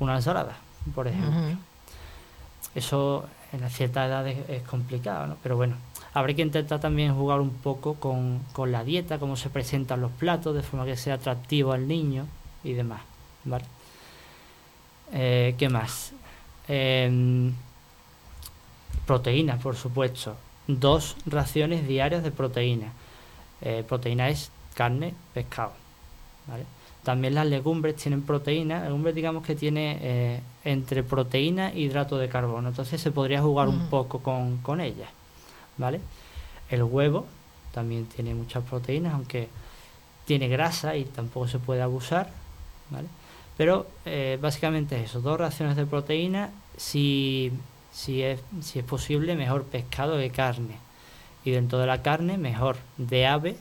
Una 0.00 0.16
ensalada, 0.16 0.56
por 0.94 1.08
ejemplo. 1.08 1.58
Eso 2.74 3.24
en 3.52 3.68
cierta 3.70 4.06
edad 4.06 4.28
es, 4.28 4.62
complicado, 4.64 5.28
¿no? 5.28 5.36
Pero 5.42 5.56
bueno, 5.56 5.76
habrá 6.12 6.34
que 6.34 6.42
intentar 6.42 6.78
también 6.78 7.14
jugar 7.14 7.40
un 7.40 7.50
poco 7.50 7.94
con, 7.94 8.42
la 8.70 8.84
dieta, 8.84 9.18
cómo 9.18 9.36
se 9.36 9.48
presentan 9.48 10.00
los 10.00 10.12
platos, 10.12 10.54
de 10.54 10.62
forma 10.62 10.84
que 10.84 10.96
sea 10.96 11.14
atractivo 11.14 11.72
al 11.72 11.88
niño 11.88 12.26
y 12.62 12.74
demás, 12.74 13.00
¿vale? 13.44 13.64
Eh, 15.12 15.54
¿Qué 15.58 15.68
más? 15.68 16.12
Eh, 16.68 17.50
proteína, 19.06 19.56
por 19.56 19.74
supuesto. 19.74 20.36
Dos 20.78 21.16
raciones 21.26 21.88
diarias 21.88 22.22
de 22.22 22.30
proteína. 22.30 22.92
Eh, 23.62 23.84
proteína 23.86 24.28
es 24.28 24.50
carne, 24.74 25.14
pescado, 25.34 25.72
¿vale? 26.46 26.64
También 27.02 27.34
las 27.34 27.46
legumbres 27.46 27.96
tienen 27.96 28.22
proteína. 28.22 28.84
Legumbres 28.84 29.14
digamos 29.14 29.44
que 29.44 29.54
tiene 29.54 29.98
eh, 30.02 30.40
entre 30.64 31.02
proteína 31.02 31.70
e 31.70 31.80
hidrato 31.80 32.18
de 32.18 32.28
carbono. 32.28 32.68
Entonces 32.68 33.00
se 33.00 33.10
podría 33.10 33.40
jugar 33.40 33.68
un 33.68 33.88
poco 33.88 34.20
con, 34.20 34.58
con 34.58 34.80
ellas. 34.80 35.08
¿Vale? 35.78 36.00
El 36.68 36.82
huevo 36.82 37.26
también 37.72 38.04
tiene 38.06 38.34
muchas 38.34 38.62
proteínas, 38.64 39.14
aunque 39.14 39.48
tiene 40.26 40.48
grasa 40.48 40.94
y 40.96 41.04
tampoco 41.04 41.48
se 41.48 41.58
puede 41.58 41.80
abusar. 41.80 42.30
¿Vale? 42.90 43.08
Pero 43.56 43.86
eh, 44.04 44.38
básicamente 44.40 45.02
eso, 45.02 45.20
dos 45.20 45.38
raciones 45.38 45.76
de 45.76 45.86
proteína, 45.86 46.50
si, 46.76 47.52
si, 47.92 48.22
es, 48.22 48.40
si 48.62 48.78
es 48.78 48.84
posible, 48.84 49.36
mejor 49.36 49.64
pescado 49.64 50.18
que 50.18 50.30
carne. 50.30 50.76
Y 51.44 51.50
dentro 51.52 51.78
de 51.78 51.86
la 51.86 52.02
carne, 52.02 52.38
mejor 52.38 52.76
de 52.98 53.26
ave, 53.26 53.56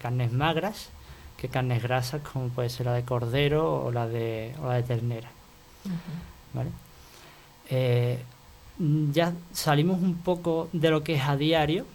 carnes 0.00 0.32
magras, 0.32 0.90
que 1.36 1.48
carnes 1.48 1.82
grasas 1.82 2.22
como 2.22 2.48
puede 2.48 2.70
ser 2.70 2.86
la 2.86 2.94
de 2.94 3.04
cordero 3.04 3.84
o 3.84 3.90
la 3.90 4.06
de, 4.06 4.54
o 4.62 4.66
la 4.66 4.74
de 4.74 4.82
ternera. 4.82 5.28
¿Vale? 6.54 6.70
Eh, 7.68 8.18
ya 9.12 9.32
salimos 9.52 10.00
un 10.00 10.16
poco 10.16 10.68
de 10.72 10.90
lo 10.90 11.02
que 11.02 11.14
es 11.14 11.22
a 11.24 11.36
diario 11.36 11.86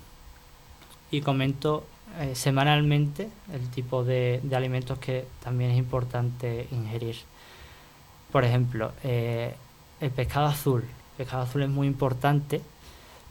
y 1.11 1.21
comento 1.21 1.85
eh, 2.19 2.35
semanalmente 2.35 3.29
el 3.53 3.69
tipo 3.69 4.03
de, 4.03 4.41
alimentos 4.53 4.99
que 4.99 5.25
también 5.43 5.71
es 5.71 5.77
importante 5.77 6.67
ingerir. 6.71 7.17
Por 8.31 8.45
ejemplo, 8.45 8.93
eh, 9.03 9.55
el 9.99 10.11
pescado 10.11 10.47
azul. 10.47 10.83
El 11.21 11.25
pescado 11.27 11.43
azul 11.43 11.63
es 11.63 11.69
muy 11.69 11.87
importante 11.87 12.61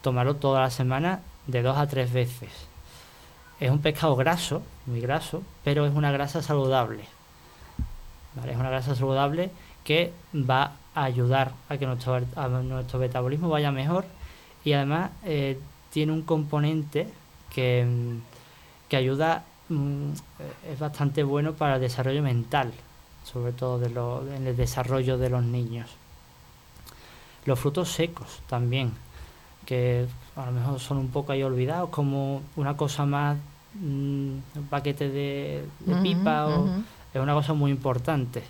tomarlo 0.01 0.37
toda 0.37 0.61
la 0.61 0.69
semana 0.69 1.19
de 1.47 1.61
dos 1.61 1.77
a 1.77 1.87
tres 1.87 2.11
veces 2.13 2.71
es 3.61 3.69
un 3.69 3.79
pescado 3.79 4.15
graso, 4.15 4.63
muy 4.87 4.99
graso, 5.01 5.43
pero 5.63 5.85
es 5.85 5.93
una 5.93 6.11
grasa 6.11 6.41
saludable. 6.41 7.03
Es 8.47 8.55
una 8.55 8.71
grasa 8.71 8.95
saludable 8.95 9.51
que 9.83 10.11
va 10.33 10.73
a 10.95 11.03
ayudar 11.03 11.51
a 11.69 11.77
que 11.77 11.85
nuestro, 11.85 12.99
metabolismo 12.99 13.49
vaya 13.49 13.71
mejor 13.71 14.05
y 14.65 14.73
además 14.73 15.11
eh, 15.23 15.59
tiene 15.91 16.11
un 16.11 16.23
componente 16.23 17.07
que, 17.53 17.85
que 18.89 18.97
ayuda, 18.97 19.43
mm, 19.69 20.11
es 20.71 20.79
bastante 20.79 21.21
bueno 21.21 21.53
para 21.53 21.75
el 21.75 21.81
desarrollo 21.81 22.23
mental, 22.23 22.73
sobre 23.23 23.51
todo 23.51 24.25
en 24.35 24.47
el 24.47 24.57
desarrollo 24.57 25.19
de 25.19 25.29
los 25.29 25.43
niños. 25.43 26.00
Los 27.45 27.59
frutos 27.59 27.91
secos 27.91 28.41
también, 28.47 28.91
que 29.65 30.05
a 30.35 30.45
lo 30.45 30.51
mejor 30.51 30.79
son 30.79 30.97
un 30.97 31.09
poco 31.09 31.31
ahí 31.31 31.43
olvidados 31.43 31.89
como 31.89 32.41
una 32.55 32.77
cosa 32.77 33.05
más 33.05 33.37
un 33.79 34.43
paquete 34.69 35.09
de, 35.09 35.63
pipa 36.01 36.47
o, 36.47 36.67
es 37.13 37.21
una 37.21 37.33
cosa 37.33 37.53
muy 37.53 37.71
importante. 37.71 38.43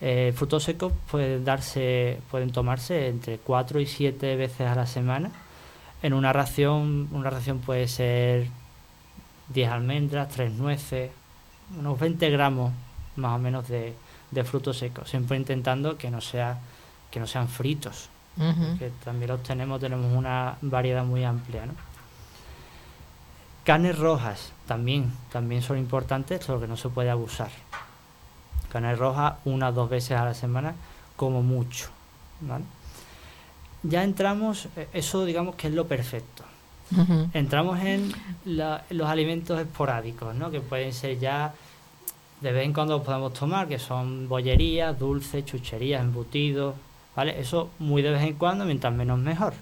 Eh, 0.00 0.32
frutos 0.34 0.64
secos 0.64 0.92
pueden, 1.10 1.44
darse, 1.44 2.18
pueden 2.30 2.50
tomarse 2.50 3.08
entre 3.08 3.38
4 3.38 3.80
y 3.80 3.86
7 3.86 4.36
veces 4.36 4.66
a 4.66 4.74
la 4.74 4.86
semana. 4.86 5.30
En 6.02 6.12
una 6.12 6.32
ración, 6.32 7.08
una 7.12 7.30
ración 7.30 7.60
puede 7.60 7.86
ser 7.86 8.48
10 9.50 9.70
almendras, 9.70 10.28
3 10.30 10.52
nueces, 10.52 11.10
unos 11.78 11.98
20 11.98 12.30
gramos 12.30 12.72
más 13.16 13.36
o 13.36 13.38
menos 13.38 13.68
de, 13.68 13.94
de 14.30 14.44
frutos 14.44 14.78
secos, 14.78 15.08
siempre 15.08 15.36
intentando 15.36 15.96
que 15.96 16.10
no, 16.10 16.20
sea, 16.20 16.58
que 17.12 17.20
no 17.20 17.26
sean 17.28 17.46
fritos, 17.46 18.08
que 18.78 18.90
también 19.04 19.30
los 19.30 19.42
tenemos, 19.42 19.78
tenemos 19.78 20.16
una 20.16 20.56
variedad 20.62 21.04
muy 21.04 21.22
amplia. 21.22 21.66
¿no? 21.66 21.74
Carnes 23.64 23.98
rojas 23.98 24.52
también, 24.66 25.12
también 25.30 25.62
son 25.62 25.78
importantes, 25.78 26.44
solo 26.44 26.60
que 26.60 26.66
no 26.66 26.76
se 26.76 26.88
puede 26.88 27.10
abusar. 27.10 27.50
Carnes 28.72 28.98
rojas 28.98 29.34
una 29.44 29.68
o 29.68 29.72
dos 29.72 29.90
veces 29.90 30.12
a 30.18 30.24
la 30.24 30.34
semana, 30.34 30.74
como 31.14 31.42
mucho. 31.42 31.90
Ya 33.82 34.02
entramos, 34.02 34.66
eh, 34.76 34.88
eso 34.94 35.24
digamos 35.26 35.54
que 35.56 35.68
es 35.68 35.74
lo 35.74 35.86
perfecto. 35.86 36.44
Entramos 37.32 37.80
en 37.80 38.12
los 38.44 39.08
alimentos 39.08 39.58
esporádicos, 39.58 40.34
¿no? 40.34 40.50
que 40.50 40.60
pueden 40.60 40.92
ser 40.92 41.18
ya 41.18 41.54
de 42.42 42.52
vez 42.52 42.66
en 42.66 42.72
cuando 42.72 43.02
podemos 43.02 43.32
tomar, 43.32 43.68
que 43.68 43.78
son 43.78 44.28
bollerías, 44.28 44.98
dulces, 44.98 45.44
chucherías, 45.44 46.02
embutidos, 46.02 46.74
¿vale? 47.16 47.40
Eso 47.40 47.70
muy 47.78 48.02
de 48.02 48.10
vez 48.10 48.22
en 48.22 48.34
cuando, 48.34 48.64
mientras 48.64 48.92
menos 48.92 49.18
mejor. 49.18 49.54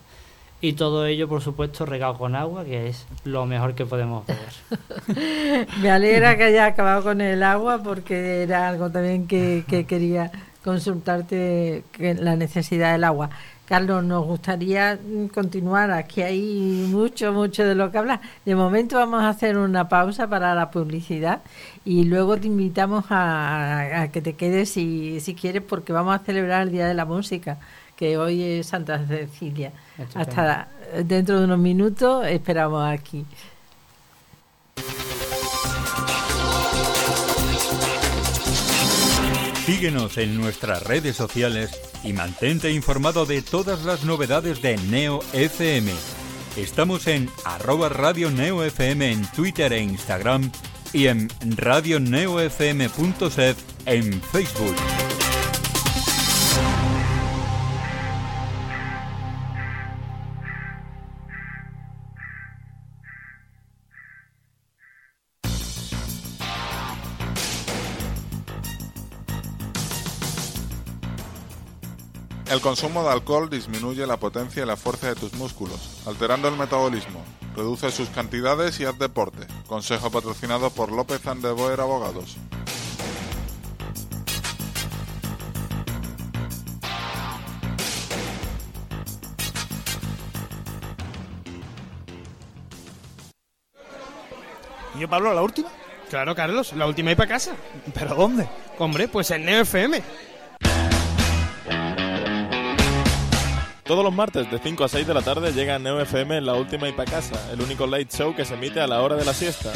Y 0.62 0.74
todo 0.74 1.06
ello, 1.06 1.26
por 1.26 1.40
supuesto, 1.40 1.86
regado 1.86 2.18
con 2.18 2.36
agua, 2.36 2.64
que 2.64 2.88
es 2.88 3.06
lo 3.24 3.46
mejor 3.46 3.74
que 3.74 3.86
podemos 3.86 4.26
beber. 4.26 5.66
Me 5.82 5.90
alegra 5.90 6.36
que 6.36 6.44
haya 6.44 6.66
acabado 6.66 7.02
con 7.02 7.22
el 7.22 7.42
agua, 7.42 7.82
porque 7.82 8.42
era 8.42 8.68
algo 8.68 8.90
también 8.90 9.26
que, 9.26 9.64
que 9.66 9.86
quería 9.86 10.30
consultarte, 10.62 11.84
que 11.92 12.14
la 12.14 12.36
necesidad 12.36 12.92
del 12.92 13.04
agua. 13.04 13.30
Carlos, 13.70 14.02
nos 14.02 14.26
gustaría 14.26 14.98
continuar. 15.32 15.92
Aquí 15.92 16.22
hay 16.22 16.88
mucho, 16.90 17.32
mucho 17.32 17.64
de 17.64 17.76
lo 17.76 17.92
que 17.92 17.98
hablar. 17.98 18.20
De 18.44 18.56
momento 18.56 18.96
vamos 18.96 19.22
a 19.22 19.28
hacer 19.28 19.56
una 19.56 19.88
pausa 19.88 20.28
para 20.28 20.56
la 20.56 20.72
publicidad 20.72 21.40
y 21.84 22.02
luego 22.02 22.36
te 22.36 22.48
invitamos 22.48 23.04
a, 23.10 24.08
que 24.12 24.20
te 24.22 24.32
quedes 24.32 24.70
si, 24.70 25.20
si 25.20 25.36
quieres 25.36 25.62
porque 25.62 25.92
vamos 25.92 26.16
a 26.16 26.24
celebrar 26.24 26.62
el 26.62 26.72
Día 26.72 26.88
de 26.88 26.94
la 26.94 27.04
Música, 27.04 27.58
que 27.94 28.18
hoy 28.18 28.42
es 28.42 28.66
Santa 28.66 29.06
Cecilia. 29.06 29.70
Hasta 30.16 30.66
dentro 31.04 31.38
de 31.38 31.44
unos 31.44 31.60
minutos 31.60 32.26
esperamos 32.26 32.84
aquí. 32.84 33.24
Síguenos 39.70 40.18
en 40.18 40.36
nuestras 40.36 40.82
redes 40.82 41.14
sociales 41.14 41.70
y 42.02 42.12
mantente 42.12 42.72
informado 42.72 43.24
de 43.24 43.40
todas 43.40 43.84
las 43.84 44.02
novedades 44.02 44.60
de 44.62 44.76
Neo 44.76 45.20
FM. 45.32 45.92
Estamos 46.56 47.06
en 47.06 47.30
arroba 47.44 47.88
Radio 47.88 48.32
Neo 48.32 48.64
FM 48.64 49.12
en 49.12 49.24
Twitter 49.30 49.72
e 49.72 49.80
Instagram 49.80 50.50
y 50.92 51.06
en 51.06 51.28
radioneofm.set 51.56 53.56
en 53.86 54.20
Facebook. 54.20 54.74
El 72.60 72.64
consumo 72.64 73.02
de 73.02 73.08
alcohol 73.08 73.48
disminuye 73.48 74.06
la 74.06 74.18
potencia 74.18 74.62
y 74.62 74.66
la 74.66 74.76
fuerza 74.76 75.08
de 75.08 75.14
tus 75.14 75.32
músculos, 75.32 76.02
alterando 76.04 76.46
el 76.46 76.58
metabolismo. 76.58 77.24
Reduce 77.56 77.90
sus 77.90 78.10
cantidades 78.10 78.78
y 78.80 78.84
haz 78.84 78.98
deporte. 78.98 79.46
Consejo 79.66 80.10
patrocinado 80.10 80.68
por 80.68 80.92
López 80.92 81.26
Andeboer 81.26 81.80
Abogados. 81.80 82.36
¿Y 94.94 94.98
yo, 95.00 95.08
Pablo, 95.08 95.32
la 95.32 95.40
última? 95.40 95.70
Claro, 96.10 96.34
Carlos, 96.34 96.74
la 96.74 96.86
última 96.86 97.12
y 97.12 97.14
para 97.14 97.30
casa. 97.30 97.52
¿Pero 97.94 98.14
dónde? 98.14 98.46
Hombre, 98.78 99.08
pues 99.08 99.30
en 99.30 99.46
Neo 99.46 99.64
Todos 103.90 104.04
los 104.04 104.14
martes 104.14 104.48
de 104.48 104.60
5 104.60 104.84
a 104.84 104.88
6 104.88 105.04
de 105.04 105.14
la 105.14 105.20
tarde 105.20 105.52
llega 105.52 105.76
Neo 105.80 106.00
FM 106.00 106.36
en 106.36 106.46
La 106.46 106.54
Última 106.54 106.88
y 106.88 106.92
Casa, 106.92 107.50
el 107.52 107.60
único 107.60 107.88
late 107.88 108.06
show 108.06 108.36
que 108.36 108.44
se 108.44 108.54
emite 108.54 108.78
a 108.78 108.86
la 108.86 109.02
hora 109.02 109.16
de 109.16 109.24
la 109.24 109.34
siesta. 109.34 109.72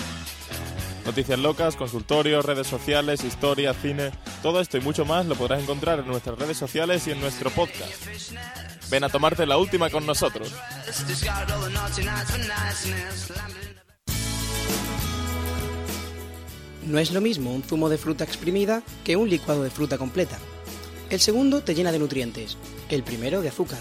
Noticias 1.05 1.37
locas, 1.37 1.75
consultorios, 1.75 2.45
redes 2.45 2.69
sociales, 2.69 3.25
historia, 3.25 3.75
cine, 3.75 4.13
todo 4.41 4.61
esto 4.61 4.79
y 4.79 4.83
mucho 4.83 5.05
más 5.05 5.27
lo 5.27 5.35
podrás 5.35 5.61
encontrar 5.61 5.99
en 5.99 6.07
nuestras 6.07 6.39
redes 6.39 6.57
sociales 6.57 7.05
y 7.09 7.11
en 7.11 7.21
nuestro 7.21 7.51
podcast. 7.51 8.07
Ven 8.89 9.03
a 9.03 9.09
tomarte 9.09 9.47
la 9.47 9.57
última 9.57 9.91
con 9.91 10.07
nosotros. 10.07 10.55
No 16.87 17.01
es 17.01 17.11
lo 17.11 17.21
mismo 17.21 17.53
un 17.53 17.65
zumo 17.65 17.89
de 17.89 17.99
fruta 17.99 18.23
exprimida 18.23 18.85
que 19.03 19.17
un 19.17 19.29
licuado 19.29 19.65
de 19.65 19.71
fruta 19.71 19.99
completa. 19.99 20.39
El 21.11 21.19
segundo 21.19 21.63
te 21.63 21.75
llena 21.75 21.91
de 21.91 21.99
nutrientes, 21.99 22.57
el 22.91 23.03
primero 23.03 23.43
de 23.43 23.49
azúcar. 23.49 23.81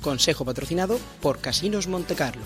Consejo 0.00 0.44
patrocinado 0.44 0.98
por 1.20 1.40
Casinos 1.40 1.86
Montecarlo. 1.86 2.42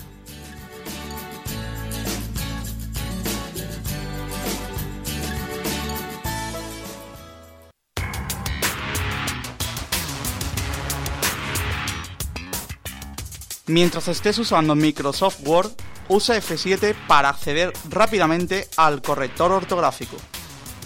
Mientras 13.67 14.07
estés 14.09 14.37
usando 14.37 14.75
Microsoft 14.75 15.39
Word, 15.45 15.71
usa 16.07 16.37
F7 16.37 16.95
para 17.07 17.29
acceder 17.29 17.73
rápidamente 17.89 18.67
al 18.77 19.01
corrector 19.01 19.51
ortográfico. 19.51 20.17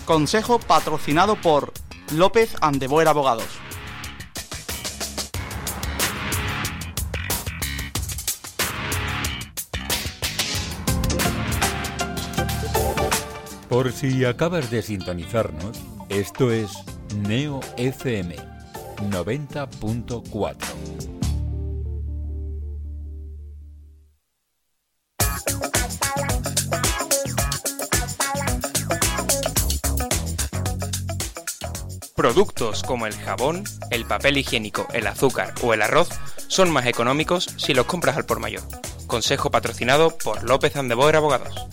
Consejo 0.06 0.60
patrocinado 0.60 1.36
por 1.36 1.74
López 2.14 2.56
Andeboer 2.62 3.10
Abogados. 3.10 3.69
Por 13.70 13.92
si 13.92 14.26
acabas 14.26 14.72
de 14.72 14.82
sintonizarnos, 14.82 15.78
esto 16.10 16.52
es 16.52 16.72
Neo 17.16 17.60
FM 17.78 18.36
90.4. 19.12 20.56
Productos 32.16 32.82
como 32.82 33.06
el 33.06 33.14
jabón, 33.14 33.64
el 33.92 34.04
papel 34.06 34.40
higiénico, 34.40 34.88
el 34.94 35.06
azúcar 35.06 35.54
o 35.62 35.76
el 35.76 35.84
arroz 35.84 36.10
son 36.48 36.72
más 36.72 36.88
económicos 36.88 37.48
si 37.58 37.76
los 37.76 37.86
compras 37.86 38.18
al 38.18 38.26
por 38.26 38.40
mayor. 38.40 38.64
Consejo 39.06 39.52
patrocinado 39.52 40.18
por 40.18 40.44
López 40.44 40.76
Andeboer 40.76 41.16
Abogados. 41.16 41.70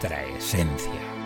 Nuestra 0.00 0.22
esencia. 0.22 1.17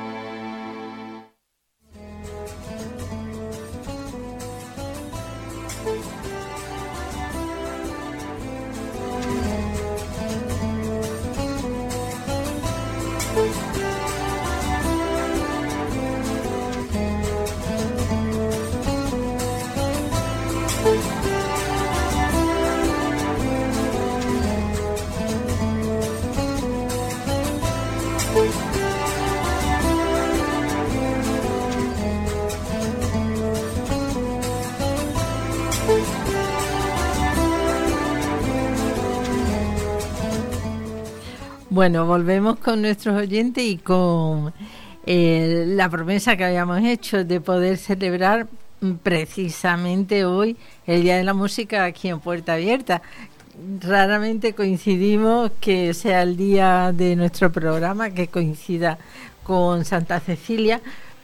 Bueno, 41.83 42.07
volvemos 42.07 42.61
con 42.61 42.81
nuestros 42.81 43.21
oyentes 43.21 43.65
y 43.65 43.77
con 43.77 44.55
eh, 45.05 45.65
la 45.67 45.89
promesa 45.89 46.37
que 46.37 46.45
habíamos 46.45 46.81
hecho 46.85 47.25
de 47.25 47.41
poder 47.41 47.77
celebrar 47.77 48.47
precisamente 49.03 50.25
hoy 50.25 50.57
el 50.87 51.03
Día 51.03 51.17
de 51.17 51.25
la 51.25 51.35
Música 51.35 51.85
aquí 51.85 52.07
en 52.07 52.21
Puerta 52.21 52.53
Abierta. 52.53 53.03
Raramente 53.81 54.53
coincidimos 54.53 55.51
que 55.61 55.93
sea 55.93 56.23
el 56.23 56.37
día 56.37 56.93
de 56.93 57.17
nuestro 57.17 57.51
programa, 57.51 58.11
que 58.11 58.29
coincida 58.29 58.97
con 59.43 59.85
Santa 59.85 60.21
Cecilia, 60.21 60.81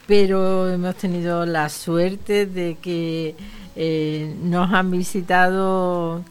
pero 0.09 0.68
hemos 0.68 0.96
tenido 0.96 1.46
la 1.46 1.68
suerte 1.68 2.46
de 2.46 2.78
que 2.82 3.36
eh, 3.76 4.34
nos 4.42 4.72
han 4.72 4.90
visitado 4.90 6.24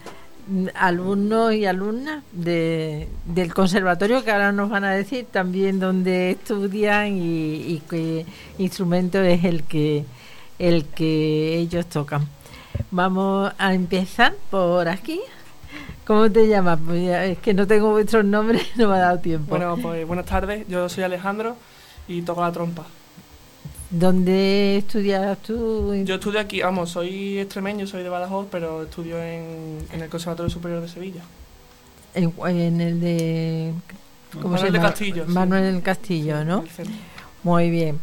alumnos 0.76 1.54
y 1.54 1.66
alumnas 1.66 2.24
de, 2.32 3.08
del 3.26 3.54
conservatorio 3.54 4.24
que 4.24 4.32
ahora 4.32 4.52
nos 4.52 4.70
van 4.70 4.84
a 4.84 4.92
decir 4.92 5.26
también 5.32 5.80
dónde 5.80 6.32
estudian 6.32 7.18
y, 7.18 7.82
qué 7.90 8.26
instrumento 8.58 9.20
es 9.22 9.44
el 9.44 9.64
que 9.64 10.06
el 10.60 10.86
que 10.86 11.58
ellos 11.58 11.86
tocan. 11.88 12.28
Vamos 12.92 13.52
a 13.58 13.74
empezar 13.74 14.34
por 14.50 14.88
aquí. 14.88 15.20
¿Cómo 16.06 16.32
te 16.32 16.48
llamas? 16.48 16.80
Pues 16.86 17.10
es 17.10 17.38
que 17.40 17.54
no 17.54 17.68
tengo 17.68 17.92
vuestros 17.92 18.26
nombres, 18.26 18.66
no 18.76 18.88
me 18.88 18.96
ha 18.96 19.00
dado 19.00 19.20
tiempo. 19.20 19.50
Bueno, 19.50 19.78
pues 19.82 20.08
buenas 20.08 20.26
tardes. 20.26 20.68
Yo 20.68 20.88
soy 20.90 21.04
Alejandro 21.04 21.58
y 22.08 22.22
toco 22.22 22.42
la 22.42 22.52
trompa. 22.52 22.86
¿Dónde 23.90 24.78
estudias 24.78 25.38
tú? 25.40 25.94
Yo 26.04 26.16
estudio 26.16 26.40
aquí, 26.42 26.62
vamos, 26.62 26.90
soy 26.90 27.40
extremeño, 27.40 27.88
soy 27.88 28.04
de 28.04 28.10
Badajoz, 28.10 28.48
pero 28.52 28.84
estudio 28.84 29.22
en, 29.22 29.78
el 29.94 30.10
Conservatorio 30.10 30.50
Superior 30.50 30.82
de 30.82 30.90
Sevilla. 30.90 31.22
En, 32.14 32.82
el 32.82 33.00
de... 33.00 33.74
¿cómo 34.34 34.56
Manuel 34.56 34.74
del 34.74 34.82
Castillo. 34.82 35.26
Manuel 35.28 35.74
del 35.74 35.82
Castillo, 35.82 36.44
¿no? 36.44 36.66
Muy 37.44 37.70
bien. 37.70 38.00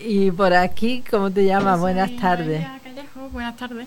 Y 0.00 0.32
por 0.32 0.52
aquí, 0.54 1.04
¿cómo 1.08 1.30
te 1.30 1.44
llamas? 1.44 1.78
Buenas 1.78 2.16
tardes. 2.16 2.66
Callejo, 2.82 3.28
buenas 3.30 3.56
tardes. 3.56 3.86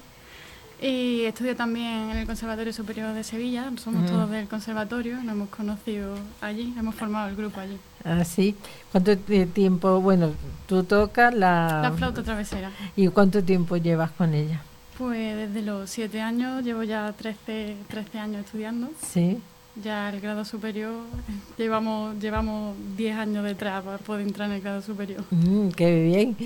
Y 0.81 1.25
estudio 1.25 1.55
también 1.55 2.09
en 2.09 2.17
el 2.17 2.25
Conservatorio 2.25 2.73
Superior 2.73 3.13
de 3.13 3.23
Sevilla. 3.23 3.71
Somos 3.77 4.09
todos 4.09 4.31
del 4.31 4.47
conservatorio, 4.47 5.17
nos 5.17 5.33
hemos 5.33 5.49
conocido 5.49 6.15
allí, 6.41 6.73
hemos 6.75 6.95
formado 6.95 7.29
el 7.29 7.35
grupo 7.35 7.59
allí. 7.59 7.77
Ah, 8.03 8.23
sí. 8.23 8.55
¿Cuánto 8.91 9.15
tiempo? 9.15 10.01
Bueno, 10.01 10.31
tú 10.65 10.83
tocas 10.83 11.35
la... 11.35 11.81
La 11.83 11.91
flauta 11.91 12.23
travesera. 12.23 12.71
¿Y 12.95 13.07
cuánto 13.09 13.43
tiempo 13.43 13.77
llevas 13.77 14.09
con 14.09 14.33
ella? 14.33 14.63
Pues 14.97 15.35
desde 15.35 15.61
los 15.61 15.87
siete 15.87 16.19
años, 16.19 16.63
llevo 16.63 16.81
ya 16.81 17.13
13, 17.13 17.75
13 17.87 18.17
años 18.17 18.45
estudiando. 18.45 18.89
Sí. 19.07 19.37
Ya 19.83 20.09
el 20.09 20.19
grado 20.19 20.43
superior, 20.45 20.93
llevamos 21.59 22.19
llevamos 22.19 22.75
10 22.97 23.17
años 23.17 23.43
detrás 23.43 23.83
para 23.83 23.99
poder 23.99 24.25
entrar 24.25 24.49
en 24.49 24.55
el 24.55 24.61
grado 24.61 24.81
superior. 24.81 25.23
Mm, 25.29 25.69
qué 25.69 26.03
bien. 26.03 26.37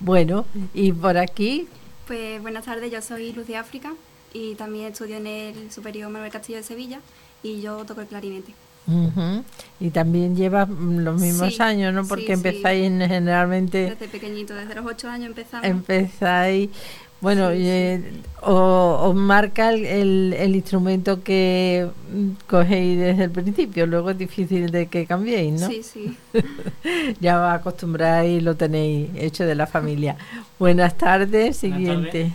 Bueno, 0.00 0.44
y 0.74 0.90
por 0.90 1.16
aquí, 1.16 1.68
pues 2.06 2.40
buenas 2.40 2.64
tardes, 2.64 2.90
yo 2.90 3.02
soy 3.02 3.32
Luz 3.32 3.46
de 3.46 3.56
África 3.56 3.92
y 4.32 4.54
también 4.54 4.86
estudio 4.86 5.16
en 5.16 5.26
el 5.26 5.72
Superior 5.72 6.10
Manuel 6.10 6.30
Castillo 6.30 6.58
de 6.58 6.64
Sevilla 6.64 7.00
y 7.42 7.60
yo 7.60 7.84
toco 7.84 8.00
el 8.00 8.06
clarinete. 8.06 8.54
Y 9.80 9.90
también 9.90 10.36
llevas 10.36 10.68
los 10.68 11.20
mismos 11.20 11.58
años, 11.60 11.92
¿no? 11.92 12.06
Porque 12.06 12.34
empezáis 12.34 12.88
generalmente... 12.88 13.90
Desde 13.90 14.06
pequeñito, 14.06 14.54
desde 14.54 14.76
los 14.76 14.86
ocho 14.86 15.08
años 15.08 15.28
empezamos. 15.28 15.66
Empezáis... 15.66 16.70
Bueno, 17.20 17.50
eh, 17.50 18.02
os 18.42 19.14
marca 19.14 19.70
el, 19.70 20.34
el, 20.34 20.54
instrumento 20.54 21.22
que 21.24 21.88
cogéis 22.46 22.98
desde 22.98 23.24
el 23.24 23.30
principio, 23.30 23.86
luego 23.86 24.10
es 24.10 24.18
difícil 24.18 24.70
de 24.70 24.86
que 24.88 25.06
cambiéis, 25.06 25.60
¿no? 25.60 25.68
Sí, 25.68 25.82
sí. 25.82 26.16
ya 27.20 27.40
os 27.40 27.54
acostumbráis 27.54 28.38
y 28.38 28.40
lo 28.42 28.54
tenéis 28.54 29.10
hecho 29.16 29.44
de 29.44 29.54
la 29.54 29.66
familia. 29.66 30.16
Buenas 30.58 30.98
tardes, 30.98 31.56
siguiente. 31.56 32.32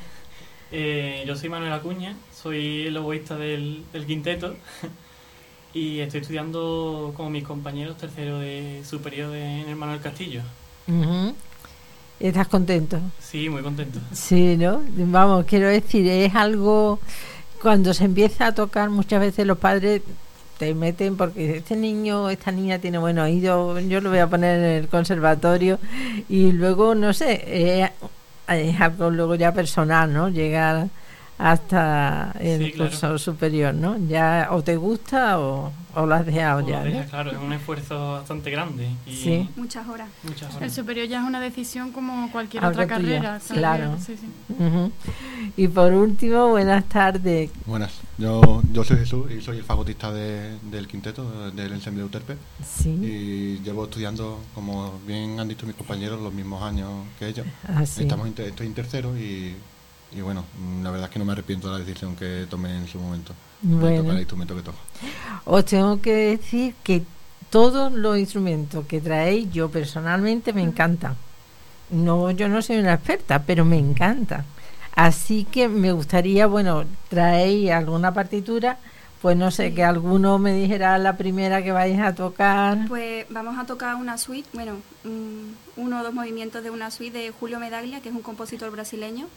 Eh, 0.72 1.24
yo 1.28 1.36
soy 1.36 1.50
Manuel 1.50 1.74
Acuña, 1.74 2.16
soy 2.34 2.88
el 2.88 2.98
oboísta 2.98 3.36
del, 3.36 3.84
del 3.94 4.06
quinteto 4.06 4.56
y 5.74 6.00
estoy 6.00 6.22
estudiando 6.22 7.14
con 7.16 7.32
mis 7.32 7.44
compañeros 7.44 7.98
tercero 7.98 8.40
de 8.40 8.82
superior 8.84 9.36
en 9.36 9.70
el 9.70 9.76
Manuel 9.76 10.02
Castillo. 10.02 10.42
¿Estás 12.22 12.48
contento? 12.48 13.00
Sí, 13.20 13.50
muy 13.50 13.64
contento. 13.64 14.00
Sí, 14.14 14.56
¿no? 14.56 14.82
Vamos, 14.96 15.46
quiero 15.46 15.68
decir, 15.68 16.08
es 16.08 16.36
algo, 16.36 17.00
cuando 17.62 17.96
se 17.96 18.06
empieza 18.06 18.48
a 18.48 18.54
tocar, 18.54 18.92
muchas 18.92 19.20
veces 19.20 19.48
los 19.48 19.58
padres 19.58 20.04
te 20.60 20.76
meten 20.76 21.18
porque 21.18 21.58
este 21.58 21.76
niño, 21.76 22.30
esta 22.30 22.52
niña 22.52 22.78
tiene 22.78 23.00
buen 23.00 23.18
oído, 23.18 23.80
yo 23.80 24.02
lo 24.02 24.12
voy 24.12 24.20
a 24.20 24.28
poner 24.28 24.60
en 24.60 24.66
el 24.84 24.88
conservatorio 24.88 25.80
y 26.30 26.52
luego, 26.52 26.94
no 26.94 27.12
sé, 27.12 27.90
es 28.48 28.80
algo 28.80 29.10
luego 29.10 29.34
ya 29.34 29.52
personal, 29.52 30.14
¿no? 30.14 30.30
Llegar 30.30 30.90
hasta 31.42 32.36
el 32.40 32.78
curso 32.78 33.18
superior, 33.18 33.74
¿no? 33.74 33.98
Ya 34.08 34.50
o 34.52 34.62
te 34.62 34.78
gusta 34.78 35.40
o, 35.40 35.72
o 35.96 36.06
lo 36.06 36.14
has 36.14 36.24
dejado 36.24 36.68
ya. 36.68 36.84
Claro, 37.08 37.32
es 37.32 37.38
un 37.38 37.52
esfuerzo 37.52 38.14
bastante 38.14 38.52
grande. 38.52 38.90
Y 39.08 39.16
sí. 39.16 39.50
Muchas 39.56 39.88
horas. 39.88 40.08
El 40.62 40.70
superior 40.70 41.08
ya 41.08 41.22
es 41.22 41.28
una 41.28 41.40
decisión 41.40 41.92
como 41.92 42.32
cualquier 42.32 42.64
otra 42.64 42.86
carrera. 42.86 43.40
Claro. 43.48 43.98
Sí, 44.00 44.16
sí. 44.18 44.28
Y 45.58 45.68
por 45.68 45.92
último, 45.94 46.50
buenas 46.50 46.86
tardes. 46.86 47.50
Buenas. 47.66 47.92
Yo, 48.20 48.62
yo 48.72 48.84
soy 48.84 48.98
Jesús 48.98 49.32
y 49.32 49.42
soy 49.42 49.58
el 49.58 49.64
fagotista 49.64 50.14
del 50.14 50.88
quinteto, 50.88 51.50
del 51.52 51.74
ensemble 51.74 52.02
de 52.04 52.06
Uterpe. 52.06 52.38
Sí. 52.64 52.90
Y 52.90 53.64
llevo 53.64 53.86
estudiando, 53.86 54.40
como 54.54 55.00
bien 55.08 55.40
han 55.40 55.48
dicho 55.48 55.66
mis 55.66 55.76
compañeros, 55.76 56.22
los 56.22 56.34
mismos 56.34 56.62
años 56.62 56.92
que 57.18 57.30
ellos. 57.30 57.48
Ah, 57.68 57.82
Estamos, 57.82 58.28
estoy 58.28 58.68
en 58.68 58.74
tercero 58.76 59.18
y 59.18 59.56
y 60.14 60.22
bueno, 60.22 60.44
la 60.84 60.92
verdad 60.92 61.08
es 61.08 61.14
que 61.14 61.20
no 61.20 61.26
me 61.26 61.32
arrepiento 61.32 61.68
de 61.68 61.74
la 61.74 61.80
decisión 61.80 62.16
que 62.16 62.46
tomé 62.50 62.76
en 62.76 62.88
su 62.88 63.00
momento. 63.00 63.34
Bueno. 63.62 64.12
el 64.12 64.20
instrumento 64.20 64.56
que 64.56 64.62
toco. 64.62 64.78
Os 65.46 65.66
tengo 65.66 66.02
que 66.02 66.14
decir 66.14 66.76
que 66.84 67.04
todos 67.50 67.94
los 67.94 68.18
instrumentos 68.18 68.86
que 68.88 69.00
traéis, 69.00 69.52
yo 69.52 69.70
personalmente 69.70 70.52
me 70.54 70.64
encantan. 70.64 71.16
No, 71.90 72.32
yo 72.32 72.48
no 72.50 72.62
soy 72.62 72.78
una 72.78 72.96
experta, 72.96 73.44
pero 73.44 73.66
me 73.66 73.78
encantan. 73.78 74.46
Así 74.96 75.46
que 75.46 75.68
me 75.68 75.92
gustaría, 75.92 76.48
bueno, 76.48 76.86
traéis 77.10 77.72
alguna 77.72 78.14
partitura, 78.14 78.78
pues 79.22 79.38
no 79.38 79.52
sé, 79.52 79.74
que 79.74 79.84
alguno 79.84 80.40
me 80.40 80.54
dijera 80.54 80.98
la 80.98 81.16
primera 81.16 81.64
que 81.64 81.72
vais 81.72 82.00
a 82.00 82.16
tocar. 82.16 82.88
Pues 82.88 83.26
vamos 83.30 83.58
a 83.58 83.66
tocar 83.66 83.96
una 83.96 84.18
suite, 84.18 84.50
bueno, 84.54 84.78
uno 85.78 86.00
o 86.00 86.04
dos 86.04 86.14
movimientos 86.14 86.64
de 86.64 86.72
una 86.72 86.92
suite 86.92 87.18
de 87.18 87.32
Julio 87.32 87.60
Medaglia, 87.60 88.02
que 88.02 88.10
es 88.10 88.16
un 88.16 88.22
compositor 88.22 88.72
brasileño 88.72 89.28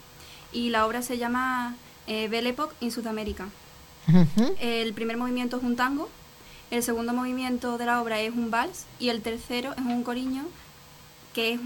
y 0.55 0.71
la 0.71 0.87
obra 0.87 1.03
se 1.03 1.19
llama 1.19 1.75
eh, 2.07 2.29
Belle 2.29 2.51
Époque 2.51 2.75
in 2.81 2.91
Sudamérica. 2.91 3.49
El 4.61 4.93
primer 4.93 5.17
movimiento 5.17 5.57
es 5.57 5.63
un 5.63 5.77
tango, 5.77 6.09
el 6.71 6.83
segundo 6.83 7.13
movimiento 7.13 7.79
de 7.79 7.87
la 7.87 8.01
obra 8.01 8.21
es 8.21 8.33
un 8.33 8.51
vals 8.51 8.87
y 8.99 9.09
el 9.09 9.23
tercero 9.23 9.73
es 9.73 9.85
un 9.85 10.03
coriño 10.03 10.45
que 11.33 11.55
es 11.55 11.61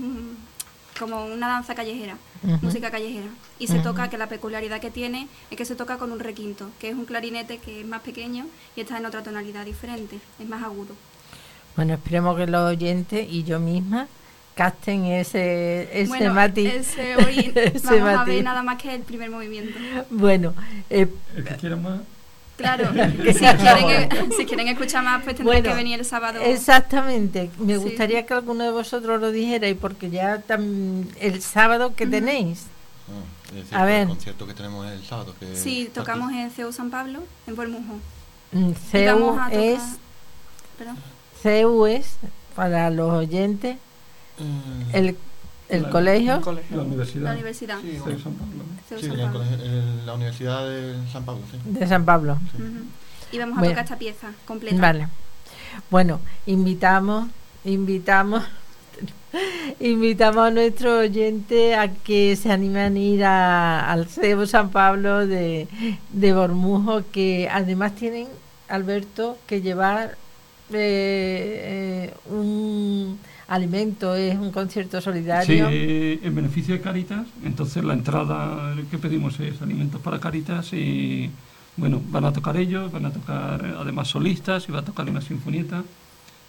como 0.98 1.26
una 1.26 1.48
danza 1.48 1.74
callejera, 1.74 2.16
música 2.62 2.90
callejera. 2.90 3.28
Y 3.58 3.66
se 3.66 3.80
toca, 3.80 4.08
que 4.08 4.18
la 4.18 4.28
peculiaridad 4.28 4.80
que 4.80 4.90
tiene 4.90 5.28
es 5.50 5.56
que 5.56 5.64
se 5.64 5.74
toca 5.74 5.98
con 5.98 6.12
un 6.12 6.20
requinto, 6.20 6.70
que 6.80 6.90
es 6.90 6.94
un 6.94 7.04
clarinete 7.04 7.58
que 7.58 7.80
es 7.80 7.86
más 7.86 8.02
pequeño 8.02 8.46
y 8.76 8.80
está 8.80 8.98
en 8.98 9.06
otra 9.06 9.22
tonalidad 9.22 9.64
diferente, 9.64 10.18
es 10.38 10.48
más 10.48 10.62
agudo. 10.62 10.94
Bueno, 11.76 11.94
esperemos 11.94 12.36
que 12.36 12.46
los 12.46 12.62
oyentes 12.62 13.26
y 13.30 13.44
yo 13.44 13.60
misma 13.60 14.08
casten 14.58 15.04
ese, 15.04 15.88
ese 15.92 16.08
bueno, 16.08 16.34
matiz. 16.34 16.66
Ese 16.66 17.14
hoy 17.16 17.54
vamos 17.84 18.18
a 18.18 18.24
ver 18.24 18.42
nada 18.42 18.64
más 18.64 18.82
que 18.82 18.92
el 18.92 19.02
primer 19.02 19.30
movimiento. 19.30 19.78
Bueno, 20.10 20.52
eh, 20.90 21.06
el 21.36 21.44
que 21.44 21.54
quiera 21.54 21.76
más. 21.76 22.00
Claro, 22.56 22.90
si 22.92 23.38
quieren, 23.38 24.32
si 24.36 24.44
quieren 24.44 24.66
escuchar 24.66 25.04
más, 25.04 25.22
pues 25.22 25.36
tendrán 25.36 25.62
que 25.62 25.74
venir 25.74 26.00
el 26.00 26.04
sábado. 26.04 26.40
Exactamente, 26.40 27.52
me 27.58 27.76
gustaría 27.76 28.26
que 28.26 28.34
alguno 28.34 28.64
de 28.64 28.72
vosotros 28.72 29.20
lo 29.20 29.30
dijerais, 29.30 29.76
porque 29.80 30.10
ya 30.10 30.42
el 31.20 31.40
sábado 31.40 31.94
que 31.94 32.08
tenéis. 32.08 32.66
Ah, 33.72 33.82
a 33.82 33.84
ver. 33.84 34.02
El 34.02 34.08
concierto 34.08 34.44
que 34.44 34.54
tenemos 34.54 34.90
el 34.90 35.04
sábado. 35.04 35.36
Que 35.38 35.54
sí, 35.54 35.88
tocamos 35.94 36.32
en 36.32 36.50
CEU 36.50 36.72
San 36.72 36.90
Pablo, 36.90 37.20
en 37.46 37.54
Bormujo. 37.54 38.00
Mm, 38.50 38.72
CEU 38.90 39.38
es. 39.52 39.80
CEU 41.40 41.86
es, 41.86 42.16
para 42.56 42.90
los 42.90 43.12
oyentes, 43.12 43.76
Mm. 44.38 44.94
El, 44.94 45.16
el 45.68 45.88
colegio. 45.90 46.40
La 46.70 46.82
universidad. 46.82 47.24
La 47.24 47.32
universidad. 47.32 47.78
Sí, 47.80 47.98
San 48.22 48.34
Pablo. 48.34 48.64
Sí, 48.88 49.08
la 50.06 50.14
Universidad 50.14 50.68
de 50.68 50.94
San 51.12 51.24
Pablo. 51.24 51.42
Sí. 51.50 51.58
De 51.64 51.86
San 51.86 52.04
Pablo. 52.04 52.38
Y 53.30 53.38
vamos 53.38 53.58
a 53.58 53.62
tocar 53.62 53.84
esta 53.84 53.98
pieza 53.98 54.32
completa. 54.46 54.80
Vale. 54.80 55.08
Bueno, 55.90 56.20
invitamos, 56.46 57.28
invitamos, 57.64 58.42
invitamos 59.80 60.46
a 60.46 60.50
nuestro 60.50 60.98
oyente 61.00 61.74
a 61.74 61.92
que 61.92 62.34
se 62.36 62.50
animen 62.50 62.96
a 62.96 62.98
ir 62.98 63.24
a, 63.24 63.92
al 63.92 64.08
CEU 64.08 64.46
San 64.46 64.70
Pablo 64.70 65.26
de, 65.26 65.68
de 66.10 66.32
Bormujo, 66.32 67.02
que 67.12 67.48
además 67.52 67.94
tienen, 67.94 68.28
Alberto, 68.68 69.36
que 69.46 69.60
llevar 69.60 70.16
eh, 70.72 72.14
un 72.30 73.18
alimento, 73.48 74.14
es 74.14 74.36
un 74.36 74.52
concierto 74.52 75.00
solidario. 75.00 75.68
Sí, 75.68 76.20
en 76.22 76.34
beneficio 76.34 76.74
de 76.74 76.80
Caritas. 76.80 77.26
Entonces 77.44 77.82
la 77.82 77.94
entrada 77.94 78.76
que 78.90 78.98
pedimos 78.98 79.40
es 79.40 79.60
alimentos 79.62 80.00
para 80.00 80.20
Caritas 80.20 80.72
y 80.72 81.30
bueno, 81.76 82.00
van 82.10 82.24
a 82.26 82.32
tocar 82.32 82.56
ellos, 82.56 82.92
van 82.92 83.06
a 83.06 83.12
tocar 83.12 83.64
además 83.80 84.08
solistas 84.08 84.68
y 84.68 84.72
va 84.72 84.80
a 84.80 84.84
tocar 84.84 85.08
una 85.08 85.20
sinfonieta. 85.20 85.82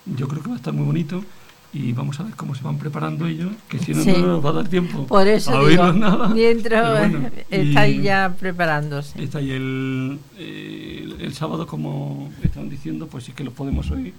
Yo 0.06 0.28
creo 0.28 0.43
que 0.43 0.50
va 0.50 0.56
a 0.56 0.58
estar 0.58 0.74
muy 0.74 0.86
bonito 0.86 1.24
y 1.72 1.93
vamos 1.93 2.20
a 2.20 2.24
ver 2.24 2.34
cómo 2.36 2.56
se 2.56 2.64
van 2.64 2.80
preparando 2.80 3.28
ellos, 3.28 3.52
que 3.68 3.78
si 3.78 3.93
no, 3.93 4.04
no 4.04 4.28
nos 4.28 4.45
va 4.45 4.50
a 4.50 4.54
dar 4.54 4.68
tiempo 4.68 5.06
Por 5.06 5.28
eso 5.28 5.56
a 5.56 5.68
digo, 5.68 5.93
nada. 5.93 6.30
Mientras 6.30 7.12
está 7.50 7.82
ahí 7.82 8.02
ya 8.02 8.36
preparándose. 8.38 9.22
Está 9.22 9.38
ahí 9.38 9.52
el, 9.52 10.20
el, 10.38 11.34
sábado, 11.34 11.68
como 11.68 12.32
estaban 12.43 12.70
diciendo, 12.70 13.08
pues 13.08 13.26
sí 13.26 13.34
que 13.34 13.43
lo 13.43 13.52
podemos 13.52 13.91
oír 13.91 14.14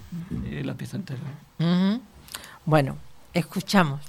eh, 0.49 0.63
la 0.63 0.75
pieza 0.75 0.95
entera. 0.97 1.19
Bueno, 2.65 2.95
escuchamos. 3.33 4.01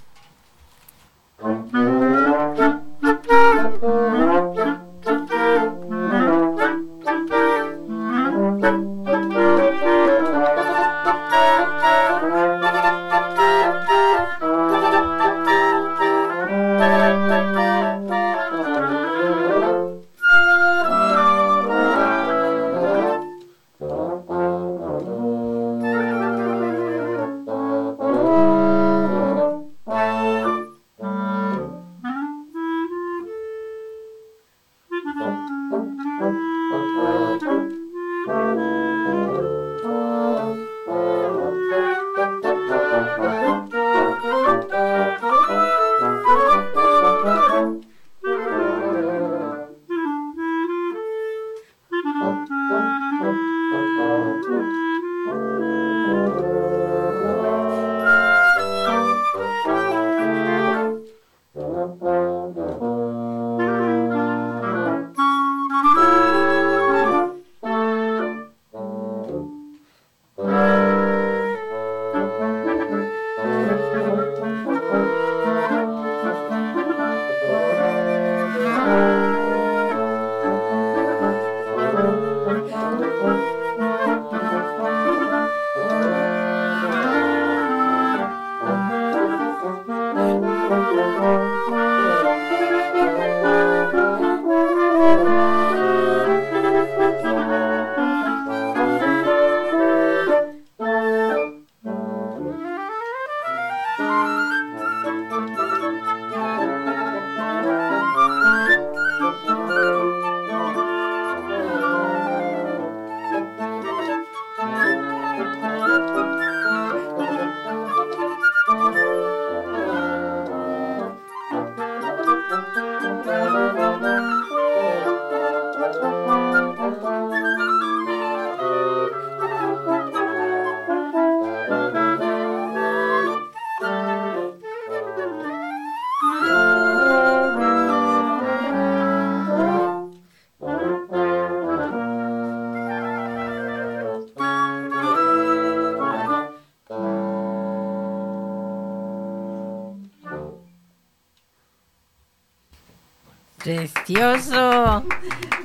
Precioso, 154.04 155.04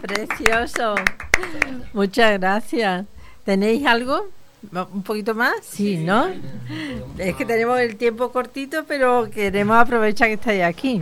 precioso. 0.02 0.96
Muchas 1.94 2.40
gracias. 2.40 3.06
¿Tenéis 3.44 3.86
algo? 3.88 4.28
¿Un 4.94 5.02
poquito 5.02 5.34
más? 5.34 5.54
Sí, 5.62 5.98
¿no? 5.98 6.28
Es 7.18 7.36
que 7.36 7.46
tenemos 7.46 7.80
el 7.80 7.96
tiempo 7.96 8.32
cortito, 8.32 8.84
pero 8.88 9.28
queremos 9.32 9.78
aprovechar 9.78 10.28
que 10.28 10.36
estáis 10.36 10.64
aquí. 10.64 11.02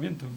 Sin 0.00 0.33